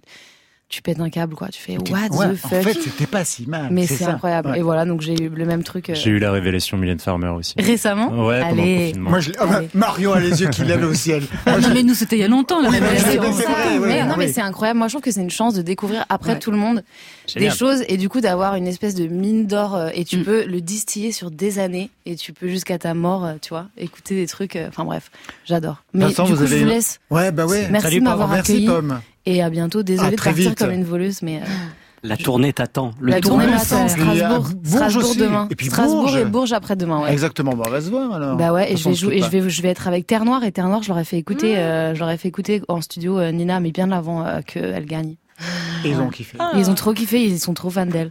tu 0.69 0.83
pètes 0.83 0.99
un 0.99 1.11
câble 1.11 1.37
quoi, 1.37 1.49
tu 1.49 1.61
fais 1.63 1.77
what 1.79 1.85
Ouais, 1.91 2.09
the 2.09 2.13
en 2.45 2.49
fuck? 2.49 2.63
fait, 2.63 2.75
c'était 2.83 3.07
pas 3.07 3.25
si 3.25 3.47
mal. 3.47 3.69
mais 3.71 3.87
c'est 3.87 4.05
incroyable. 4.05 4.51
Ouais. 4.51 4.59
Et 4.59 4.63
voilà, 4.63 4.85
donc 4.85 5.01
j'ai 5.01 5.15
eu 5.15 5.29
le 5.29 5.45
même 5.47 5.63
truc. 5.63 5.91
euh, 5.91 5.95
J'ai 5.95 6.11
eu 6.11 6.19
la 6.19 6.33
révélation 6.33 6.77
Mylène 6.77 6.99
Farmer 6.99 7.29
aussi. 7.29 7.55
Récemment? 7.57 8.09
Ouais, 8.27 8.41
pendant 8.41 8.57
le 8.57 8.63
Allez. 8.63 8.87
confinement. 8.89 9.11
Moi, 9.11 9.21
je 9.21 9.31
l'ai- 9.31 9.37
ah 9.39 9.47
bah, 9.47 9.61
Mario 9.75 10.13
a 10.13 10.19
les 10.21 10.43
yeux 10.43 10.49
qui 10.49 10.65
lèvent 10.65 10.85
au 10.85 10.93
ciel. 11.07 11.23
Ah, 11.47 11.59
non, 11.61 11.69
mais 11.73 11.85
nous, 11.85 11.95
c'était 11.95 12.17
il 12.17 12.21
y 12.21 12.25
a 12.25 12.29
longtemps, 12.29 12.61
la 12.61 12.71
révélation. 12.71 13.23
vrai, 13.23 13.79
Mais 13.81 14.05
non, 14.05 14.17
mais 14.19 14.27
c'est 14.29 14.41
incroyable. 14.41 14.79
Moi, 14.79 14.89
je 14.89 14.95
trouve 14.95 15.03
que 15.03 15.13
c'est 15.13 15.21
une 15.23 15.31
chance 15.31 15.55
de 15.55 15.63
découvrir 15.63 16.05
après 16.09 16.33
Ouais. 16.33 16.39
tout 16.41 16.51
le 16.51 16.57
monde 16.59 16.83
Génial. 17.29 17.51
des 17.53 17.57
choses 17.57 17.85
et 17.89 17.97
du 17.97 18.09
coup 18.09 18.21
d'avoir 18.21 18.57
une 18.57 18.67
espèce 18.67 18.95
de 18.97 19.07
mine 19.07 19.47
d'or 19.47 19.77
euh, 19.77 19.91
et 19.95 20.05
tu 20.05 20.19
peux 20.25 20.45
le 20.47 20.61
distiller 20.61 21.13
sur 21.13 21.31
des 21.31 21.61
années 21.61 21.91
et 22.07 22.17
tu 22.17 22.33
peux 22.33 22.49
jusqu'à 22.49 22.79
ta 22.79 22.93
mort, 22.95 23.25
euh, 23.25 23.35
tu 23.41 23.51
vois, 23.51 23.67
écouter 23.79 24.17
des 24.17 24.27
trucs. 24.27 24.57
euh, 24.57 24.67
Enfin 24.69 24.85
bref, 24.85 25.11
j'adore. 25.45 25.85
Mais 25.95 26.07
Vincent, 26.07 26.25
du 26.25 26.33
vous 26.33 26.39
coup, 26.41 26.47
je 26.47 26.57
vous 26.57 26.65
laisse 26.67 26.99
Ouais, 27.11 27.31
bah 27.31 27.47
ouais. 27.47 27.69
Merci 27.71 28.01
de 28.01 28.05
m'avoir. 28.05 28.29
Merci, 28.29 28.53
accueilli. 28.53 28.67
Pomme. 28.67 29.01
Et 29.27 29.43
à 29.43 29.51
bientôt. 29.51 29.83
Désolée 29.83 30.09
À 30.09 30.11
de 30.13 30.17
partir 30.17 30.51
vite. 30.51 30.59
comme 30.59 30.71
une 30.73 30.85
voleuse, 30.85 31.21
mais 31.23 31.37
euh, 31.39 31.45
La 32.03 32.17
tournée 32.17 32.53
t'attend. 32.53 32.93
Le 33.01 33.11
la 33.13 33.21
tour- 33.21 33.33
tournée 33.33 33.47
m'attend. 33.47 33.89
Strasbourg, 33.89 34.49
Strasbourg 34.65 35.11
aussi. 35.11 35.19
demain. 35.19 35.49
Et 35.51 35.55
puis 35.57 35.67
Strasbourg 35.67 36.03
Bourges. 36.05 36.17
et 36.17 36.25
Bourges 36.25 36.53
après 36.53 36.77
demain. 36.77 37.03
Ouais. 37.03 37.13
Exactement, 37.13 37.53
bah, 37.55 37.65
on 37.67 37.71
va 37.71 37.81
se 37.81 37.91
voir 37.91 38.13
alors. 38.13 38.37
Bah 38.37 38.53
ouais, 38.53 38.73
et 38.73 38.77
je 38.77 38.85
vais 38.85 38.91
façon, 38.91 39.07
jouer, 39.07 39.17
et 39.19 39.23
on 39.23 39.27
je 39.27 39.31
vais, 39.31 39.51
je 39.51 39.63
vais 39.63 39.69
être 39.69 39.87
avec 39.89 40.07
Terre 40.07 40.25
Noire 40.25 40.45
et 40.45 40.53
Terre 40.53 40.69
Noire, 40.69 40.83
je 40.83 40.89
leur 40.89 40.99
ai 40.99 41.05
fait 41.05 41.19
écouter, 41.19 41.57
euh, 41.59 41.95
je 41.95 41.99
leur 42.01 42.11
ai 42.11 42.17
fait 42.17 42.29
écouter 42.29 42.63
en 42.69 42.81
studio 42.81 43.19
euh, 43.19 43.33
Nina, 43.33 43.61
mais 43.61 43.73
bien 43.73 43.91
avant 43.93 44.25
euh, 44.25 44.41
qu'elle 44.47 44.87
gagne. 44.87 45.17
Et 45.85 45.91
ils 45.91 45.99
ont 46.01 46.09
kiffé. 46.09 46.39
Ils 46.57 46.71
ont 46.71 46.75
trop 46.75 46.95
kiffé, 46.95 47.23
ils 47.23 47.39
sont 47.39 47.53
trop 47.53 47.69
fans 47.69 47.85
d'elle. 47.85 48.11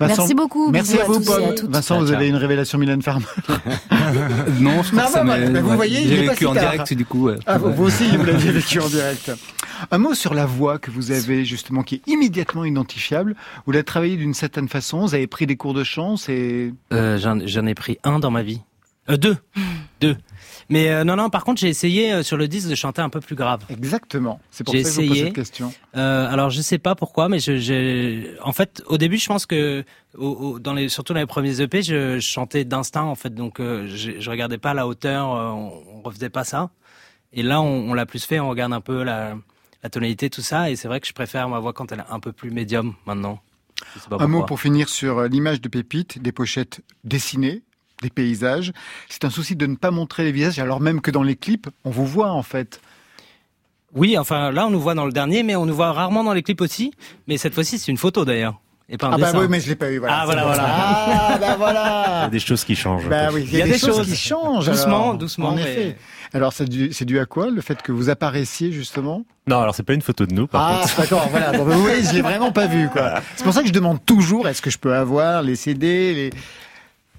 Vincent, 0.00 0.14
Merci 0.22 0.34
beaucoup. 0.34 0.70
Merci 0.70 0.98
à 0.98 1.04
vous, 1.04 1.16
tous 1.16 1.28
et 1.30 1.34
à 1.34 1.38
Paul. 1.46 1.54
toutes. 1.54 1.70
Vincent, 1.70 1.98
vous 2.00 2.10
avez 2.12 2.28
une 2.28 2.36
révélation 2.36 2.78
Mylène 2.78 3.02
Farmer. 3.02 3.26
Non, 4.60 4.82
je 4.82 4.94
Non, 4.94 5.02
que 5.04 5.10
ça 5.10 5.22
bah, 5.24 5.36
vous 5.60 5.74
voyez, 5.76 6.06
J'ai 6.08 6.26
vécu 6.28 6.46
en 6.46 6.54
tard. 6.54 6.62
direct, 6.72 6.94
du 6.94 7.04
coup. 7.04 7.26
ouais. 7.26 7.36
Ah, 7.46 7.58
vous 7.58 7.72
vous 7.72 7.84
aussi, 7.84 8.16
vous 8.16 8.24
l'aviez 8.24 8.50
vécu 8.52 8.80
en 8.80 8.88
direct. 8.88 9.30
Un 9.90 9.98
mot 9.98 10.14
sur 10.14 10.34
la 10.34 10.46
voix 10.46 10.78
que 10.78 10.90
vous 10.90 11.10
avez 11.12 11.44
justement, 11.44 11.82
qui 11.82 11.96
est 11.96 12.08
immédiatement 12.08 12.64
identifiable. 12.64 13.34
Vous 13.66 13.72
l'avez 13.72 13.84
travaillé 13.84 14.16
d'une 14.16 14.34
certaine 14.34 14.68
façon. 14.68 15.00
Vous 15.00 15.14
avez 15.14 15.26
pris 15.26 15.46
des 15.46 15.56
cours 15.56 15.74
de 15.74 15.84
chant. 15.84 16.16
C'est 16.16 16.72
Euh, 16.92 17.18
J'en 17.46 17.66
ai 17.66 17.74
pris 17.74 17.98
un 18.04 18.18
dans 18.18 18.30
ma 18.30 18.42
vie. 18.42 18.60
Euh, 19.10 19.16
deux. 19.16 19.36
deux. 20.00 20.16
Mais 20.68 20.90
euh, 20.90 21.02
non, 21.04 21.16
non, 21.16 21.28
par 21.28 21.44
contre, 21.44 21.60
j'ai 21.60 21.68
essayé 21.68 22.12
euh, 22.12 22.22
sur 22.22 22.36
le 22.36 22.46
disque 22.46 22.68
de 22.68 22.74
chanter 22.76 23.02
un 23.02 23.08
peu 23.08 23.20
plus 23.20 23.34
grave. 23.34 23.62
exactement. 23.68 24.40
C'est 24.52 24.62
pour 24.64 24.72
J'ai 24.74 24.84
ça 24.84 24.90
que 24.90 24.94
je 24.94 25.00
vous 25.00 25.06
pose 25.08 25.16
essayé. 25.16 25.26
cette 25.26 25.34
question. 25.34 25.74
Euh, 25.96 26.32
alors 26.32 26.50
je 26.50 26.60
sais 26.62 26.78
pas 26.78 26.94
pourquoi, 26.94 27.28
mais 27.28 27.40
je, 27.40 27.56
j'ai- 27.58 28.30
en 28.42 28.52
fait, 28.52 28.82
au 28.86 28.96
début, 28.98 29.18
je 29.18 29.26
pense 29.26 29.44
que, 29.44 29.84
au, 30.16 30.28
au- 30.28 30.58
dans 30.60 30.72
les, 30.72 30.88
surtout 30.88 31.12
dans 31.14 31.20
les 31.20 31.26
premiers 31.26 31.60
EP, 31.60 31.82
je, 31.82 32.14
je 32.20 32.26
chantais 32.26 32.64
d'instinct 32.64 33.02
en 33.02 33.16
fait, 33.16 33.34
donc 33.34 33.58
euh, 33.58 33.88
je, 33.88 34.12
je 34.20 34.30
regardais 34.30 34.58
pas 34.58 34.72
la 34.72 34.86
hauteur, 34.86 35.34
euh, 35.34 35.48
on, 35.50 35.72
on 35.96 36.02
refaisait 36.02 36.30
pas 36.30 36.44
ça. 36.44 36.70
Et 37.32 37.42
là, 37.42 37.60
on, 37.60 37.90
on 37.90 37.94
l'a 37.94 38.06
plus 38.06 38.24
fait, 38.24 38.38
on 38.40 38.48
regarde 38.48 38.72
un 38.72 38.80
peu 38.80 39.02
la, 39.02 39.34
la 39.82 39.90
tonalité, 39.90 40.30
tout 40.30 40.42
ça, 40.42 40.70
et 40.70 40.76
c'est 40.76 40.88
vrai 40.88 41.00
que 41.00 41.06
je 41.06 41.12
préfère 41.12 41.48
ma 41.48 41.58
voix 41.58 41.72
quand 41.72 41.92
elle 41.92 42.00
est 42.00 42.10
un 42.10 42.20
peu 42.20 42.32
plus 42.32 42.50
médium 42.50 42.94
maintenant. 43.06 43.40
Un 44.18 44.28
mot 44.28 44.44
pour 44.44 44.60
finir 44.60 44.88
sur 44.88 45.18
euh, 45.18 45.28
l'image 45.28 45.60
de 45.60 45.68
Pépite, 45.68 46.22
des 46.22 46.30
pochettes 46.30 46.82
dessinées, 47.04 47.62
des 48.00 48.10
paysages. 48.10 48.72
C'est 49.08 49.24
un 49.24 49.30
souci 49.30 49.56
de 49.56 49.66
ne 49.66 49.76
pas 49.76 49.90
montrer 49.90 50.24
les 50.24 50.32
visages, 50.32 50.58
alors 50.58 50.80
même 50.80 51.00
que 51.00 51.10
dans 51.10 51.22
les 51.22 51.36
clips, 51.36 51.68
on 51.84 51.90
vous 51.90 52.06
voit 52.06 52.30
en 52.30 52.42
fait. 52.42 52.80
Oui, 53.94 54.16
enfin 54.16 54.52
là, 54.52 54.66
on 54.66 54.70
nous 54.70 54.80
voit 54.80 54.94
dans 54.94 55.06
le 55.06 55.12
dernier, 55.12 55.42
mais 55.42 55.56
on 55.56 55.66
nous 55.66 55.74
voit 55.74 55.92
rarement 55.92 56.24
dans 56.24 56.32
les 56.32 56.42
clips 56.42 56.60
aussi. 56.60 56.92
Mais 57.26 57.36
cette 57.36 57.54
fois-ci, 57.54 57.78
c'est 57.78 57.90
une 57.90 57.98
photo 57.98 58.24
d'ailleurs, 58.24 58.60
et 58.92 58.96
pas 58.98 59.08
un 59.08 59.12
Ah 59.14 59.16
bah 59.18 59.26
dessin. 59.26 59.40
oui, 59.40 59.46
mais 59.48 59.58
je 59.60 59.68
l'ai 59.68 59.74
pas 59.74 59.90
eu. 59.90 59.98
Voilà, 59.98 60.20
Ah, 60.20 60.24
voilà, 60.26 60.42
bon. 60.42 60.46
voilà. 60.48 60.64
Ah 60.68 61.38
bah 61.40 61.46
Il 61.48 61.52
y 61.54 61.56
voilà. 61.56 62.22
a 62.24 62.28
des 62.28 62.38
choses 62.38 62.62
qui 62.64 62.76
changent. 62.76 63.08
Bah 63.08 63.30
oui, 63.32 63.48
il 63.50 63.58
y 63.58 63.62
a, 63.62 63.64
des, 63.66 63.78
choses, 63.78 64.06
qui 64.06 64.14
changent. 64.16 64.66
Doucement, 64.66 65.02
alors, 65.04 65.14
doucement, 65.16 65.48
En 65.48 65.54
mais- 65.56 65.62
effet. 65.62 65.96
Alors 66.34 66.52
c'est 66.52 66.66
dû, 66.66 66.90
c'est 66.92 67.04
dû 67.04 67.18
à 67.18 67.26
quoi 67.26 67.50
Le 67.50 67.60
fait 67.60 67.82
que 67.82 67.90
vous 67.92 68.08
apparaissiez 68.08 68.70
justement? 68.72 69.24
Non, 69.46 69.60
alors 69.60 69.74
c'est 69.74 69.82
pas 69.82 69.92
une 69.94 70.00
photo 70.02 70.24
de 70.24 70.32
nous, 70.34 70.46
par 70.46 70.66
Ah 70.66 70.80
contre. 70.82 71.00
d'accord, 71.00 71.28
voilà. 71.30 71.52
Bon, 71.52 71.64
bah, 71.66 71.74
vous 71.74 71.82
voyez, 71.82 72.02
je 72.04 72.12
l'ai 72.14 72.22
vraiment 72.22 72.52
pas 72.52 72.66
vu 72.66 72.88
quoi. 72.88 73.14
C'est 73.36 73.44
pour 73.44 73.52
ça 73.52 73.62
que 73.62 73.68
je 73.68 73.72
demande 73.72 73.98
toujours 74.06 74.48
est-ce 74.48 74.62
que 74.62 74.70
je 74.70 74.78
peux 74.78 74.94
avoir 74.94 75.42
les 75.42 75.56
CD, 75.56 76.14
les 76.14 76.30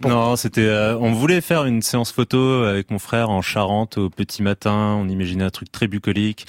Non, 0.10 0.36
c'était. 0.36 0.62
euh, 0.62 0.98
on 1.00 1.12
voulait 1.12 1.42
faire 1.42 1.66
une 1.66 1.82
séance 1.82 2.12
photo 2.12 2.64
avec 2.64 2.90
mon 2.92 3.00
frère 3.00 3.30
en 3.30 3.42
Charente 3.42 3.98
au 3.98 4.10
petit 4.10 4.42
matin. 4.42 4.98
On 5.00 5.08
imaginait 5.08 5.44
un 5.44 5.50
truc 5.52 5.72
très 5.72 5.88
bucolique. 5.88 6.46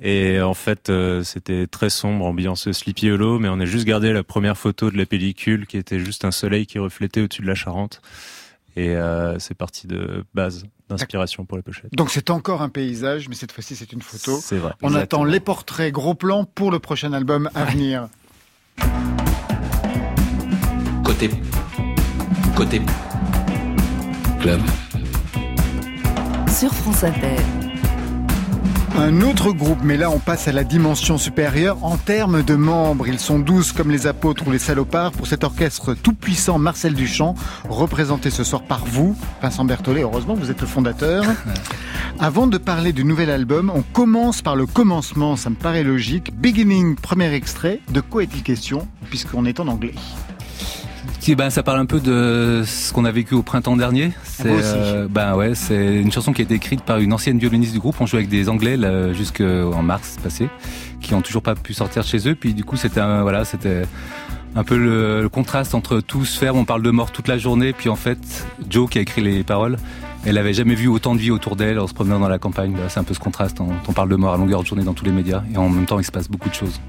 Et 0.00 0.40
en 0.42 0.54
fait, 0.54 0.90
euh, 0.90 1.22
c'était 1.22 1.66
très 1.66 1.88
sombre, 1.88 2.26
ambiance 2.26 2.70
Sleepy 2.70 3.10
Hollow, 3.10 3.38
mais 3.38 3.48
on 3.48 3.58
a 3.60 3.64
juste 3.64 3.86
gardé 3.86 4.12
la 4.12 4.22
première 4.22 4.58
photo 4.58 4.90
de 4.90 4.98
la 4.98 5.06
pellicule 5.06 5.66
qui 5.66 5.78
était 5.78 5.98
juste 5.98 6.24
un 6.24 6.30
soleil 6.30 6.66
qui 6.66 6.78
reflétait 6.78 7.22
au-dessus 7.22 7.42
de 7.42 7.46
la 7.46 7.54
Charente. 7.54 8.02
Et 8.76 8.90
euh, 8.94 9.38
c'est 9.38 9.54
parti 9.54 9.86
de 9.86 10.24
base, 10.34 10.64
d'inspiration 10.90 11.46
pour 11.46 11.56
la 11.56 11.62
pochette. 11.62 11.90
Donc 11.94 12.10
c'est 12.10 12.28
encore 12.28 12.60
un 12.60 12.68
paysage, 12.68 13.26
mais 13.30 13.34
cette 13.34 13.52
fois-ci 13.52 13.74
c'est 13.74 13.90
une 13.92 14.02
photo. 14.02 14.38
C'est 14.38 14.58
vrai. 14.58 14.72
On 14.82 14.88
Exactement. 14.88 15.22
attend 15.22 15.24
les 15.24 15.40
portraits 15.40 15.90
gros 15.92 16.14
plans 16.14 16.44
pour 16.44 16.70
le 16.70 16.78
prochain 16.78 17.14
album 17.14 17.48
à 17.54 17.64
venir. 17.64 18.08
Côté. 21.04 21.30
Côté. 22.54 22.82
Club. 24.40 24.60
Sur 26.50 26.74
France 26.74 27.02
Inter. 27.02 27.36
Un 28.98 29.20
autre 29.20 29.52
groupe, 29.52 29.80
mais 29.82 29.98
là 29.98 30.10
on 30.10 30.18
passe 30.18 30.48
à 30.48 30.52
la 30.52 30.64
dimension 30.64 31.18
supérieure 31.18 31.84
en 31.84 31.98
termes 31.98 32.42
de 32.42 32.54
membres. 32.54 33.06
Ils 33.06 33.18
sont 33.18 33.38
douze 33.38 33.72
comme 33.72 33.90
les 33.90 34.06
apôtres 34.06 34.48
ou 34.48 34.50
les 34.50 34.58
salopards 34.58 35.12
pour 35.12 35.26
cet 35.26 35.44
orchestre 35.44 35.94
tout-puissant 35.94 36.58
Marcel 36.58 36.94
Duchamp, 36.94 37.34
représenté 37.68 38.30
ce 38.30 38.42
soir 38.42 38.62
par 38.62 38.86
vous, 38.86 39.14
Vincent 39.42 39.66
Berthollet. 39.66 40.02
Heureusement, 40.02 40.34
vous 40.34 40.50
êtes 40.50 40.62
le 40.62 40.66
fondateur. 40.66 41.24
Avant 42.18 42.46
de 42.46 42.56
parler 42.56 42.94
du 42.94 43.04
nouvel 43.04 43.28
album, 43.28 43.70
on 43.74 43.82
commence 43.82 44.40
par 44.40 44.56
le 44.56 44.64
commencement, 44.64 45.36
ça 45.36 45.50
me 45.50 45.56
paraît 45.56 45.84
logique. 45.84 46.34
Beginning, 46.34 46.96
premier 46.96 47.32
extrait. 47.34 47.80
De 47.92 48.00
quoi 48.00 48.22
est-il 48.22 48.42
question 48.42 48.88
puisqu'on 49.10 49.44
est 49.44 49.60
en 49.60 49.68
anglais 49.68 49.94
Qui, 51.26 51.34
ben, 51.34 51.50
ça 51.50 51.64
parle 51.64 51.80
un 51.80 51.86
peu 51.86 51.98
de 51.98 52.62
ce 52.64 52.92
qu'on 52.92 53.04
a 53.04 53.10
vécu 53.10 53.34
au 53.34 53.42
printemps 53.42 53.76
dernier. 53.76 54.12
C'est, 54.22 54.46
euh, 54.46 55.08
ben 55.10 55.34
ouais, 55.34 55.56
c'est 55.56 55.96
une 55.96 56.12
chanson 56.12 56.32
qui 56.32 56.42
a 56.42 56.44
été 56.44 56.54
écrite 56.54 56.82
par 56.82 56.98
une 56.98 57.12
ancienne 57.12 57.36
violoniste 57.36 57.72
du 57.72 57.80
groupe. 57.80 57.96
On 57.98 58.06
jouait 58.06 58.20
avec 58.20 58.28
des 58.28 58.48
Anglais 58.48 58.78
jusqu'en 59.12 59.82
mars 59.82 60.18
passé, 60.22 60.48
qui 61.00 61.14
ont 61.14 61.22
toujours 61.22 61.42
pas 61.42 61.56
pu 61.56 61.74
sortir 61.74 62.04
de 62.04 62.06
chez 62.06 62.28
eux. 62.28 62.36
Puis 62.36 62.54
du 62.54 62.62
coup, 62.62 62.76
c'était 62.76 63.00
un, 63.00 63.22
voilà, 63.22 63.44
c'était 63.44 63.82
un 64.54 64.62
peu 64.62 64.78
le, 64.78 65.22
le 65.22 65.28
contraste 65.28 65.74
entre 65.74 65.98
tout 65.98 66.24
se 66.24 66.38
faire. 66.38 66.54
On 66.54 66.64
parle 66.64 66.82
de 66.82 66.92
mort 66.92 67.10
toute 67.10 67.26
la 67.26 67.38
journée, 67.38 67.72
puis 67.72 67.88
en 67.88 67.96
fait, 67.96 68.46
Joe 68.70 68.88
qui 68.88 68.98
a 68.98 69.00
écrit 69.00 69.20
les 69.20 69.42
paroles. 69.42 69.78
Elle 70.24 70.38
avait 70.38 70.54
jamais 70.54 70.76
vu 70.76 70.86
autant 70.86 71.16
de 71.16 71.20
vie 71.20 71.32
autour 71.32 71.56
d'elle 71.56 71.80
en 71.80 71.88
se 71.88 71.94
promenant 71.94 72.20
dans 72.20 72.28
la 72.28 72.38
campagne. 72.38 72.76
C'est 72.88 73.00
un 73.00 73.04
peu 73.04 73.14
ce 73.14 73.18
contraste. 73.18 73.60
On, 73.60 73.70
on 73.88 73.92
parle 73.92 74.10
de 74.10 74.16
mort 74.16 74.32
à 74.32 74.36
longueur 74.36 74.62
de 74.62 74.66
journée 74.68 74.84
dans 74.84 74.94
tous 74.94 75.04
les 75.04 75.10
médias, 75.10 75.42
et 75.52 75.56
en 75.56 75.68
même 75.70 75.86
temps, 75.86 75.98
il 75.98 76.04
se 76.04 76.12
passe 76.12 76.28
beaucoup 76.28 76.50
de 76.50 76.54
choses. 76.54 76.80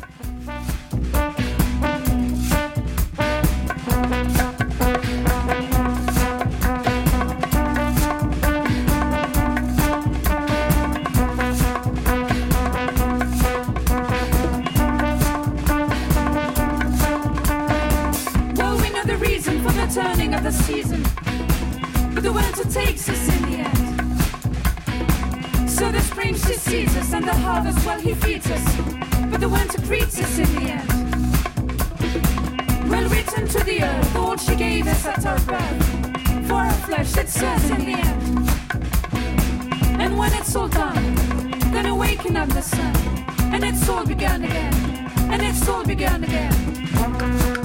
Sees 26.67 26.97
us, 26.97 27.13
and 27.13 27.23
the 27.23 27.33
harvest, 27.33 27.85
well, 27.85 27.99
he 27.99 28.13
feeds 28.13 28.51
us, 28.51 28.65
but 29.31 29.39
the 29.39 29.47
winter 29.47 29.81
greets 29.83 30.19
us 30.19 30.37
in 30.37 30.53
the 30.55 30.71
end. 30.79 30.89
We'll 32.89 33.09
return 33.09 33.47
to 33.47 33.63
the 33.63 33.83
earth, 33.83 34.15
all 34.17 34.35
she 34.35 34.55
gave 34.55 34.85
us 34.87 35.05
at 35.05 35.25
our 35.25 35.39
birth, 35.39 36.47
for 36.47 36.55
our 36.55 36.73
flesh 36.87 37.15
it 37.17 37.29
serves 37.29 37.69
in 37.69 37.85
the 37.85 37.97
end. 38.09 38.49
And 40.01 40.17
when 40.17 40.33
it's 40.33 40.55
all 40.57 40.67
done, 40.67 41.15
then 41.71 41.85
awaken 41.85 42.35
up 42.35 42.49
the 42.49 42.61
sun, 42.61 42.95
and 43.53 43.63
it's 43.63 43.87
all 43.87 44.05
begun 44.05 44.43
again, 44.43 44.73
and 45.31 45.41
it's 45.41 45.69
all 45.69 45.85
begun 45.85 46.25
again. 46.25 47.56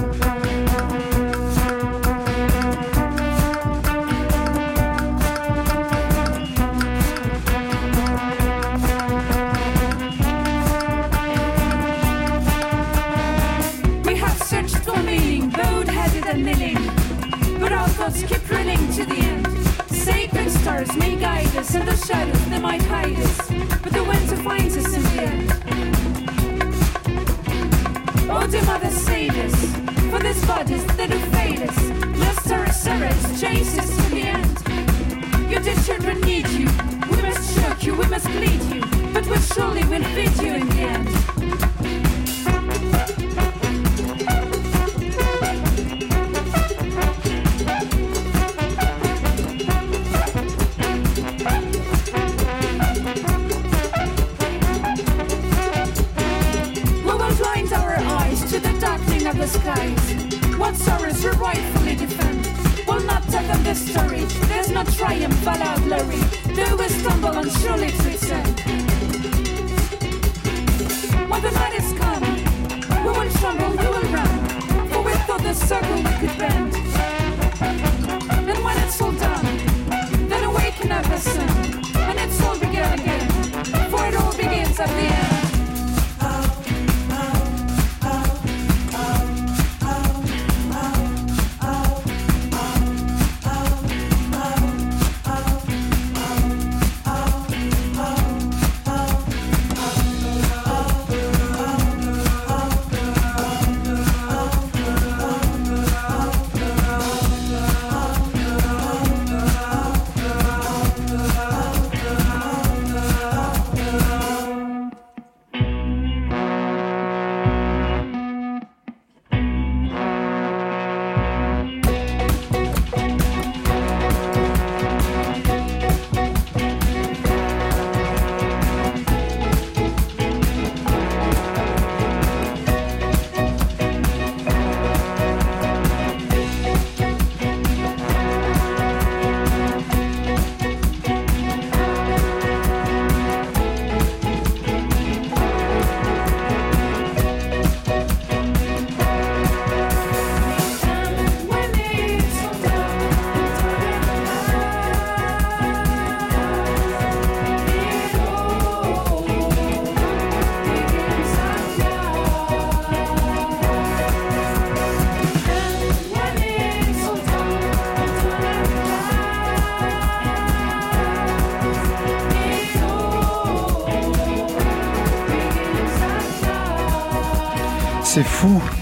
Thoughts 18.13 18.33
keep 18.33 18.49
running 18.51 18.91
to 18.93 19.05
the 19.05 19.15
end. 19.15 19.47
Sacred 19.89 20.49
stars 20.51 20.95
may 20.97 21.15
guide 21.15 21.55
us, 21.55 21.75
and 21.75 21.87
the 21.87 21.95
shadows 21.95 22.49
they 22.49 22.59
might 22.59 22.81
hide 22.83 23.17
us, 23.17 23.51
but 23.81 23.93
the 23.93 24.03
winter 24.03 24.35
finds 24.37 24.77
us 24.77 24.93
in 24.93 25.03
the 25.03 25.21
end. 25.23 25.51
Oh, 28.29 28.47
dear 28.47 28.63
mother, 28.65 28.89
save 28.89 29.35
us 29.37 29.55
for 30.09 30.19
these 30.19 30.45
bodies 30.45 30.85
that 30.97 31.09
have 31.09 31.27
failed 31.33 31.69
us. 31.69 32.19
Lust 32.19 32.51
our 32.51 32.71
sorrows, 32.71 33.41
chase 33.41 33.77
us 33.77 33.95
to 33.95 34.09
the 34.09 34.21
end. 34.21 35.51
Your 35.51 35.61
dear 35.61 35.75
children 35.83 36.21
need 36.21 36.47
you. 36.49 36.67
We 37.09 37.21
must 37.21 37.59
choke 37.59 37.83
you, 37.83 37.95
we 37.95 38.07
must 38.07 38.27
bleed 38.27 38.63
you, 38.73 38.81
but 39.13 39.25
we 39.27 39.37
surely 39.37 39.83
will 39.85 40.03
feed 40.15 40.35
you 40.41 40.53
in 40.53 40.69
the 40.69 40.81
end. 40.81 41.42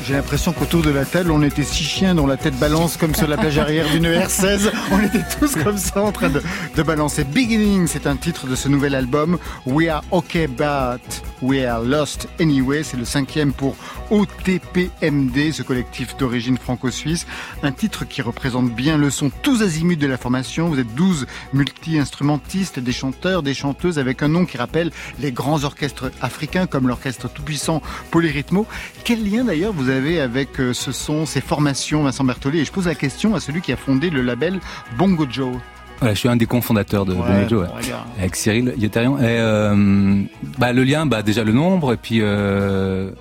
J'ai 0.04 0.14
l'impression 0.14 0.52
qu'autour 0.52 0.82
de 0.82 0.90
la 0.90 1.06
table, 1.06 1.32
on 1.32 1.44
était 1.44 1.64
six 1.64 1.84
chiens 1.84 2.16
dont 2.16 2.26
la 2.26 2.38
tête 2.38 2.58
balance 2.58 2.98
comme 2.98 3.14
sur 3.14 3.28
la 3.28 3.38
plage 3.38 3.58
arrière 3.60 3.88
d'une 3.90 4.06
R16. 4.06 4.72
On 4.92 5.00
était 5.00 5.24
tous 5.40 5.56
comme 5.56 5.78
ça 5.78 6.02
en 6.02 6.12
train 6.12 6.30
de, 6.30 6.42
de 6.76 6.84
balancer. 6.84 7.24
Beginning, 7.24 7.88
c'est 7.88 8.08
un 8.08 8.16
titre 8.16 8.48
de 8.48 8.56
ce 8.56 8.68
nouvel 8.68 8.96
album. 8.96 9.38
We 9.66 9.90
are 9.90 10.04
okay, 10.12 10.48
but 10.48 11.22
we 11.42 11.66
are 11.66 11.82
lost 11.84 12.28
anyway. 12.40 12.84
C'est 12.84 12.98
le 12.98 13.06
cinquième 13.06 13.54
pour 13.54 13.76
OTPMD, 14.10 15.52
ce 15.52 15.64
collectif 15.64 16.18
d'origine 16.18 16.58
franco-suisse. 16.58 17.26
Un 17.64 17.72
titre 17.72 18.06
qui 18.06 18.22
représente 18.22 18.74
bien 18.74 18.98
le 18.98 19.10
son 19.10 19.30
tous 19.30 19.62
azimuts 19.62 19.98
de 19.98 20.08
la 20.08 20.18
formation. 20.18 20.70
Vous 20.70 20.80
êtes 20.80 20.94
12 20.96 21.28
multi-instrumentistes, 21.54 22.80
des 22.80 22.92
chanteurs, 22.92 23.44
des 23.44 23.54
chanteuses 23.54 24.00
avec 24.00 24.24
un 24.24 24.28
nom 24.28 24.46
qui 24.46 24.58
rappelle 24.58 24.92
les 25.20 25.32
grands 25.32 25.64
orchestres 25.64 26.12
africains 26.22 26.68
comme 26.68 26.88
l'orchestre 26.88 27.30
tout-puissant 27.30 27.82
Polyrythmo. 28.12 28.66
Quel 29.04 29.30
lien 29.30 29.46
d'ailleurs 29.46 29.74
vous 29.74 29.90
avez 29.90 30.22
avec 30.22 30.60
euh, 30.60 30.74
ce 30.74 30.92
son, 30.92 31.26
ces 31.26 31.42
formations, 31.42 32.04
Vincent 32.04 32.24
Berthollet? 32.24 32.60
Et 32.60 32.66
je 32.66 32.72
pose 32.72 32.88
la 32.88 32.96
question 32.96 33.36
à 33.36 33.40
celui 33.40 33.62
qui 33.62 33.72
a 33.72 33.78
fondé 33.78 34.10
le 34.10 34.22
label 34.22 34.60
Bongo 34.98 35.26
Joe. 35.30 35.58
Voilà, 36.02 36.16
je 36.16 36.20
suis 36.20 36.30
un 36.30 36.36
des 36.36 36.48
cofondateurs 36.48 37.06
de 37.06 37.14
Ouais, 37.14 37.48
Joe, 37.48 37.68
ouais. 37.70 37.94
avec 38.18 38.36
Cyril 38.36 38.74
Yetarian. 38.76 39.20
Et 39.20 39.22
euh, 39.40 40.24
bah, 40.58 40.74
le 40.74 40.84
lien, 40.84 41.06
bah, 41.06 41.22
déjà 41.22 41.44
le 41.44 41.54
nombre, 41.54 41.94
et 41.94 41.98
puis 41.98 42.18
euh, 42.22 43.12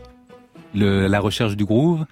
le, 0.74 1.06
la 1.06 1.20
recherche 1.20 1.56
du 1.56 1.66
groove, 1.66 2.06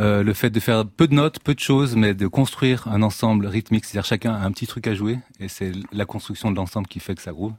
euh, 0.00 0.24
le 0.24 0.34
fait 0.34 0.50
de 0.50 0.58
faire 0.58 0.84
peu 0.84 1.06
de 1.06 1.14
notes, 1.14 1.38
peu 1.38 1.54
de 1.54 1.60
choses, 1.60 1.94
mais 1.94 2.14
de 2.14 2.26
construire 2.26 2.88
un 2.88 3.00
ensemble 3.02 3.46
rythmique, 3.46 3.84
c'est-à-dire 3.84 4.04
chacun 4.06 4.32
a 4.34 4.44
un 4.44 4.50
petit 4.50 4.66
truc 4.66 4.88
à 4.88 4.94
jouer, 4.94 5.18
et 5.38 5.46
c'est 5.46 5.70
la 5.92 6.04
construction 6.04 6.50
de 6.50 6.56
l'ensemble 6.56 6.88
qui 6.88 6.98
fait 6.98 7.14
que 7.14 7.22
ça 7.22 7.30
groove. 7.30 7.52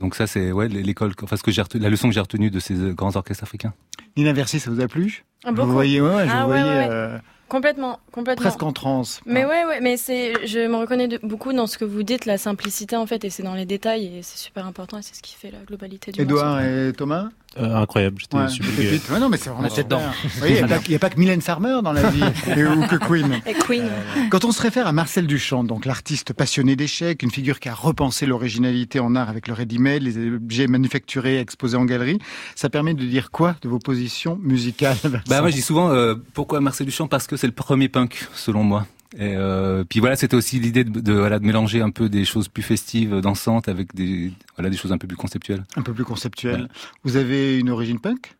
Donc 0.00 0.14
ça, 0.14 0.26
c'est 0.26 0.52
ouais 0.52 0.68
l'école, 0.68 1.12
enfin 1.22 1.36
ce 1.36 1.42
que 1.42 1.50
j'ai 1.52 1.60
retenu- 1.62 1.82
la 1.82 1.90
leçon 1.90 2.08
que 2.08 2.14
j'ai 2.14 2.20
retenue 2.20 2.50
de 2.50 2.58
ces 2.60 2.74
euh, 2.80 2.92
grands 2.94 3.14
orchestres 3.14 3.44
africains. 3.44 3.74
Nina 4.16 4.32
Versi, 4.32 4.58
ça 4.58 4.70
vous 4.70 4.80
a 4.80 4.88
plu? 4.88 5.22
Ah, 5.44 5.52
vous 5.52 5.70
voyez, 5.70 6.00
ouais, 6.00 6.26
je 6.26 6.32
Ah, 6.32 6.44
vous 6.46 6.50
ouais, 6.50 6.62
voyais 6.62 6.78
ouais. 6.78 6.88
euh, 6.90 7.18
Complètement, 7.52 7.98
complètement. 8.12 8.42
presque 8.44 8.62
en 8.62 8.72
transe. 8.72 9.20
Mais 9.26 9.44
ouais, 9.44 9.64
ouais, 9.66 9.80
mais 9.82 9.98
c'est, 9.98 10.46
je 10.46 10.60
me 10.66 10.76
reconnais 10.76 11.06
de- 11.06 11.20
beaucoup 11.22 11.52
dans 11.52 11.66
ce 11.66 11.76
que 11.76 11.84
vous 11.84 12.02
dites, 12.02 12.24
la 12.24 12.38
simplicité 12.38 12.96
en 12.96 13.04
fait, 13.06 13.26
et 13.26 13.30
c'est 13.30 13.42
dans 13.42 13.52
les 13.54 13.66
détails, 13.66 14.06
et 14.06 14.22
c'est 14.22 14.38
super 14.38 14.66
important, 14.66 14.96
et 14.96 15.02
c'est 15.02 15.14
ce 15.14 15.20
qui 15.20 15.34
fait 15.34 15.50
la 15.50 15.58
globalité 15.66 16.12
du 16.12 16.22
Edouard 16.22 16.54
morceau. 16.62 16.66
et 16.88 16.92
Thomas? 16.96 17.28
Euh, 17.58 17.76
incroyable, 17.76 18.18
j'étais 18.20 18.36
Ouais, 18.36 19.20
non, 19.20 19.28
mais 19.28 19.36
c'est 19.36 19.50
vraiment 19.50 19.68
dedans. 19.68 20.00
Il 20.46 20.52
n'y 20.54 20.94
a, 20.94 20.98
pas- 20.98 21.10
que 21.10 21.18
Mylène 21.18 21.42
Farmer 21.42 21.80
dans 21.82 21.92
la 21.92 22.08
vie, 22.10 22.22
et, 22.56 22.64
ou 22.64 22.86
que 22.86 22.96
Queen. 22.96 23.40
Et 23.46 23.52
Queen. 23.54 23.90
Quand 24.30 24.44
on 24.44 24.52
se 24.52 24.62
réfère 24.62 24.86
à 24.86 24.92
Marcel 24.92 25.26
Duchamp, 25.26 25.64
donc 25.64 25.84
l'artiste 25.84 26.32
passionné 26.32 26.76
d'échecs, 26.76 27.22
une 27.22 27.30
figure 27.30 27.60
qui 27.60 27.68
a 27.68 27.74
repensé 27.74 28.24
l'originalité 28.26 29.00
en 29.00 29.14
art 29.14 29.28
avec 29.28 29.48
le 29.48 29.54
ready-made, 29.54 30.02
les 30.02 30.34
objets 30.34 30.66
manufacturés 30.66 31.38
exposés 31.40 31.76
en 31.76 31.84
galerie, 31.84 32.18
ça 32.54 32.70
permet 32.70 32.94
de 32.94 33.04
dire 33.04 33.30
quoi 33.30 33.56
de 33.62 33.68
vos 33.68 33.78
positions 33.78 34.38
musicales 34.42 34.96
Vincent 35.04 35.22
Bah 35.28 35.40
moi 35.40 35.50
je 35.50 35.56
dis 35.56 35.62
souvent 35.62 35.90
euh, 35.90 36.14
pourquoi 36.34 36.60
Marcel 36.60 36.86
Duchamp? 36.86 37.06
Parce 37.08 37.26
que 37.26 37.36
c'est 37.36 37.46
le 37.46 37.52
premier 37.52 37.88
punk 37.88 38.28
selon 38.34 38.64
moi. 38.64 38.86
Et 39.14 39.34
euh, 39.36 39.84
puis 39.84 40.00
voilà 40.00 40.16
c'était 40.16 40.36
aussi 40.36 40.58
l'idée 40.58 40.84
de, 40.84 41.00
de 41.00 41.12
voilà 41.12 41.38
de 41.38 41.44
mélanger 41.44 41.82
un 41.82 41.90
peu 41.90 42.08
des 42.08 42.24
choses 42.24 42.48
plus 42.48 42.62
festives, 42.62 43.20
dansantes 43.20 43.68
avec 43.68 43.94
des 43.94 44.32
voilà 44.56 44.70
des 44.70 44.76
choses 44.76 44.92
un 44.92 44.98
peu 44.98 45.06
plus 45.06 45.16
conceptuelles. 45.16 45.64
Un 45.76 45.82
peu 45.82 45.92
plus 45.92 46.04
conceptuel. 46.04 46.68
Vous 47.04 47.16
avez 47.16 47.58
une 47.58 47.68
origine 47.70 48.00
punk? 48.00 48.36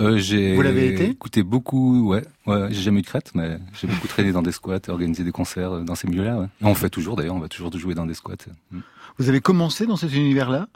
Euh, 0.00 0.18
j'ai 0.18 0.54
Vous 0.54 0.62
l'avez 0.62 0.94
été? 0.94 1.10
écouté 1.10 1.42
beaucoup 1.42 2.08
ouais 2.08 2.22
ouais 2.46 2.68
j'ai 2.70 2.80
jamais 2.82 3.00
eu 3.00 3.02
de 3.02 3.06
crête 3.06 3.32
mais 3.34 3.58
j'ai 3.78 3.86
beaucoup 3.86 4.08
traîné 4.08 4.32
dans 4.32 4.42
des 4.42 4.52
squats, 4.52 4.78
organisé 4.88 5.24
des 5.24 5.32
concerts 5.32 5.72
euh, 5.72 5.82
dans 5.82 5.94
ces 5.96 6.06
milieux-là. 6.08 6.38
Ouais. 6.38 6.46
On 6.62 6.74
fait 6.74 6.88
toujours 6.88 7.16
d'ailleurs 7.16 7.34
on 7.34 7.40
va 7.40 7.48
toujours 7.48 7.76
jouer 7.76 7.94
dans 7.94 8.06
des 8.06 8.14
squats. 8.14 8.36
Mm. 8.70 8.78
Vous 9.18 9.28
avez 9.28 9.40
commencé 9.40 9.86
dans 9.86 9.96
cet 9.96 10.14
univers-là? 10.14 10.68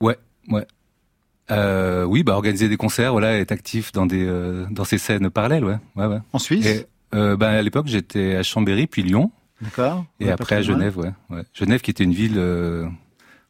Ouais, 0.00 0.16
ouais. 0.48 0.66
Euh, 1.50 2.04
oui, 2.04 2.22
bah 2.22 2.34
organiser 2.34 2.68
des 2.68 2.76
concerts, 2.76 3.12
voilà, 3.12 3.36
être 3.38 3.52
actif 3.52 3.92
dans 3.92 4.06
des 4.06 4.24
euh, 4.24 4.64
dans 4.70 4.84
ces 4.84 4.96
scènes 4.96 5.28
parallèles, 5.28 5.64
ouais, 5.64 5.76
ouais, 5.96 6.06
ouais. 6.06 6.18
En 6.32 6.38
Suisse? 6.38 6.64
Et, 6.64 6.86
euh, 7.14 7.36
bah, 7.36 7.50
à 7.50 7.62
l'époque, 7.62 7.86
j'étais 7.88 8.36
à 8.36 8.42
Chambéry, 8.42 8.86
puis 8.86 9.02
Lyon, 9.02 9.30
D'accord. 9.60 10.04
et 10.20 10.26
Ouais, 10.26 10.30
après 10.32 10.56
à. 10.56 10.62
Genève, 10.62 10.96
ouais, 10.98 11.12
ouais. 11.30 11.42
Genève, 11.54 11.80
qui 11.80 11.90
était 11.90 12.04
une 12.04 12.12
ville, 12.14 12.34
euh, 12.36 12.86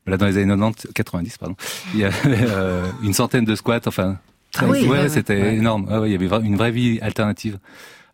voilà, 0.07 0.17
dans 0.17 0.27
les 0.27 0.37
années 0.39 0.49
90, 0.49 0.89
90, 0.95 1.39
pardon. 1.39 1.57
Il 1.95 2.01
y 2.01 2.05
avait 2.05 2.15
euh, 2.27 2.87
une 3.03 3.13
centaine 3.15 3.45
de 3.45 3.55
squats, 3.55 3.81
enfin, 3.87 4.19
très, 4.53 4.67
Ah 4.67 4.69
oui, 4.69 4.83
ouais, 4.83 4.89
ouais, 4.89 4.99
ouais. 5.03 5.09
c'était 5.09 5.41
Ouais. 5.41 5.57
énorme. 5.57 5.87
Ouais, 5.89 5.99
ouais, 5.99 6.11
il 6.11 6.13
y 6.13 6.15
avait 6.31 6.47
une 6.47 6.57
vraie 6.57 6.71
vie 6.73 6.99
alternative 7.01 7.59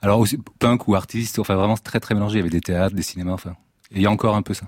Alors 0.02 0.20
aussi 0.20 0.38
punk 0.58 0.86
ou 0.88 0.94
artiste, 0.94 1.38
enfin 1.38 1.54
vraiment 1.56 1.76
très 1.76 1.98
très 2.00 2.14
mélangé. 2.14 2.34
Il 2.36 2.38
y 2.38 2.42
avait 2.42 2.50
des 2.50 2.60
théâtres, 2.60 2.94
des 2.94 3.02
cinémas, 3.02 3.32
enfin. 3.32 3.54
Et 3.90 3.96
il 3.96 4.02
y 4.02 4.06
a 4.06 4.10
encore 4.10 4.36
un 4.36 4.42
peu 4.42 4.54
ça. 4.54 4.66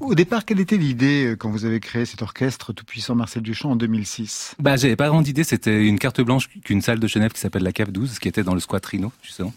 Au 0.00 0.14
départ, 0.14 0.44
quelle 0.44 0.60
était 0.60 0.76
l'idée 0.76 1.26
euh, 1.32 1.36
quand 1.36 1.50
vous 1.50 1.64
avez 1.64 1.80
créé 1.80 2.04
cet 2.04 2.20
orchestre 2.22 2.72
tout-puissant 2.72 3.14
Marcel 3.14 3.42
Duchamp 3.42 3.70
en 3.70 3.76
2006 3.76 4.54
Bah, 4.58 4.76
j'avais 4.76 4.96
pas 4.96 5.08
vraiment 5.08 5.22
d'idée. 5.22 5.44
C'était 5.44 5.84
une 5.86 5.98
carte 5.98 6.20
blanche 6.20 6.48
qu'une 6.64 6.80
salle 6.82 6.98
de 7.00 7.06
Genève 7.06 7.32
qui 7.32 7.40
s'appelle 7.40 7.62
la 7.62 7.72
Cave 7.72 7.90
12, 7.92 8.18
qui 8.18 8.28
était 8.28 8.42
dans 8.42 8.54
le 8.54 8.60
squat 8.60 8.84
Rhino, 8.84 9.12
justement. 9.22 9.52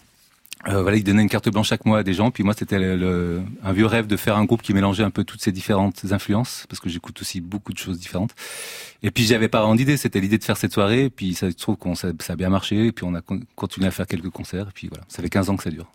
Euh, 0.68 0.82
voilà, 0.82 0.98
il 0.98 1.04
donnait 1.06 1.22
une 1.22 1.30
carte 1.30 1.48
blanche 1.50 1.70
chaque 1.70 1.86
mois 1.86 2.00
à 2.00 2.04
des 2.04 2.14
gens. 2.14 2.32
Puis 2.32 2.44
moi, 2.44 2.54
c'était 2.58 2.78
le- 2.80 2.98
le- 2.98 3.42
un 3.64 3.72
vieux 3.72 3.86
rêve 3.86 4.08
de 4.08 4.18
faire 4.18 4.36
un 4.36 4.44
groupe 4.44 4.62
qui 4.62 4.74
mélangeait 4.74 5.04
un 5.06 5.10
peu 5.10 5.24
toutes 5.24 5.42
ces 5.42 5.54
différentes 5.54 6.04
influences, 6.12 6.66
parce 6.68 6.82
que 6.82 6.90
j'écoute 6.90 7.22
aussi 7.22 7.40
beaucoup 7.40 7.72
de 7.72 7.78
choses 7.78 7.98
différentes. 7.98 8.36
Et 9.02 9.10
puis 9.10 9.24
j'avais 9.24 9.48
pas 9.48 9.60
vraiment 9.60 9.76
d'idée. 9.76 9.96
C'était 9.96 10.20
l'idée 10.20 10.38
de 10.38 10.44
faire 10.44 10.58
cette 10.58 10.74
soirée. 10.74 11.10
Puis 11.10 11.34
ça 11.34 11.50
se 11.50 11.56
trouve 11.56 11.78
qu'on 11.78 11.96
ça, 11.96 12.10
ça 12.20 12.34
a 12.34 12.36
bien 12.36 12.50
marché. 12.50 12.88
Et 12.88 12.92
puis 12.92 13.06
on 13.06 13.16
a 13.16 13.22
con- 13.22 13.40
continué 13.56 13.88
à 13.88 13.92
faire 13.92 14.06
quelques 14.06 14.30
concerts. 14.30 14.68
Et 14.68 14.74
puis 14.74 14.88
voilà, 14.90 15.06
ça 15.08 15.24
fait 15.24 15.30
15 15.30 15.50
ans 15.50 15.56
que 15.56 15.64
ça 15.64 15.70
dure. 15.72 15.90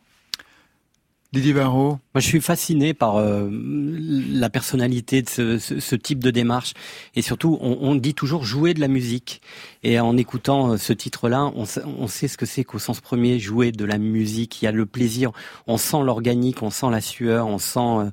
Didier 1.35 1.53
Varro 1.53 1.99
Moi, 2.15 2.21
je 2.21 2.27
suis 2.27 2.41
fasciné 2.41 2.95
par 2.95 3.17
euh, 3.17 3.49
la 3.51 4.49
personnalité 4.51 5.21
de 5.23 5.29
ce, 5.29 5.59
ce- 5.59 5.81
ce 5.81 5.97
type 5.97 6.23
de 6.23 6.31
démarche. 6.31 6.75
Et 7.17 7.23
surtout, 7.23 7.59
on, 7.61 7.77
on 7.81 7.95
dit 7.97 8.15
toujours 8.15 8.45
jouer 8.45 8.73
de 8.73 8.81
la 8.81 8.89
musique. 8.89 9.43
Et 9.83 9.99
en 9.99 10.17
écoutant 10.17 10.73
euh, 10.73 10.77
ce 10.77 10.93
titre-là, 10.93 11.51
on, 11.57 11.65
sait- 11.65 11.83
on 11.85 12.07
sait 12.07 12.29
ce 12.29 12.37
que 12.37 12.47
c'est 12.47 12.63
qu'au 12.65 12.79
sens 12.79 13.01
premier, 13.01 13.39
jouer 13.41 13.73
de 13.73 13.85
la 13.85 13.99
musique. 13.99 14.63
Il 14.63 14.67
y 14.67 14.69
a 14.69 14.73
le 14.73 14.87
plaisir. 14.87 15.33
On 15.67 15.77
sent 15.77 16.03
l'organique, 16.05 16.63
on 16.63 16.71
sent 16.71 16.91
la 16.91 17.01
sueur, 17.01 17.47
on 17.49 17.59
sent... 17.59 17.81
euh, 17.81 18.11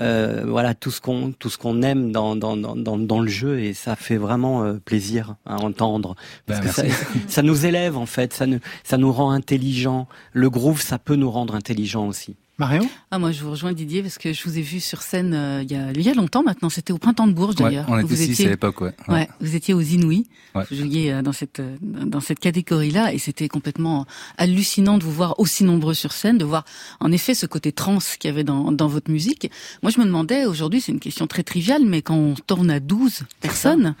euh, 0.00 0.44
voilà 0.46 0.74
tout 0.74 0.92
ce 0.92 1.00
qu'on 1.00 1.32
tout 1.32 1.50
ce 1.50 1.58
qu'on 1.58 1.82
aime 1.82 2.12
dans, 2.12 2.36
dans, 2.36 2.56
dans, 2.56 2.76
dans, 2.76 3.18
le 3.20 3.26
jeu 3.28 3.58
et 3.58 3.74
ça 3.74 3.96
fait 3.96 4.16
vraiment 4.16 4.62
euh, 4.62 4.74
plaisir 4.74 5.34
à 5.44 5.56
entendre 5.56 6.14
parce 6.46 6.60
Ben, 6.60 6.66
que 6.68 6.72
ça, 6.72 6.84
ça 7.26 7.42
nous 7.42 7.66
élève 7.66 7.96
en 7.96 8.06
fait 8.06 8.32
ça 8.32 8.46
nous 8.46 8.60
ça 8.84 8.96
nous 8.96 9.10
rend 9.12 9.32
intelligents 9.32 10.06
le 10.32 10.50
groove 10.50 10.80
ça 10.80 11.00
peut 11.00 11.16
nous 11.16 11.32
rendre 11.32 11.56
intelligents 11.56 12.06
aussi 12.06 12.36
Marion? 12.58 12.88
Ah 13.12 13.18
moi 13.20 13.30
je 13.30 13.42
vous 13.44 13.52
rejoins 13.52 13.72
Didier 13.72 14.02
parce 14.02 14.18
que 14.18 14.32
je 14.32 14.42
vous 14.44 14.58
ai 14.58 14.62
vu 14.62 14.80
sur 14.80 15.00
scène 15.02 15.32
euh, 15.32 15.62
il 15.62 15.70
y 15.70 15.76
a 15.76 15.92
il 15.92 16.02
y 16.02 16.08
a 16.08 16.14
longtemps 16.14 16.42
maintenant 16.42 16.68
c'était 16.68 16.92
au 16.92 16.98
printemps 16.98 17.28
de 17.28 17.32
Bourges 17.32 17.54
Ouais, 17.60 17.62
d'ailleurs. 17.66 17.86
on 17.88 17.98
était 17.98 18.06
Vous 18.08 18.20
étiez- 18.22 18.46
à 18.46 18.50
l'époque, 18.50 18.80
ouais. 18.80 18.92
Ouais. 19.06 19.14
Ouais. 19.14 19.28
vous 19.40 19.54
étiez 19.54 19.74
aux 19.74 19.80
Inouïs. 19.80 20.26
Ouais. 20.56 20.64
Vous 20.68 20.76
jouiez 20.76 21.12
euh, 21.12 21.22
dans 21.22 21.32
cette 21.32 21.60
euh, 21.60 21.76
dans 21.82 22.20
cette 22.20 22.40
catégorie 22.40 22.90
là 22.90 23.12
et 23.12 23.18
c'était 23.18 23.48
complètement 23.48 24.06
hallucinant 24.38 24.98
de 24.98 25.04
vous 25.04 25.12
voir 25.12 25.38
aussi 25.38 25.62
nombreux 25.62 25.94
sur 25.94 26.12
scène, 26.12 26.36
de 26.36 26.44
voir 26.44 26.64
en 26.98 27.12
effet 27.12 27.34
ce 27.34 27.46
côté 27.46 27.70
trans 27.70 27.98
qu'il 28.18 28.28
y 28.28 28.32
avait 28.32 28.44
dans 28.44 28.72
dans 28.72 28.88
votre 28.88 29.10
musique. 29.10 29.50
Moi 29.84 29.92
je 29.94 30.00
me 30.00 30.04
demandais 30.04 30.44
aujourd'hui 30.44 30.80
c'est 30.80 30.90
une 30.92 31.00
question 31.00 31.28
très 31.28 31.44
triviale 31.44 31.82
mais 31.86 32.02
quand 32.02 32.16
on 32.16 32.34
tourne 32.34 32.70
à 32.70 32.80
12 32.80 33.22
personnes 33.40 33.94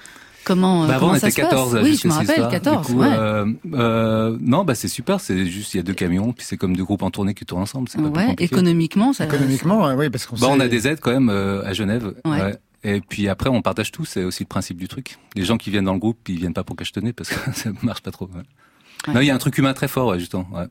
Comment, 0.48 0.86
Bah 0.86 0.94
avant, 0.96 1.00
comment 1.08 1.12
on 1.12 1.18
ça 1.20 1.28
était 1.28 1.36
se 1.36 1.40
passe 1.42 1.50
14. 1.50 1.74
Oui, 1.82 1.88
juste 1.90 2.02
je 2.02 2.08
me 2.08 2.12
rappelle, 2.14 2.28
histoires. 2.30 2.50
14. 2.50 2.86
Du 2.88 2.92
coup, 2.94 2.98
ouais. 3.00 3.06
euh, 3.12 3.52
euh, 3.74 4.36
non, 4.40 4.64
bah 4.64 4.74
c'est 4.74 4.88
super. 4.88 5.20
C'est 5.20 5.46
juste, 5.46 5.74
il 5.74 5.76
y 5.76 5.80
a 5.80 5.82
deux 5.84 5.92
camions, 5.94 6.32
puis 6.32 6.44
c'est 6.44 6.56
comme 6.56 6.74
deux 6.76 6.84
groupes 6.84 7.02
en 7.02 7.10
tournée 7.10 7.34
qui 7.34 7.44
tournent 7.44 7.62
ensemble. 7.62 7.88
C'est 7.88 7.98
pas 8.02 8.08
plus 8.10 8.18
Ouais, 8.18 8.26
compliqué. 8.30 8.44
économiquement, 8.54 9.12
ça. 9.12 9.26
Économiquement, 9.26 9.86
oui, 9.94 10.10
parce 10.10 10.26
qu'on 10.26 10.36
Bah, 10.36 10.48
on 10.50 10.58
a 10.58 10.66
des 10.68 10.88
aides 10.88 11.00
quand 11.00 11.12
même 11.12 11.28
euh, 11.28 11.62
à 11.64 11.72
Genève. 11.74 12.14
Ouais. 12.24 12.40
ouais. 12.42 12.56
Et 12.84 13.00
puis 13.00 13.28
après, 13.28 13.50
on 13.50 13.60
partage 13.62 13.92
tout. 13.92 14.04
C'est 14.04 14.24
aussi 14.24 14.44
le 14.44 14.48
principe 14.48 14.78
du 14.78 14.88
truc. 14.88 15.18
Les 15.36 15.44
gens 15.44 15.58
qui 15.58 15.70
viennent 15.70 15.84
dans 15.84 15.92
le 15.92 15.98
groupe, 15.98 16.18
ils 16.28 16.38
viennent 16.38 16.54
pas 16.54 16.64
pour 16.64 16.74
cachetonner 16.76 17.12
parce 17.12 17.28
que 17.28 17.52
ça 17.54 17.70
marche 17.82 18.00
pas 18.02 18.10
trop. 18.10 18.26
ouais. 18.26 19.12
Non, 19.14 19.20
il 19.20 19.26
y 19.26 19.30
a 19.30 19.34
un 19.34 19.38
truc 19.38 19.56
humain 19.58 19.74
très 19.74 19.88
fort, 19.88 20.08
ouais, 20.08 20.18
justement. 20.18 20.48
Ouais. 20.52 20.64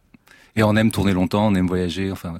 Et 0.55 0.63
on 0.63 0.75
aime 0.75 0.91
tourner 0.91 1.13
longtemps, 1.13 1.47
on 1.47 1.53
aime 1.55 1.67
voyager. 1.67 2.11
Enfin, 2.11 2.31
ouais. 2.33 2.39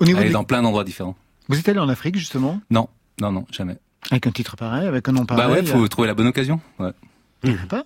Au 0.00 0.04
niveau 0.04 0.18
aller 0.18 0.26
des- 0.28 0.32
dans 0.34 0.44
plein 0.44 0.60
d'endroits 0.62 0.84
différents. 0.84 1.16
Vous 1.48 1.58
êtes 1.58 1.68
allé 1.68 1.78
en 1.78 1.88
Afrique, 1.88 2.16
justement? 2.16 2.60
Non, 2.70 2.88
non, 3.20 3.32
non, 3.32 3.46
jamais. 3.50 3.78
Avec 4.10 4.26
un 4.26 4.30
titre 4.30 4.56
pareil, 4.56 4.86
avec 4.86 5.08
un 5.08 5.12
nom 5.12 5.26
pareil 5.26 5.46
Bah 5.46 5.52
ouais, 5.52 5.64
faut 5.64 5.86
trouver 5.88 6.08
la 6.08 6.14
bonne 6.14 6.28
occasion. 6.28 6.60
Ouais. 6.78 6.92
Pas 7.68 7.84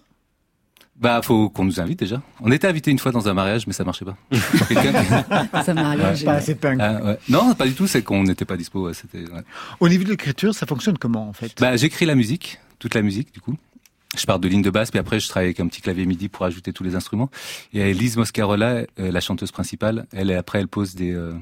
Bah, 0.96 1.20
faut 1.22 1.48
qu'on 1.48 1.64
nous 1.64 1.80
invite 1.80 1.98
déjà. 1.98 2.20
On 2.40 2.50
était 2.52 2.68
invité 2.68 2.90
une 2.90 2.98
fois 2.98 3.10
dans 3.12 3.28
un 3.28 3.34
mariage, 3.34 3.66
mais 3.66 3.72
ça 3.72 3.84
marchait 3.84 4.04
pas. 4.04 4.16
Ça 5.64 5.74
mariage. 5.74 6.24
Pas 6.24 6.34
assez 6.34 6.54
punk. 6.54 6.78
Ah, 6.80 7.02
ouais. 7.02 7.18
Non, 7.28 7.54
pas 7.54 7.66
du 7.66 7.74
tout. 7.74 7.86
C'est 7.86 8.02
qu'on 8.02 8.22
n'était 8.24 8.44
pas 8.44 8.56
dispo. 8.56 8.86
ouais, 8.86 8.94
C'était. 8.94 9.20
ouais. 9.30 9.42
Au 9.80 9.88
niveau 9.88 10.04
de 10.04 10.10
l'écriture, 10.10 10.54
ça 10.54 10.66
fonctionne 10.66 10.98
comment, 10.98 11.28
en 11.28 11.32
fait? 11.32 11.58
Bah, 11.60 11.76
j'écris 11.76 12.04
la 12.06 12.14
musique, 12.14 12.58
toute 12.78 12.94
la 12.94 13.02
musique, 13.02 13.32
du 13.32 13.40
coup. 13.40 13.56
Je 14.18 14.26
pars 14.26 14.40
de 14.40 14.48
ligne 14.48 14.62
de 14.62 14.70
basse, 14.70 14.90
puis 14.90 14.98
après, 14.98 15.20
je 15.20 15.28
travaille 15.28 15.46
avec 15.46 15.60
un 15.60 15.68
petit 15.68 15.80
clavier 15.80 16.04
MIDI 16.04 16.28
pour 16.28 16.44
ajouter 16.44 16.72
tous 16.72 16.82
les 16.82 16.96
instruments. 16.96 17.30
Et 17.72 17.94
Lise 17.94 18.16
Moscarola, 18.16 18.82
euh, 18.98 19.12
la 19.12 19.20
chanteuse 19.20 19.52
principale, 19.52 20.06
elle, 20.12 20.32
après, 20.32 20.58
elle 20.58 20.66
pose 20.68 20.96
des, 20.96 21.12
euh, 21.14 21.32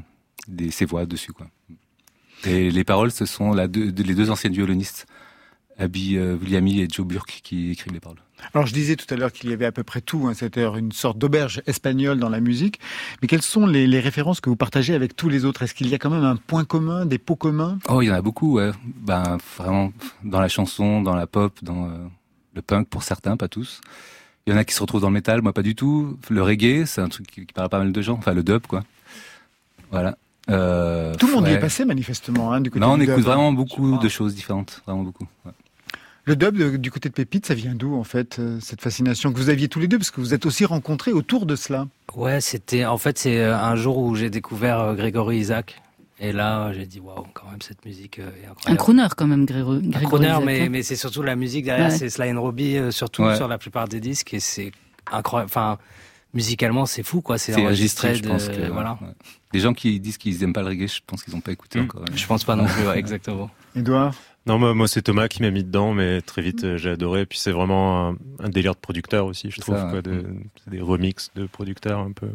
des, 0.48 0.70
ses 0.70 0.84
voix 0.84 1.06
dessus, 1.06 1.32
quoi. 1.32 1.46
Et 2.44 2.70
les 2.70 2.84
paroles, 2.84 3.10
ce 3.10 3.26
sont 3.26 3.52
la 3.52 3.68
deux, 3.68 3.90
les 3.90 4.14
deux 4.14 4.30
anciennes 4.30 4.52
violonistes, 4.52 5.06
Abby 5.78 6.16
euh, 6.16 6.36
Williamy 6.36 6.80
et 6.80 6.88
Joe 6.90 7.06
Burke, 7.06 7.40
qui 7.42 7.70
écrivent 7.70 7.92
les 7.92 8.00
paroles. 8.00 8.18
Alors, 8.54 8.68
je 8.68 8.72
disais 8.72 8.94
tout 8.94 9.12
à 9.12 9.16
l'heure 9.16 9.32
qu'il 9.32 9.50
y 9.50 9.52
avait 9.52 9.64
à 9.64 9.72
peu 9.72 9.82
près 9.82 10.00
tout. 10.00 10.28
Hein, 10.28 10.34
C'était 10.34 10.62
une 10.64 10.92
sorte 10.92 11.18
d'auberge 11.18 11.60
espagnole 11.66 12.20
dans 12.20 12.28
la 12.28 12.38
musique. 12.38 12.78
Mais 13.20 13.26
quelles 13.26 13.42
sont 13.42 13.66
les, 13.66 13.88
les 13.88 13.98
références 13.98 14.40
que 14.40 14.48
vous 14.48 14.56
partagez 14.56 14.94
avec 14.94 15.16
tous 15.16 15.28
les 15.28 15.44
autres? 15.44 15.62
Est-ce 15.62 15.74
qu'il 15.74 15.88
y 15.88 15.94
a 15.94 15.98
quand 15.98 16.10
même 16.10 16.24
un 16.24 16.36
point 16.36 16.64
commun, 16.64 17.04
des 17.04 17.18
pots 17.18 17.34
communs? 17.34 17.78
Oh, 17.88 18.00
il 18.00 18.06
y 18.06 18.10
en 18.10 18.14
a 18.14 18.22
beaucoup, 18.22 18.54
ouais. 18.54 18.70
Ben, 18.84 19.38
vraiment, 19.56 19.92
dans 20.22 20.40
la 20.40 20.48
chanson, 20.48 21.02
dans 21.02 21.16
la 21.16 21.26
pop, 21.26 21.58
dans 21.62 21.86
euh, 21.86 22.06
le 22.54 22.62
punk 22.62 22.88
pour 22.88 23.02
certains, 23.02 23.36
pas 23.36 23.48
tous. 23.48 23.80
Il 24.46 24.52
y 24.52 24.54
en 24.54 24.56
a 24.56 24.64
qui 24.64 24.74
se 24.74 24.80
retrouvent 24.80 25.02
dans 25.02 25.08
le 25.08 25.14
métal, 25.14 25.42
moi 25.42 25.52
pas 25.52 25.62
du 25.62 25.74
tout. 25.74 26.16
Le 26.30 26.42
reggae, 26.42 26.86
c'est 26.86 27.00
un 27.00 27.08
truc 27.08 27.26
qui, 27.26 27.44
qui 27.44 27.52
parle 27.52 27.66
à 27.66 27.68
pas 27.68 27.78
mal 27.78 27.90
de 27.90 28.02
gens. 28.02 28.14
Enfin, 28.14 28.34
le 28.34 28.44
dub, 28.44 28.66
quoi. 28.68 28.84
Voilà. 29.90 30.16
Euh, 30.50 31.14
Tout 31.16 31.26
le 31.26 31.34
monde 31.34 31.46
y 31.46 31.50
ouais. 31.50 31.56
est 31.56 31.60
passé, 31.60 31.84
manifestement, 31.84 32.52
hein, 32.52 32.60
du 32.60 32.70
côté 32.70 32.80
Non, 32.80 32.92
on 32.92 32.96
du 32.96 33.04
écoute 33.04 33.16
dub. 33.16 33.24
vraiment 33.24 33.52
beaucoup 33.52 33.98
de 33.98 34.08
choses 34.08 34.34
différentes. 34.34 34.82
Vraiment 34.86 35.02
beaucoup. 35.02 35.26
ouais. 35.44 35.52
Le 36.24 36.36
dub 36.36 36.56
de- 36.58 36.76
du 36.76 36.90
côté 36.90 37.08
de 37.08 37.14
Pépite, 37.14 37.46
ça 37.46 37.54
vient 37.54 37.74
d'où, 37.74 37.94
en 37.96 38.04
fait, 38.04 38.38
euh, 38.38 38.58
cette 38.60 38.82
fascination 38.82 39.32
que 39.32 39.38
vous 39.38 39.48
aviez 39.48 39.68
tous 39.68 39.80
les 39.80 39.88
deux? 39.88 39.96
Parce 39.98 40.10
que 40.10 40.20
vous 40.20 40.34
êtes 40.34 40.44
aussi 40.44 40.64
rencontrés 40.66 41.12
autour 41.12 41.46
de 41.46 41.56
cela. 41.56 41.86
Ouais, 42.14 42.40
c'était 42.42 42.84
en 42.84 42.98
fait 42.98 43.18
c'est 43.18 43.38
euh, 43.40 43.56
un 43.56 43.76
jour 43.76 43.96
où 43.98 44.14
j'ai 44.14 44.28
découvert 44.28 44.78
euh, 44.80 44.94
Grégory 44.94 45.38
Isaac 45.38 45.80
et 46.20 46.32
là 46.32 46.72
j'ai 46.72 46.84
dit 46.86 47.00
waouh 47.00 47.24
quand 47.32 47.48
même 47.50 47.62
cette 47.62 47.84
musique 47.86 48.18
est 48.18 48.22
Un 48.22 48.50
incroyable. 48.50 48.76
crooner 48.78 49.06
quand 49.16 49.26
même, 49.26 49.44
Grégory. 49.46 49.90
Un 49.94 50.00
crooner, 50.00 50.26
Isaac, 50.28 50.44
mais, 50.44 50.60
hein. 50.62 50.68
mais 50.70 50.82
c'est 50.82 50.96
surtout 50.96 51.22
la 51.22 51.36
musique 51.36 51.64
derrière, 51.64 51.88
Ouais. 51.90 51.96
c'est 51.96 52.10
Sly 52.10 52.32
and 52.32 52.40
Robbie, 52.42 52.78
surtout 52.90 53.22
Ouais. 53.22 53.36
sur 53.36 53.48
la 53.48 53.56
plupart 53.56 53.88
des 53.88 54.00
disques, 54.00 54.34
et 54.34 54.40
c'est 54.40 54.72
incroyable. 55.10 55.48
Enfin, 55.50 55.78
musicalement, 56.34 56.86
c'est 56.86 57.02
fou, 57.02 57.20
quoi. 57.20 57.38
C'est 57.38 57.52
C'est 57.52 57.62
enregistré, 57.62 58.08
enregistré, 58.08 58.28
je 58.28 58.32
pense 58.32 58.48
de- 58.48 58.66
que. 58.66 58.70
voilà. 58.72 58.98
ouais. 59.00 59.08
Les 59.52 59.60
gens 59.60 59.72
qui 59.74 59.98
disent 60.00 60.18
qu'ils 60.18 60.42
aiment 60.42 60.52
pas 60.52 60.62
le 60.62 60.68
reggae, 60.68 60.86
je 60.88 61.00
pense 61.06 61.22
qu'ils 61.22 61.34
n'ont 61.34 61.40
pas 61.40 61.52
écouté 61.52 61.80
encore. 61.80 62.02
ouais. 62.02 62.06
Je 62.14 62.26
pense 62.26 62.44
pas 62.44 62.54
non 62.56 62.66
plus, 62.66 62.86
ouais, 62.86 62.98
exactement. 62.98 63.50
Edouard 63.76 64.14
Non, 64.46 64.58
moi, 64.58 64.74
moi 64.74 64.88
c'est 64.88 65.02
Thomas 65.02 65.28
qui 65.28 65.42
m'a 65.42 65.50
mis 65.50 65.64
dedans, 65.64 65.94
mais 65.94 66.20
très 66.20 66.42
vite 66.42 66.64
euh, 66.64 66.76
j'ai 66.76 66.90
adoré. 66.90 67.22
Et 67.22 67.26
puis 67.26 67.38
c'est 67.38 67.52
vraiment 67.52 68.08
un, 68.10 68.16
un 68.40 68.48
délire 68.48 68.74
de 68.74 68.80
producteur 68.80 69.26
aussi, 69.26 69.50
je 69.50 69.60
trouve. 69.60 69.76
ça, 69.76 69.86
ouais. 69.86 69.90
quoi, 69.90 70.02
de- 70.02 70.26
c'est 70.64 70.70
des 70.70 70.80
remixes 70.80 71.30
de 71.34 71.46
producteurs 71.46 72.00
un 72.00 72.12
peu. 72.12 72.28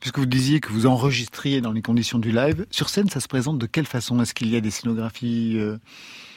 Puisque 0.00 0.18
vous 0.18 0.26
disiez 0.26 0.60
que 0.60 0.68
vous 0.72 0.86
enregistriez 0.86 1.60
dans 1.60 1.72
les 1.72 1.82
conditions 1.82 2.18
du 2.18 2.30
live, 2.32 2.66
sur 2.70 2.88
scène, 2.88 3.08
ça 3.08 3.20
se 3.20 3.28
présente 3.28 3.58
de 3.58 3.66
quelle 3.66 3.86
façon? 3.86 4.20
Est-ce 4.20 4.34
qu'il 4.34 4.48
y 4.48 4.56
a 4.56 4.60
des 4.60 4.70
scénographies 4.70 5.54
euh, 5.58 5.76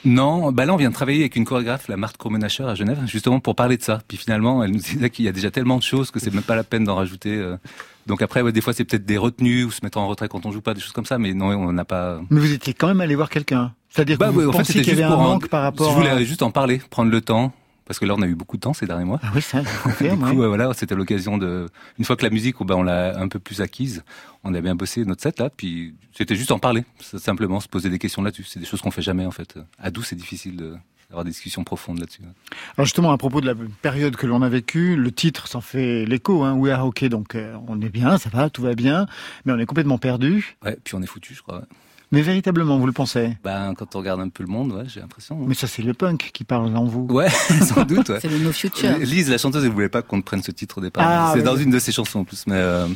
Non, 0.05 0.51
bah 0.51 0.65
là 0.65 0.73
on 0.73 0.77
vient 0.77 0.89
de 0.89 0.93
travailler 0.95 1.19
avec 1.21 1.36
une 1.36 1.45
chorégraphe, 1.45 1.88
la 1.88 1.97
Marthe 1.97 2.17
Kromenacher 2.17 2.63
à 2.63 2.75
Genève, 2.75 2.99
justement 3.05 3.39
pour 3.39 3.55
parler 3.55 3.77
de 3.77 3.84
ça. 3.84 4.01
Puis 4.07 4.17
finalement, 4.17 4.63
elle 4.63 4.71
nous 4.71 4.80
disait 4.80 5.09
qu'il 5.09 5.25
y 5.25 5.27
a 5.27 5.32
déjà 5.32 5.51
tellement 5.51 5.77
de 5.77 5.84
choses 5.84 6.11
que 6.11 6.19
c'est 6.19 6.34
même 6.34 6.43
pas 6.43 6.55
la 6.55 6.63
peine 6.63 6.84
d'en 6.84 6.95
rajouter. 6.95 7.36
euh. 7.36 7.57
Donc 8.07 8.21
après, 8.23 8.41
ouais, 8.41 8.51
des 8.51 8.61
fois 8.61 8.73
c'est 8.73 8.86
peut-être 8.86 9.05
des 9.05 9.17
retenues 9.17 9.65
ou 9.65 9.71
se 9.71 9.82
mettre 9.84 9.99
en 9.99 10.07
retrait 10.07 10.27
quand 10.27 10.45
on 10.45 10.51
joue 10.51 10.61
pas, 10.61 10.73
des 10.73 10.82
choses 10.82 10.93
comme 10.93 11.05
ça. 11.05 11.19
Mais 11.19 11.34
non, 11.34 11.47
on 11.47 11.71
n'a 11.71 11.86
pas. 11.86 12.19
Mais 12.30 12.39
vous 12.39 12.51
étiez 12.51 12.73
quand 12.73 12.88
même 12.88 13.01
allé 13.01 13.13
voir 13.15 13.30
quelqu'un 13.30 13.73
C'est-à-dire 13.89 14.17
que 14.17 14.23
Bah 14.23 14.32
vous 14.32 14.39
ouais, 14.41 14.45
en 14.47 14.63
fait, 14.63 14.73
qu'il 14.73 14.88
y 14.88 14.91
avait 14.91 15.03
un 15.03 15.15
manque 15.15 15.47
par 15.47 15.61
rapport 15.61 15.91
Je 15.91 15.95
voulais 15.95 16.09
à... 16.09 16.23
juste 16.23 16.41
en 16.41 16.49
parler, 16.49 16.82
prendre 16.89 17.11
le 17.11 17.21
temps. 17.21 17.53
Parce 17.90 17.98
que 17.98 18.06
là, 18.06 18.14
on 18.16 18.22
a 18.22 18.28
eu 18.28 18.36
beaucoup 18.36 18.56
de 18.56 18.62
temps 18.62 18.74
ces 18.74 18.86
derniers 18.86 19.04
mois. 19.04 19.20
Ah 19.24 19.32
oui, 19.34 19.42
ça, 19.42 19.64
je 19.64 19.68
Du 19.74 19.78
confirme. 19.82 20.20
coup, 20.20 20.38
ouais. 20.38 20.46
euh, 20.46 20.48
voilà, 20.48 20.72
c'était 20.76 20.94
l'occasion 20.96 21.38
de. 21.40 21.68
Une 21.98 22.06
fois 22.06 22.16
que 22.16 22.24
la 22.24 22.30
musique, 22.30 22.62
oh, 22.62 22.64
bah, 22.64 22.76
on 22.78 22.84
l'a 22.84 23.20
un 23.20 23.28
peu 23.28 23.40
plus 23.40 23.62
acquise, 23.62 24.04
on 24.44 24.54
a 24.54 24.62
bien 24.62 24.76
bossé 24.76 25.04
notre 25.06 25.24
set 25.24 25.40
là, 25.40 25.50
puis 25.50 25.96
c'était 26.14 26.36
juste 26.36 26.52
en 26.52 26.60
parler, 26.60 26.86
simplement 27.02 27.60
se 27.60 27.68
poser 27.68 27.90
des 27.90 27.98
questions 28.00 28.22
là-dessus. 28.22 28.44
C'est 28.46 28.60
des 28.60 28.66
choses 28.68 28.82
qu'on 28.82 28.92
fait 28.92 29.02
jamais 29.02 29.26
en 29.26 29.32
fait. 29.32 29.58
À 29.80 29.90
12, 29.92 30.06
c'est 30.06 30.16
difficile 30.16 30.56
de- 30.56 30.76
d'avoir 31.10 31.26
des 31.26 31.32
discussions 31.32 31.64
profondes 31.64 31.98
là-dessus. 32.00 32.22
Alors 32.78 32.86
justement, 32.86 33.12
à 33.12 33.18
propos 33.18 33.42
de 33.42 33.48
la 33.48 33.56
période 33.82 34.16
que 34.16 34.28
l'on 34.28 34.44
a 34.44 34.50
vécue, 34.50 34.96
le 34.96 35.12
titre 35.12 35.48
s'en 35.48 35.60
fait 35.62 36.06
l'écho, 36.06 36.44
hein, 36.44 36.54
We 36.54 36.72
Are 36.72 36.86
OK, 36.86 37.04
donc 37.06 37.34
euh, 37.34 37.56
on 37.68 37.82
est 37.82 37.90
bien, 37.90 38.20
ça 38.20 38.30
va, 38.30 38.52
tout 38.52 38.62
va 38.62 38.76
bien, 38.76 39.08
mais 39.46 39.54
on 39.54 39.58
est 39.58 39.66
complètement 39.66 39.98
perdu. 39.98 40.56
Ouais, 40.64 40.78
puis 40.84 40.94
on 40.94 41.02
est 41.02 41.08
foutu, 41.08 41.34
je 41.34 41.42
crois. 41.42 41.58
ouais. 41.62 41.66
Mais 42.12 42.22
véritablement, 42.24 42.80
vous 42.80 42.88
le 42.88 42.91
pensez 42.91 43.38
Ben, 43.43 43.74
quand 43.76 43.95
on 43.95 43.99
regarde 43.99 44.20
un 44.20 44.30
peu 44.30 44.41
le 44.43 44.49
monde, 44.49 44.72
ouais, 44.74 44.84
j'ai 44.88 44.99
l'impression. 44.99 45.36
hein. 45.39 45.45
Mais 45.47 45.53
ça, 45.53 45.68
c'est 45.68 45.84
le 45.84 45.93
punk 45.93 46.32
qui 46.34 46.43
parle 46.43 46.76
en 46.76 46.86
vous. 46.86 47.05
Ouais, 47.10 47.30
sans 47.62 47.84
doute. 47.86 48.10
Ouais. 48.10 48.20
C'est 48.20 48.30
le 48.30 48.39
No 48.39 48.51
Future. 48.51 48.97
Lise, 48.97 49.30
la 49.30 49.38
chanteuse, 49.38 49.64
elle 49.64 49.72
voulait 49.72 49.89
pas 49.89 50.01
qu'on 50.01 50.22
prenne 50.24 50.41
ce 50.41 50.49
titre 50.51 50.80
au 50.80 50.82
départ. 50.82 51.03
Ah, 51.07 51.30
c'est 51.34 51.39
oui. 51.39 51.45
dans 51.45 51.55
une 51.55 51.70
de 51.70 51.78
ses 51.78 51.91
chansons 51.91 52.20
en 52.22 52.24
plus, 52.24 52.45
mais 52.47 52.55
euh, 52.55 52.88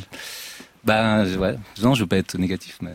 ben 0.84 1.24
je- 1.26 1.38
ouais, 1.38 1.56
non, 1.82 1.94
je 1.94 2.00
veux 2.02 2.08
pas 2.08 2.16
être 2.18 2.36
négatif, 2.38 2.78
mais 2.82 2.94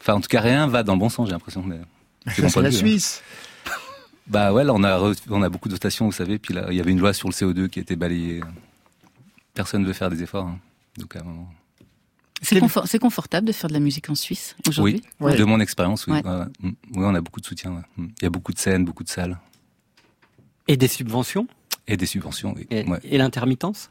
enfin 0.00 0.14
en 0.14 0.20
tout 0.20 0.28
cas 0.28 0.40
rien 0.40 0.66
va 0.66 0.82
dans 0.82 0.94
le 0.94 0.98
bon 0.98 1.08
sens, 1.10 1.26
j'ai 1.28 1.32
l'impression. 1.32 1.62
Mais 1.66 1.80
c'est 2.34 2.42
de 2.42 2.60
la 2.60 2.70
vue, 2.70 2.76
hein. 2.76 2.78
Suisse. 2.78 3.22
Bah 4.26 4.52
ouais, 4.52 4.64
là 4.64 4.72
on 4.74 4.82
a 4.84 5.12
on 5.30 5.42
a 5.42 5.48
beaucoup 5.48 5.68
de 5.68 5.76
stations, 5.76 6.06
vous 6.06 6.12
savez, 6.12 6.38
puis 6.38 6.54
là 6.54 6.66
il 6.70 6.76
y 6.76 6.80
avait 6.80 6.92
une 6.92 7.00
loi 7.00 7.12
sur 7.12 7.28
le 7.28 7.34
CO2 7.34 7.68
qui 7.68 7.78
a 7.78 7.82
été 7.82 7.94
balayée. 7.96 8.40
Personne 9.54 9.82
ne 9.82 9.86
veut 9.86 9.92
faire 9.92 10.08
des 10.10 10.22
efforts, 10.22 10.46
hein. 10.46 10.58
donc 10.96 11.14
à 11.14 11.20
un 11.20 11.24
moment. 11.24 11.48
C'est 12.42 12.58
confort- 12.60 12.86
c'est 12.88 12.98
confortable 12.98 13.46
de 13.46 13.52
faire 13.52 13.68
de 13.68 13.74
la 13.74 13.80
musique 13.80 14.10
en 14.10 14.14
Suisse 14.16 14.56
aujourd'hui? 14.68 15.02
Oui, 15.20 15.36
de 15.36 15.44
mon 15.44 15.60
expérience, 15.60 16.06
oui. 16.08 16.14
Ouais. 16.14 16.24
Ouais, 16.26 16.36
ouais. 16.40 16.44
Mm. 16.60 16.72
Oui, 16.96 17.04
on 17.04 17.14
a 17.14 17.20
beaucoup 17.20 17.40
de 17.40 17.46
soutien. 17.46 17.72
ouais. 17.72 17.82
Mm. 17.96 18.08
Il 18.20 18.24
y 18.24 18.26
a 18.26 18.30
beaucoup 18.30 18.52
de 18.52 18.58
scènes, 18.58 18.84
beaucoup 18.84 19.04
de 19.04 19.08
salles 19.08 19.38
Et 20.68 20.76
des 20.76 20.88
subventions? 20.88 21.46
Et 21.86 21.96
des 21.96 22.06
subventions. 22.06 22.54
Oui. 22.56 22.66
Et, 22.70 22.84
Ouais. 22.84 22.98
et 23.04 23.16
l'intermittence? 23.18 23.90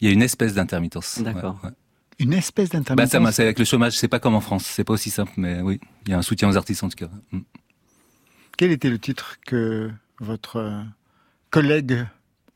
Il 0.00 0.06
y 0.08 0.10
a 0.10 0.14
une 0.14 0.22
espèce 0.22 0.54
d'intermittence. 0.54 1.18
D'accord. 1.20 1.58
Ouais, 1.62 1.68
ouais. 1.70 1.74
Une 2.20 2.32
espèce 2.32 2.68
Bah, 2.70 2.78
d'intermittence. 2.78 3.10
ça, 3.10 3.20
m'a- 3.20 3.32
c'est 3.32 3.42
avec 3.42 3.58
le 3.58 3.64
chômage, 3.64 3.96
c'est 3.98 4.08
pas 4.08 4.18
comme 4.20 4.34
en 4.34 4.40
France, 4.40 4.64
c'est 4.66 4.84
pas 4.84 4.92
aussi 4.92 5.10
simple, 5.10 5.32
mais 5.36 5.60
oui, 5.62 5.80
il 6.06 6.10
y 6.10 6.14
a 6.14 6.18
un 6.18 6.22
soutien 6.22 6.48
aux 6.48 6.56
artistes 6.56 6.82
en 6.84 6.88
tout 6.88 6.96
cas. 6.96 7.08
Mm. 7.32 7.38
Quel 8.58 8.70
était 8.72 8.90
le 8.90 8.98
titre 8.98 9.38
que 9.46 9.90
votre 10.20 10.56
euh, 10.56 10.82
collègue 11.50 12.04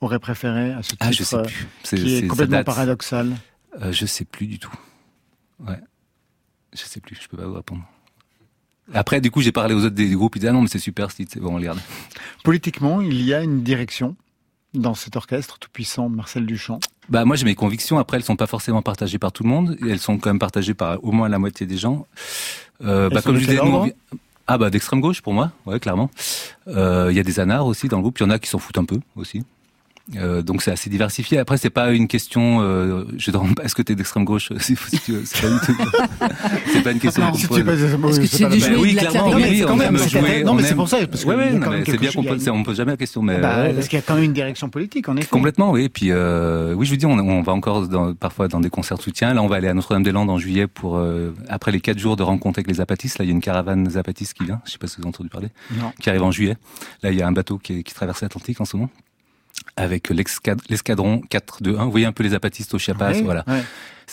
aurait 0.00 0.18
préféré 0.18 0.72
à 0.72 0.82
ce 0.82 0.90
titre 0.90 1.06
Ah, 1.08 1.12
je 1.12 1.22
sais 1.22 1.36
euh, 1.36 1.42
plus. 1.42 1.66
C'est- 1.82 1.96
qui 1.96 2.16
est, 2.16 2.26
complètement 2.26 2.62
paradoxal? 2.62 3.34
Euh, 3.80 3.90
je 3.90 4.04
sais 4.06 4.24
plus 4.26 4.46
du 4.46 4.58
tout. 4.58 4.72
Ouais. 5.60 5.78
Je 6.72 6.82
sais 6.82 7.00
plus, 7.00 7.18
je 7.20 7.28
peux 7.28 7.36
pas 7.36 7.46
vous 7.46 7.54
répondre. 7.54 7.82
Après, 8.92 9.20
du 9.20 9.30
coup, 9.30 9.40
j'ai 9.40 9.52
parlé 9.52 9.74
aux 9.74 9.84
autres 9.84 9.94
des 9.94 10.10
groupes, 10.10 10.36
ils 10.36 10.40
disaient, 10.40 10.50
ah 10.50 10.52
non, 10.52 10.62
mais 10.62 10.68
c'est 10.68 10.78
super 10.78 11.10
c'est 11.10 11.38
bon, 11.38 11.54
on 11.54 11.58
le 11.58 11.64
garde. 11.64 11.80
Politiquement, 12.42 13.00
il 13.00 13.22
y 13.22 13.32
a 13.32 13.42
une 13.42 13.62
direction 13.62 14.16
dans 14.74 14.94
cet 14.94 15.16
orchestre 15.16 15.58
tout 15.58 15.70
puissant, 15.72 16.08
Marcel 16.08 16.44
Duchamp. 16.44 16.80
Bah, 17.08 17.24
moi, 17.24 17.36
j'ai 17.36 17.44
mes 17.44 17.54
convictions. 17.54 17.98
Après, 17.98 18.16
elles 18.16 18.24
sont 18.24 18.36
pas 18.36 18.46
forcément 18.46 18.82
partagées 18.82 19.18
par 19.18 19.32
tout 19.32 19.44
le 19.44 19.48
monde. 19.48 19.78
Et 19.84 19.90
elles 19.90 20.00
sont 20.00 20.18
quand 20.18 20.30
même 20.30 20.38
partagées 20.38 20.74
par 20.74 21.02
au 21.04 21.12
moins 21.12 21.28
la 21.28 21.38
moitié 21.38 21.66
des 21.66 21.76
gens. 21.76 22.06
Euh, 22.82 23.08
bah, 23.08 23.22
comme 23.22 23.36
je 23.36 23.46
disais, 23.46 23.60
nous, 23.64 23.90
ah, 24.46 24.58
bah, 24.58 24.70
d'extrême 24.70 25.00
gauche 25.00 25.22
pour 25.22 25.32
moi. 25.32 25.52
Ouais, 25.64 25.78
clairement. 25.80 26.10
Euh, 26.66 27.08
Il 27.10 27.16
y 27.16 27.20
a 27.20 27.22
des 27.22 27.40
anards 27.40 27.66
aussi 27.66 27.88
dans 27.88 27.98
le 27.98 28.02
groupe. 28.02 28.18
Il 28.18 28.24
y 28.24 28.26
en 28.26 28.30
a 28.30 28.38
qui 28.38 28.48
s'en 28.48 28.58
foutent 28.58 28.78
un 28.78 28.84
peu 28.84 28.98
aussi. 29.16 29.44
Euh, 30.16 30.42
donc 30.42 30.60
c'est 30.62 30.70
assez 30.70 30.90
diversifié. 30.90 31.38
Après 31.38 31.56
c'est 31.56 31.70
pas 31.70 31.90
une 31.92 32.08
question. 32.08 32.60
Euh, 32.60 33.04
je 33.16 33.30
te 33.30 33.36
rends 33.38 33.54
pas. 33.54 33.62
Est-ce 33.64 33.74
que 33.74 33.80
t'es 33.80 33.94
d'extrême 33.94 34.24
gauche 34.26 34.48
tu 34.48 35.12
veux, 35.12 35.22
C'est 35.24 36.82
pas 36.82 36.90
du 36.90 36.96
une 36.96 37.00
question. 37.00 37.32
Tu 37.32 37.40
es 37.42 37.60
Est-ce 37.60 38.20
que 38.20 38.26
c'est 38.26 38.36
c'est 38.36 38.44
pas 38.44 38.54
de 38.54 38.60
la- 38.60 38.66
jouer 38.68 38.76
oui, 38.76 38.94
clairement, 38.96 39.30
oui, 39.32 39.32
Non, 39.32 39.38
mais 39.38 39.64
on 39.64 39.66
quand 39.66 39.80
aime 39.80 39.96
jouer. 40.08 40.44
non, 40.44 40.52
on 40.52 40.54
mais 40.56 40.62
c'est 40.62 40.74
pour 40.74 40.88
ça, 40.88 40.98
parce 41.06 41.24
que 41.24 41.28
Ouais, 41.30 41.84
c'est 41.86 41.98
bien 41.98 42.10
qu'on 42.12 42.22
pose, 42.22 42.48
on 42.48 42.62
pose 42.62 42.76
jamais 42.76 42.90
la 42.92 42.96
question, 42.98 43.22
mais 43.22 43.38
Bah, 43.40 43.62
ouais. 43.62 43.72
Parce 43.72 43.88
qu'il 43.88 43.98
y 43.98 44.02
a 44.02 44.02
quand 44.02 44.14
même 44.14 44.24
une 44.24 44.32
direction 44.34 44.68
politique, 44.68 45.08
en 45.08 45.16
effet. 45.16 45.28
Complètement, 45.28 45.70
oui. 45.72 45.84
Et 45.84 45.88
puis, 45.88 46.08
euh, 46.10 46.74
oui, 46.74 46.84
je 46.84 46.90
vous 46.90 46.96
dis, 46.98 47.06
on, 47.06 47.12
on 47.18 47.42
va 47.42 47.52
encore 47.52 47.88
dans- 47.88 48.14
parfois 48.14 48.48
dans 48.48 48.60
des 48.60 48.70
concerts 48.70 48.98
de 48.98 49.02
soutien. 49.02 49.32
Là, 49.32 49.42
on 49.42 49.46
va 49.46 49.56
aller 49.56 49.68
à 49.68 49.74
Notre-Dame-des-Landes 49.74 50.28
en 50.30 50.38
juillet 50.38 50.66
pour 50.66 50.96
euh, 50.98 51.32
après 51.48 51.72
les 51.72 51.80
quatre 51.80 51.98
jours 51.98 52.16
de 52.16 52.22
rencontre 52.22 52.58
avec 52.58 52.68
les 52.68 52.74
zapatistes. 52.74 53.18
Là, 53.18 53.24
il 53.24 53.28
y 53.28 53.30
a 53.30 53.34
une 53.34 53.40
caravane 53.40 53.88
zapatiste 53.88 54.34
qui 54.34 54.44
vient. 54.44 54.60
Je 54.66 54.72
sais 54.72 54.78
pas 54.78 54.86
si 54.86 54.96
vous 54.96 55.02
avez 55.02 55.08
entendu 55.08 55.30
parler. 55.30 55.48
Non. 55.78 55.92
Qui 55.98 56.10
arrive 56.10 56.22
en 56.24 56.30
juillet. 56.30 56.56
Là, 57.02 57.10
il 57.10 57.18
y 57.18 57.22
a 57.22 57.26
un 57.26 57.32
bateau 57.32 57.56
qui 57.58 57.82
traverse 57.84 58.20
l'Atlantique 58.20 58.60
en 58.60 58.64
ce 58.66 58.76
moment 58.76 58.90
avec 59.76 60.08
l'escadron 60.10 61.20
421. 61.28 61.84
Vous 61.84 61.90
voyez 61.90 62.06
un 62.06 62.12
peu 62.12 62.22
les 62.22 62.30
zapatistes 62.30 62.74
au 62.74 62.78
Chiapas, 62.78 63.12
voilà. 63.24 63.44
ouais. 63.46 63.62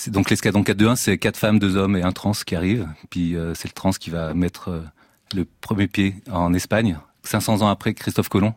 Donc 0.08 0.30
l'escadron 0.30 0.64
421, 0.64 0.96
c'est 0.96 1.18
quatre 1.18 1.38
femmes, 1.38 1.60
deux 1.60 1.76
hommes 1.76 1.96
et 1.98 2.02
un 2.04 2.12
trans 2.12 2.32
qui 2.46 2.56
arrive. 2.56 2.88
Puis 3.10 3.36
euh, 3.36 3.54
c'est 3.56 3.68
le 3.68 3.74
trans 3.74 3.92
qui 3.92 4.10
va 4.10 4.34
mettre 4.34 4.70
euh, 4.70 4.82
le 5.36 5.46
premier 5.62 5.88
pied 5.88 6.16
en 6.32 6.54
Espagne. 6.54 6.98
500 7.24 7.62
ans 7.62 7.68
après 7.70 7.94
Christophe 7.94 8.30
Colomb, 8.30 8.56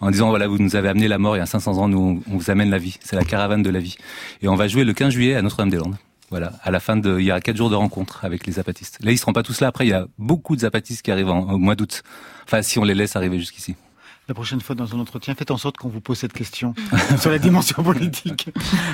en 0.00 0.10
disant 0.10 0.30
voilà 0.30 0.46
vous 0.48 0.56
nous 0.56 0.74
avez 0.74 0.88
amené 0.88 1.06
la 1.06 1.18
mort 1.18 1.36
il 1.36 1.40
y 1.40 1.42
a 1.42 1.46
500 1.46 1.76
ans 1.76 1.86
nous 1.86 2.22
on 2.30 2.36
vous 2.38 2.50
amène 2.50 2.70
la 2.70 2.78
vie 2.78 2.96
c'est 3.02 3.14
la 3.14 3.24
caravane 3.24 3.62
de 3.62 3.68
la 3.68 3.78
vie 3.78 3.98
et 4.40 4.48
on 4.48 4.54
va 4.54 4.68
jouer 4.68 4.84
le 4.84 4.94
15 4.94 5.12
juillet 5.12 5.34
à 5.34 5.42
Notre-Dame-des-Landes 5.42 5.96
voilà 6.30 6.54
à 6.62 6.70
la 6.70 6.80
fin 6.80 6.96
de 6.96 7.18
il 7.20 7.26
y 7.26 7.30
a 7.30 7.38
quatre 7.42 7.58
jours 7.58 7.68
de 7.68 7.74
rencontre 7.74 8.24
avec 8.24 8.46
les 8.46 8.52
zapatistes 8.54 8.96
là 9.02 9.12
ils 9.12 9.18
seront 9.18 9.34
pas 9.34 9.42
tous 9.42 9.60
là 9.60 9.66
après 9.66 9.84
il 9.86 9.90
y 9.90 9.92
a 9.92 10.06
beaucoup 10.16 10.56
de 10.56 10.62
zapatistes 10.62 11.02
qui 11.02 11.10
arrivent 11.10 11.28
en- 11.28 11.52
au 11.52 11.58
mois 11.58 11.74
d'août 11.74 12.02
enfin 12.46 12.62
si 12.62 12.78
on 12.78 12.84
les 12.84 12.94
laisse 12.94 13.16
arriver 13.16 13.38
jusqu'ici 13.38 13.76
La 14.28 14.34
prochaine 14.34 14.60
fois 14.60 14.74
dans 14.74 14.92
un 14.92 14.98
entretien, 14.98 15.36
faites 15.36 15.52
en 15.52 15.56
sorte 15.56 15.76
qu'on 15.76 15.88
vous 15.88 16.00
pose 16.00 16.18
cette 16.18 16.32
question 16.32 16.74
sur 17.20 17.30
la 17.30 17.38
dimension 17.38 17.80
politique. 17.80 18.48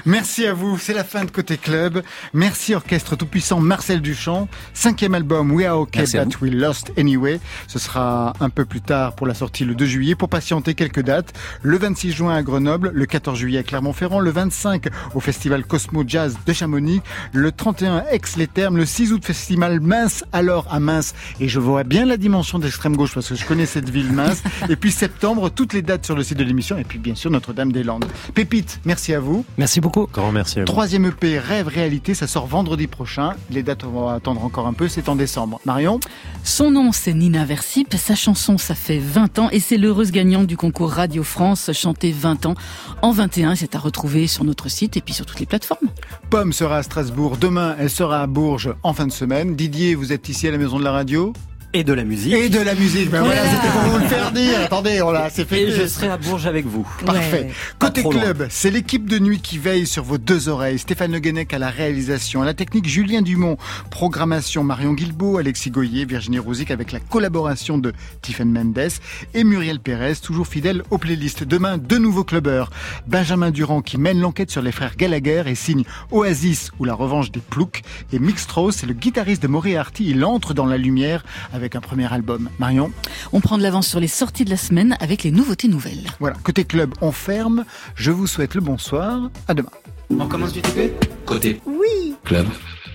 Merci 0.04 0.44
à 0.44 0.52
vous, 0.52 0.76
c'est 0.76 0.92
la 0.92 1.04
fin 1.04 1.24
de 1.24 1.30
Côté 1.30 1.56
Club. 1.56 2.02
Merci 2.34 2.74
Orchestre 2.74 3.16
Tout-Puissant 3.16 3.58
Marcel 3.58 4.02
Duchamp. 4.02 4.46
Cinquième 4.74 5.14
album 5.14 5.50
We 5.52 5.66
Are 5.66 5.78
Okay 5.78 6.04
But 6.12 6.38
We 6.42 6.52
Lost 6.52 6.92
Anyway. 6.98 7.40
Ce 7.66 7.78
sera 7.78 8.34
un 8.40 8.50
peu 8.50 8.66
plus 8.66 8.82
tard 8.82 9.14
pour 9.14 9.26
la 9.26 9.32
sortie 9.32 9.64
le 9.64 9.74
2 9.74 9.86
juillet. 9.86 10.14
Pour 10.16 10.28
patienter 10.28 10.74
quelques 10.74 11.00
dates, 11.00 11.32
le 11.62 11.78
26 11.78 12.12
juin 12.12 12.34
à 12.34 12.42
Grenoble, 12.42 12.90
le 12.92 13.06
14 13.06 13.38
juillet 13.38 13.60
à 13.60 13.62
Clermont-Ferrand, 13.62 14.20
le 14.20 14.30
25 14.30 14.88
au 15.14 15.20
Festival 15.20 15.64
Cosmo 15.64 16.04
Jazz 16.06 16.36
de 16.44 16.52
Chamonix, 16.52 17.00
le 17.32 17.52
31 17.52 18.04
Aix-les-Thermes, 18.10 18.76
le 18.76 18.84
6 18.84 19.14
août 19.14 19.24
Festival 19.24 19.80
Mince 19.80 20.26
alors 20.30 20.66
à 20.70 20.78
Mince. 20.78 21.14
Et 21.40 21.48
je 21.48 21.58
vois 21.58 21.84
bien 21.84 22.04
la 22.04 22.18
dimension 22.18 22.58
d'extrême 22.58 22.98
gauche 22.98 23.14
parce 23.14 23.30
que 23.30 23.34
je 23.34 23.46
connais 23.46 23.64
cette 23.64 23.88
ville 23.88 24.12
Mince. 24.12 24.42
Et 24.68 24.76
puis 24.76 24.92
septembre, 24.92 25.21
toutes 25.54 25.72
les 25.72 25.82
dates 25.82 26.04
sur 26.04 26.16
le 26.16 26.22
site 26.24 26.38
de 26.38 26.44
l'émission 26.44 26.76
et 26.78 26.84
puis 26.84 26.98
bien 26.98 27.14
sûr 27.14 27.30
Notre-Dame-des-Landes. 27.30 28.06
Pépite, 28.34 28.80
merci 28.84 29.14
à 29.14 29.20
vous. 29.20 29.44
Merci 29.56 29.80
beaucoup. 29.80 30.08
Grand 30.12 30.32
merci 30.32 30.58
à 30.58 30.62
vous. 30.62 30.66
Troisième 30.66 31.06
EP 31.06 31.38
Rêve 31.38 31.68
Réalité, 31.68 32.14
ça 32.14 32.26
sort 32.26 32.46
vendredi 32.46 32.86
prochain. 32.86 33.34
Les 33.50 33.62
dates, 33.62 33.84
on 33.84 34.06
va 34.06 34.14
attendre 34.14 34.44
encore 34.44 34.66
un 34.66 34.72
peu, 34.72 34.88
c'est 34.88 35.08
en 35.08 35.16
décembre. 35.16 35.60
Marion 35.64 36.00
Son 36.42 36.70
nom, 36.70 36.92
c'est 36.92 37.14
Nina 37.14 37.44
Versip. 37.44 37.94
Sa 37.94 38.14
chanson, 38.14 38.58
ça 38.58 38.74
fait 38.74 38.98
20 38.98 39.38
ans 39.38 39.48
et 39.50 39.60
c'est 39.60 39.76
l'heureuse 39.76 40.10
gagnante 40.10 40.46
du 40.46 40.56
concours 40.56 40.90
Radio 40.90 41.22
France, 41.22 41.70
chanté 41.72 42.10
20 42.10 42.46
ans 42.46 42.54
en 43.02 43.12
21. 43.12 43.54
C'est 43.54 43.74
à 43.76 43.78
retrouver 43.78 44.26
sur 44.26 44.44
notre 44.44 44.68
site 44.68 44.96
et 44.96 45.00
puis 45.00 45.14
sur 45.14 45.24
toutes 45.24 45.40
les 45.40 45.46
plateformes. 45.46 45.88
Pomme 46.30 46.52
sera 46.52 46.78
à 46.78 46.82
Strasbourg. 46.82 47.36
Demain, 47.36 47.76
elle 47.78 47.90
sera 47.90 48.22
à 48.22 48.26
Bourges 48.26 48.74
en 48.82 48.92
fin 48.92 49.06
de 49.06 49.12
semaine. 49.12 49.54
Didier, 49.54 49.94
vous 49.94 50.12
êtes 50.12 50.28
ici 50.28 50.48
à 50.48 50.50
la 50.50 50.58
Maison 50.58 50.78
de 50.78 50.84
la 50.84 50.92
Radio? 50.92 51.32
Et 51.74 51.84
de 51.84 51.94
la 51.94 52.04
musique. 52.04 52.34
Et 52.34 52.50
de 52.50 52.60
la 52.60 52.74
musique. 52.74 53.08
Ben 53.08 53.22
voilà, 53.22 53.44
c'était 53.44 53.68
pour 53.68 53.80
vous 53.92 53.98
le 53.98 54.04
faire 54.04 54.30
dire. 54.30 54.60
Attendez, 54.60 55.00
on 55.00 55.10
l'a, 55.10 55.30
c'est 55.30 55.48
fait. 55.48 55.62
Et 55.62 55.70
je 55.70 55.86
serai 55.86 56.08
à 56.08 56.18
Bourges 56.18 56.46
avec 56.46 56.66
vous. 56.66 56.86
Parfait. 57.06 57.48
Côté 57.78 58.02
club, 58.02 58.46
c'est 58.50 58.70
l'équipe 58.70 59.08
de 59.08 59.18
nuit 59.18 59.40
qui 59.40 59.56
veille 59.56 59.86
sur 59.86 60.04
vos 60.04 60.18
deux 60.18 60.50
oreilles. 60.50 60.78
Stéphane 60.78 61.12
Le 61.12 61.18
Guenec 61.18 61.54
à 61.54 61.58
la 61.58 61.70
réalisation, 61.70 62.42
à 62.42 62.44
la 62.44 62.52
technique 62.52 62.86
Julien 62.86 63.22
Dumont, 63.22 63.56
programmation 63.88 64.64
Marion 64.64 64.92
Guilbault, 64.92 65.38
Alexis 65.38 65.70
Goyer, 65.70 66.04
Virginie 66.04 66.38
Rouzic 66.38 66.70
avec 66.70 66.92
la 66.92 67.00
collaboration 67.00 67.78
de 67.78 67.94
Tiffen 68.20 68.52
Mendes 68.52 68.90
et 69.32 69.42
Muriel 69.42 69.80
Pérez, 69.80 70.16
toujours 70.22 70.46
fidèle 70.46 70.82
aux 70.90 70.98
playlists. 70.98 71.42
Demain, 71.42 71.78
deux 71.78 71.98
nouveaux 71.98 72.24
clubbeurs. 72.24 72.70
Benjamin 73.06 73.50
Durand 73.50 73.80
qui 73.80 73.96
mène 73.96 74.20
l'enquête 74.20 74.50
sur 74.50 74.60
les 74.60 74.72
frères 74.72 74.96
Gallagher 74.96 75.44
et 75.46 75.54
signe 75.54 75.84
Oasis 76.10 76.70
ou 76.78 76.84
la 76.84 76.92
revanche 76.92 77.30
des 77.30 77.40
ploucs. 77.40 77.80
Et 78.12 78.18
Mick 78.18 78.38
Strauss, 78.38 78.76
c'est 78.76 78.86
le 78.86 78.92
guitariste 78.92 79.42
de 79.42 79.48
Moriarty. 79.48 80.10
Il 80.10 80.22
entre 80.22 80.52
dans 80.52 80.66
la 80.66 80.76
lumière 80.76 81.24
avec 81.62 81.76
un 81.76 81.80
premier 81.80 82.12
album. 82.12 82.50
Marion 82.58 82.90
On 83.32 83.40
prend 83.40 83.56
de 83.56 83.62
l'avance 83.62 83.86
sur 83.86 84.00
les 84.00 84.08
sorties 84.08 84.44
de 84.44 84.50
la 84.50 84.56
semaine 84.56 84.96
avec 85.00 85.22
les 85.22 85.30
nouveautés 85.30 85.68
nouvelles. 85.68 86.08
Voilà, 86.20 86.36
côté 86.42 86.64
club, 86.64 86.92
on 87.00 87.12
ferme. 87.12 87.64
Je 87.94 88.10
vous 88.10 88.26
souhaite 88.26 88.54
le 88.54 88.60
bonsoir. 88.60 89.30
À 89.48 89.54
demain. 89.54 89.70
On 90.10 90.26
commence 90.26 90.52
du 90.52 90.60
TP 90.60 90.92
Côté 91.24 91.60
Oui. 91.64 92.14
club. 92.24 92.46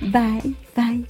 Bye, 0.01 0.53
bye. 0.75 1.03